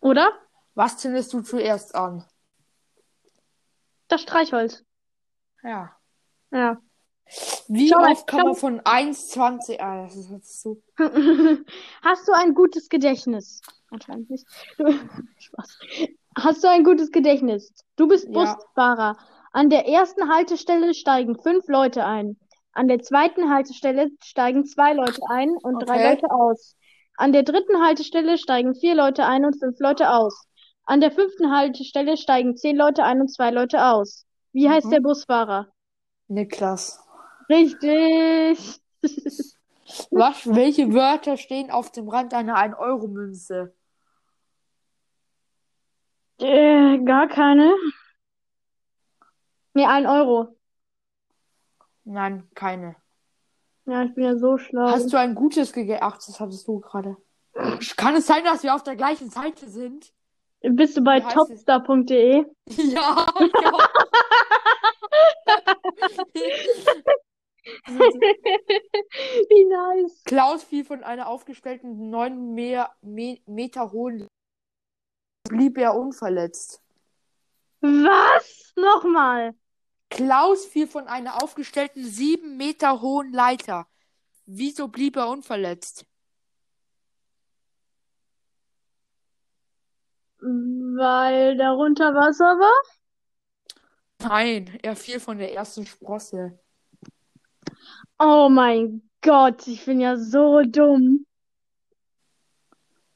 Oder? 0.00 0.32
Was 0.74 0.98
zündest 0.98 1.32
du 1.32 1.40
zuerst 1.42 1.94
an? 1.94 2.24
Das 4.08 4.22
Streichholz. 4.22 4.84
Ja. 5.62 5.96
Ja. 6.50 6.78
Wie 7.68 7.88
Schau 7.88 7.98
oft 8.00 8.26
kann 8.26 8.42
man 8.46 8.54
von 8.54 8.80
1,20. 8.80 9.80
Ah, 9.80 10.04
das 10.04 10.16
ist 10.16 10.30
jetzt 10.30 10.62
so. 10.62 10.80
Hast 12.02 12.28
du 12.28 12.32
ein 12.32 12.54
gutes 12.54 12.88
Gedächtnis? 12.88 13.60
Anscheinend 13.90 14.30
nicht. 14.30 14.46
Spaß. 15.38 15.78
Hast 16.36 16.62
du 16.64 16.68
ein 16.68 16.84
gutes 16.84 17.10
Gedächtnis? 17.10 17.72
Du 17.96 18.06
bist 18.08 18.28
Ja. 18.28 18.54
Busfahrer. 18.54 19.16
An 19.52 19.70
der 19.70 19.86
ersten 19.88 20.28
Haltestelle 20.28 20.94
steigen 20.94 21.40
fünf 21.40 21.66
Leute 21.68 22.04
ein. 22.04 22.36
An 22.72 22.88
der 22.88 23.00
zweiten 23.00 23.50
Haltestelle 23.50 24.10
steigen 24.22 24.66
zwei 24.66 24.92
Leute 24.94 25.20
ein 25.30 25.50
und 25.62 25.78
drei 25.86 25.94
Okay. 25.94 26.10
Leute 26.10 26.30
aus. 26.30 26.76
An 27.16 27.32
der 27.32 27.44
dritten 27.44 27.80
Haltestelle 27.80 28.36
steigen 28.36 28.74
vier 28.74 28.96
Leute 28.96 29.24
ein 29.24 29.44
und 29.44 29.56
fünf 29.58 29.78
Leute 29.78 30.10
aus. 30.10 30.46
An 30.84 31.00
der 31.00 31.12
fünften 31.12 31.52
Haltestelle 31.52 32.16
steigen 32.16 32.56
zehn 32.56 32.76
Leute 32.76 33.04
ein 33.04 33.20
und 33.20 33.28
zwei 33.32 33.50
Leute 33.50 33.84
aus. 33.86 34.26
Wie 34.52 34.68
heißt 34.68 34.86
Mhm. 34.86 34.90
der 34.90 35.00
Busfahrer? 35.00 35.68
Niklas. 36.26 37.00
Richtig. 37.48 38.80
Was, 40.10 40.46
welche 40.46 40.92
Wörter 40.92 41.36
stehen 41.36 41.70
auf 41.70 41.92
dem 41.92 42.08
Rand 42.08 42.34
einer 42.34 42.56
1-Euro-Münze? 42.56 43.74
Äh, 46.40 46.98
gar 47.04 47.28
keine. 47.28 47.74
Nee, 49.74 49.86
ein 49.86 50.06
Euro. 50.06 50.56
Nein, 52.04 52.48
keine. 52.54 52.96
Ja, 53.86 54.02
ich 54.04 54.14
bin 54.14 54.24
ja 54.24 54.36
so 54.36 54.56
schlau. 54.58 54.88
Hast 54.88 55.12
du 55.12 55.18
ein 55.18 55.34
gutes 55.34 55.72
gegeben? 55.72 55.98
Ach, 56.00 56.16
das 56.16 56.40
hattest 56.40 56.66
du 56.66 56.80
gerade. 56.80 57.16
Kann 57.96 58.16
es 58.16 58.26
sein, 58.26 58.42
dass 58.44 58.62
wir 58.62 58.74
auf 58.74 58.82
der 58.82 58.96
gleichen 58.96 59.30
Seite 59.30 59.68
sind? 59.68 60.12
Bist 60.60 60.96
du 60.96 61.02
bei 61.02 61.20
topstar.de? 61.20 62.46
Ja, 62.66 63.26
ja. 63.40 63.88
Wie 69.48 69.64
nice. 69.64 70.22
Klaus 70.24 70.64
fiel 70.64 70.84
von 70.84 71.02
einer 71.02 71.28
aufgestellten 71.28 72.10
9 72.10 72.54
mehr, 72.54 72.94
Me 73.02 73.38
Meter 73.46 73.92
hohen 73.92 74.28
blieb 75.48 75.78
er 75.78 75.94
unverletzt. 75.94 76.82
Was? 77.80 78.72
Nochmal. 78.76 79.54
Klaus 80.10 80.64
fiel 80.66 80.86
von 80.86 81.06
einer 81.06 81.42
aufgestellten 81.42 82.04
7 82.04 82.56
Meter 82.56 83.00
hohen 83.00 83.32
Leiter. 83.32 83.86
Wieso 84.46 84.88
blieb 84.88 85.16
er 85.16 85.28
unverletzt? 85.28 86.06
Weil 90.38 91.56
darunter 91.56 92.14
Wasser 92.14 92.44
war? 92.58 92.82
Nein, 94.20 94.78
er 94.82 94.96
fiel 94.96 95.20
von 95.20 95.38
der 95.38 95.52
ersten 95.54 95.86
Sprosse. 95.86 96.58
Oh 98.26 98.48
mein 98.48 99.02
Gott, 99.20 99.66
ich 99.66 99.84
bin 99.84 100.00
ja 100.00 100.16
so 100.16 100.62
dumm. 100.62 101.26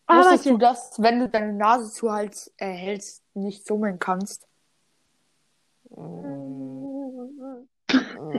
Ah, 0.06 0.18
Wusstest 0.18 0.44
du, 0.44 0.58
dass, 0.58 1.00
wenn 1.00 1.18
du 1.18 1.30
deine 1.30 1.54
Nase 1.54 1.90
zu 1.90 2.12
Hals 2.12 2.52
äh, 2.58 2.70
hältst, 2.70 3.24
nicht 3.34 3.66
summen 3.66 3.98
kannst? 3.98 4.46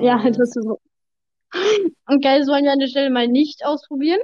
Ja, 0.02 0.18
das 0.24 0.38
ist 0.38 0.54
so. 0.54 0.80
Okay, 2.06 2.38
das 2.38 2.48
wollen 2.48 2.64
wir 2.64 2.72
an 2.72 2.80
der 2.80 2.88
Stelle 2.88 3.10
mal 3.10 3.28
nicht 3.28 3.66
ausprobieren, 3.66 4.22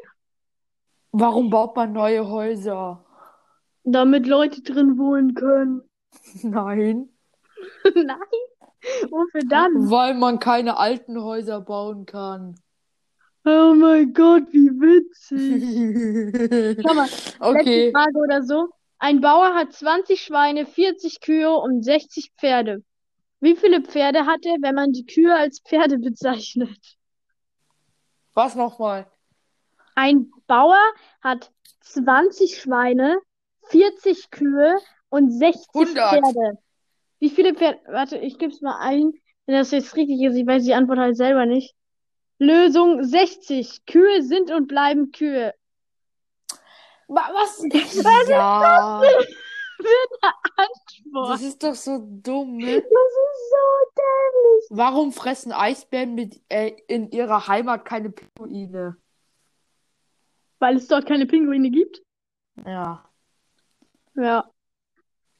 Warum 1.11 1.49
baut 1.49 1.75
man 1.75 1.93
neue 1.93 2.29
Häuser? 2.29 3.03
damit 3.83 4.27
Leute 4.27 4.61
drin 4.61 4.99
wohnen 4.99 5.33
können. 5.33 5.81
Nein. 6.43 7.09
Nein. 7.95 8.17
Wofür 9.11 9.41
dann? 9.49 9.89
Weil 9.89 10.13
man 10.15 10.39
keine 10.39 10.77
alten 10.77 11.21
Häuser 11.21 11.61
bauen 11.61 12.05
kann. 12.05 12.55
Oh 13.45 13.73
mein 13.75 14.13
Gott, 14.13 14.51
wie 14.51 14.69
witzig. 14.69 15.63
Schau 16.85 16.93
mal, 16.95 17.05
letzte 17.05 17.39
Okay. 17.41 17.91
Frage 17.91 18.17
oder 18.17 18.41
so. 18.43 18.69
Ein 18.97 19.21
Bauer 19.21 19.53
hat 19.53 19.73
20 19.73 20.21
Schweine, 20.21 20.65
40 20.65 21.21
Kühe 21.21 21.51
und 21.51 21.83
60 21.83 22.31
Pferde. 22.37 22.83
Wie 23.41 23.55
viele 23.55 23.81
Pferde 23.81 24.25
hat 24.25 24.45
er, 24.45 24.55
wenn 24.61 24.73
man 24.75 24.91
die 24.93 25.05
Kühe 25.05 25.35
als 25.35 25.61
Pferde 25.61 25.99
bezeichnet? 25.99 26.97
Was 28.33 28.55
nochmal? 28.55 29.05
Ein 29.93 30.31
Bauer 30.47 30.81
hat 31.21 31.51
20 31.81 32.59
Schweine, 32.59 33.19
40 33.67 34.31
Kühe 34.31 34.77
und 35.09 35.29
60 35.31 35.67
100. 35.73 36.09
Pferde. 36.09 36.57
Wie 37.19 37.29
viele 37.29 37.53
Pferde? 37.55 37.79
Warte, 37.87 38.17
ich 38.17 38.37
gebe 38.37 38.51
es 38.51 38.61
mal 38.61 38.77
ein. 38.79 39.13
Wenn 39.45 39.55
das 39.55 39.71
jetzt 39.71 39.95
richtig 39.95 40.21
ist, 40.21 40.35
ich 40.35 40.45
weiß 40.47 40.63
die 40.63 40.73
Antwort 40.73 40.99
halt 40.99 41.15
selber 41.17 41.45
nicht. 41.45 41.75
Lösung 42.39 43.03
60. 43.03 43.85
Kühe 43.85 44.23
sind 44.23 44.51
und 44.51 44.67
bleiben 44.67 45.11
Kühe. 45.11 45.53
Wa- 47.07 47.29
Was? 47.33 47.59
Was 47.63 48.27
ja, 48.27 49.01
Antwort. 50.57 51.29
das 51.29 51.41
ist 51.43 51.63
doch 51.63 51.75
so 51.75 51.99
dumm, 52.01 52.57
ne? 52.57 52.75
Das 52.81 52.83
ist 52.83 53.49
so 53.51 53.91
dämlich. 53.95 54.65
Warum 54.71 55.11
fressen 55.11 55.51
Eisbären 55.51 56.15
mit, 56.15 56.41
äh, 56.49 56.71
in 56.87 57.11
ihrer 57.11 57.47
Heimat 57.47 57.85
keine 57.85 58.09
Pinguine? 58.09 58.97
Weil 60.59 60.77
es 60.77 60.87
dort 60.87 61.05
keine 61.05 61.25
Pinguine 61.27 61.69
gibt. 61.69 62.01
Ja. 62.65 63.07
Ja. 64.15 64.49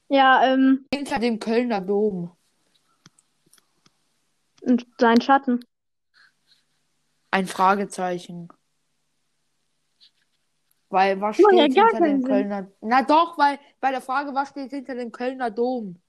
Ja, 0.10 0.46
ähm, 0.46 0.86
Hinter 0.94 1.20
dem 1.20 1.40
Kölner 1.40 1.82
Dom. 1.82 2.36
und 4.62 4.86
sein 5.00 5.22
Schatten. 5.22 5.60
Ein 7.32 7.48
Fragezeichen. 7.48 8.50
Weil 10.90 11.20
was 11.20 11.36
steht 11.36 11.76
ja 11.76 11.84
hinter 11.84 12.00
dem 12.00 12.22
Sinn. 12.22 12.30
Kölner 12.30 12.72
Na 12.82 13.02
doch, 13.04 13.38
weil 13.38 13.60
bei 13.82 13.92
der 13.92 14.02
Frage, 14.02 14.34
was 14.34 14.50
steht 14.50 14.72
hinter 14.72 14.96
dem 14.96 15.12
Kölner 15.12 15.52
Dom? 15.52 16.02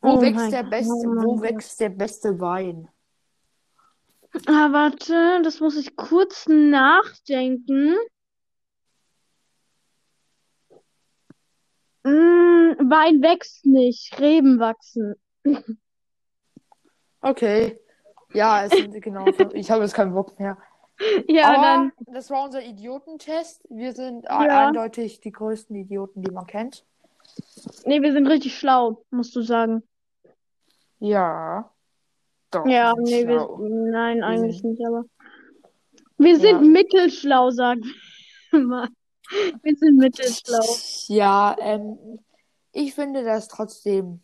Wo 0.00 0.16
Oh 0.16 0.20
wächst 0.20 0.52
der 0.52 0.62
Gott, 0.62 0.70
beste, 0.70 0.92
oh 0.92 1.14
wo 1.24 1.40
wächst 1.40 1.80
der 1.80 1.88
beste 1.88 2.38
Wein? 2.38 2.88
Ah, 4.46 4.72
warte, 4.72 5.40
das 5.42 5.60
muss 5.60 5.76
ich 5.76 5.96
kurz 5.96 6.46
nachdenken. 6.46 7.96
Mm, 12.04 12.90
Wein 12.90 13.22
wächst 13.22 13.64
nicht, 13.66 14.18
Reben 14.20 14.58
wachsen. 14.60 15.14
Okay. 17.20 17.78
Ja, 18.34 18.64
es 18.64 18.72
sind 18.72 19.00
genau. 19.00 19.24
Ich 19.54 19.70
habe 19.70 19.82
jetzt 19.82 19.94
keinen 19.94 20.12
Bock 20.14 20.38
mehr. 20.38 20.58
Ja, 21.26 21.48
Aber 21.54 21.62
dann. 21.62 21.92
das 22.14 22.30
war 22.30 22.44
unser 22.44 22.62
Idiotentest. 22.62 23.64
Wir 23.68 23.92
sind 23.94 24.24
Ja. 24.26 24.66
eindeutig 24.68 25.20
die 25.20 25.32
größten 25.32 25.74
Idioten, 25.74 26.22
die 26.22 26.30
man 26.30 26.46
kennt. 26.46 26.84
Nee, 27.84 28.00
wir 28.00 28.12
sind 28.12 28.28
richtig 28.28 28.56
schlau, 28.56 29.04
musst 29.10 29.34
du 29.34 29.40
sagen. 29.42 29.82
Ja. 31.00 31.68
Doch. 32.52 32.64
Ja, 32.66 32.94
nee, 32.96 33.26
wir, 33.26 33.48
nein, 33.90 34.18
Wir 34.18 34.26
eigentlich 34.26 34.60
sind- 34.60 34.70
nicht, 34.72 34.86
aber. 34.86 35.04
Wir 36.18 36.38
sind 36.38 36.62
Ja. 36.62 36.68
mittelschlau, 36.68 37.50
sagen 37.50 37.82
wir 38.52 38.60
mal. 38.60 38.88
Wir 39.62 39.76
sind 39.76 39.96
mittelschlau. 39.96 40.64
Ja, 41.08 41.56
ähm, 41.60 41.98
ich 42.72 42.94
finde 42.94 43.24
das 43.24 43.48
trotzdem 43.48 44.20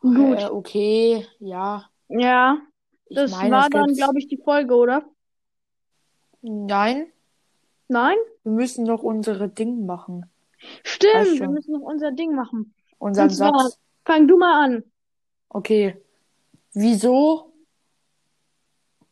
Gut. 0.00 0.38
äh, 0.40 0.46
okay. 0.46 1.26
Ja, 1.38 1.90
Ja, 2.08 2.58
ich 3.06 3.16
das 3.16 3.30
meine, 3.32 3.50
war 3.56 3.64
es 3.64 3.70
dann, 3.70 3.94
glaube 3.94 4.18
ich, 4.18 4.28
die 4.28 4.38
Folge, 4.38 4.74
oder? 4.74 5.04
Nein, 6.42 7.12
Nein? 7.88 8.16
wir 8.44 8.52
müssen 8.52 8.84
noch 8.84 9.02
unsere 9.02 9.48
Dinge 9.48 9.82
machen. 9.84 10.30
Stimmt, 10.82 11.14
Weiß 11.14 11.30
wir 11.32 11.36
schon. 11.38 11.52
müssen 11.54 11.72
noch 11.72 11.80
unser 11.82 12.12
Ding 12.12 12.34
machen. 12.34 12.74
Unseren 12.98 13.30
zwar- 13.30 13.58
Satz. 13.58 13.78
Fang 14.04 14.26
du 14.28 14.38
mal 14.38 14.64
an. 14.64 14.84
Okay. 15.50 15.96
Wieso 16.72 17.52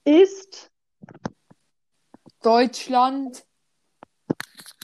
Ist 0.05 0.70
Deutschland 2.43 3.45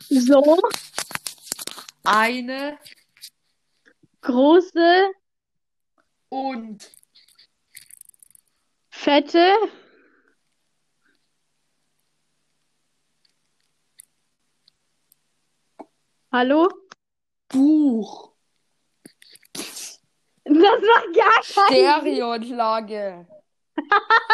so. 0.08 0.58
Eine. 2.04 2.78
Große, 4.20 5.12
und. 6.34 6.90
Fette. 8.90 9.54
Hallo? 16.32 16.68
Buch. 17.48 18.32
Das 19.52 20.00
macht 20.44 21.14
gar 21.14 21.40
keinen 21.42 22.00
Stereoanlage. 22.00 23.28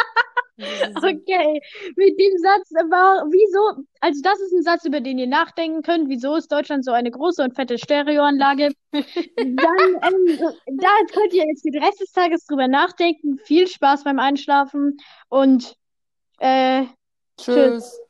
Okay, 0.95 1.61
mit 1.95 2.19
dem 2.19 2.37
Satz 2.37 2.71
war, 2.89 3.25
wieso, 3.29 3.83
also 3.99 4.21
das 4.21 4.39
ist 4.39 4.53
ein 4.53 4.63
Satz, 4.63 4.85
über 4.85 5.01
den 5.01 5.17
ihr 5.17 5.27
nachdenken 5.27 5.81
könnt, 5.81 6.09
wieso 6.09 6.35
ist 6.35 6.51
Deutschland 6.51 6.85
so 6.85 6.91
eine 6.91 7.11
große 7.11 7.43
und 7.43 7.55
fette 7.55 7.77
Stereoanlage? 7.77 8.69
Dann, 8.91 9.03
ähm, 9.37 10.39
da 10.77 10.89
könnt 11.11 11.33
ihr 11.33 11.45
jetzt 11.47 11.65
den 11.65 11.81
Rest 11.81 12.01
des 12.01 12.11
Tages 12.11 12.45
drüber 12.45 12.67
nachdenken. 12.67 13.39
Viel 13.45 13.67
Spaß 13.67 14.03
beim 14.03 14.19
Einschlafen 14.19 14.97
und 15.29 15.75
äh, 16.39 16.85
Tschüss. 17.37 17.55
tschüss. 17.55 18.01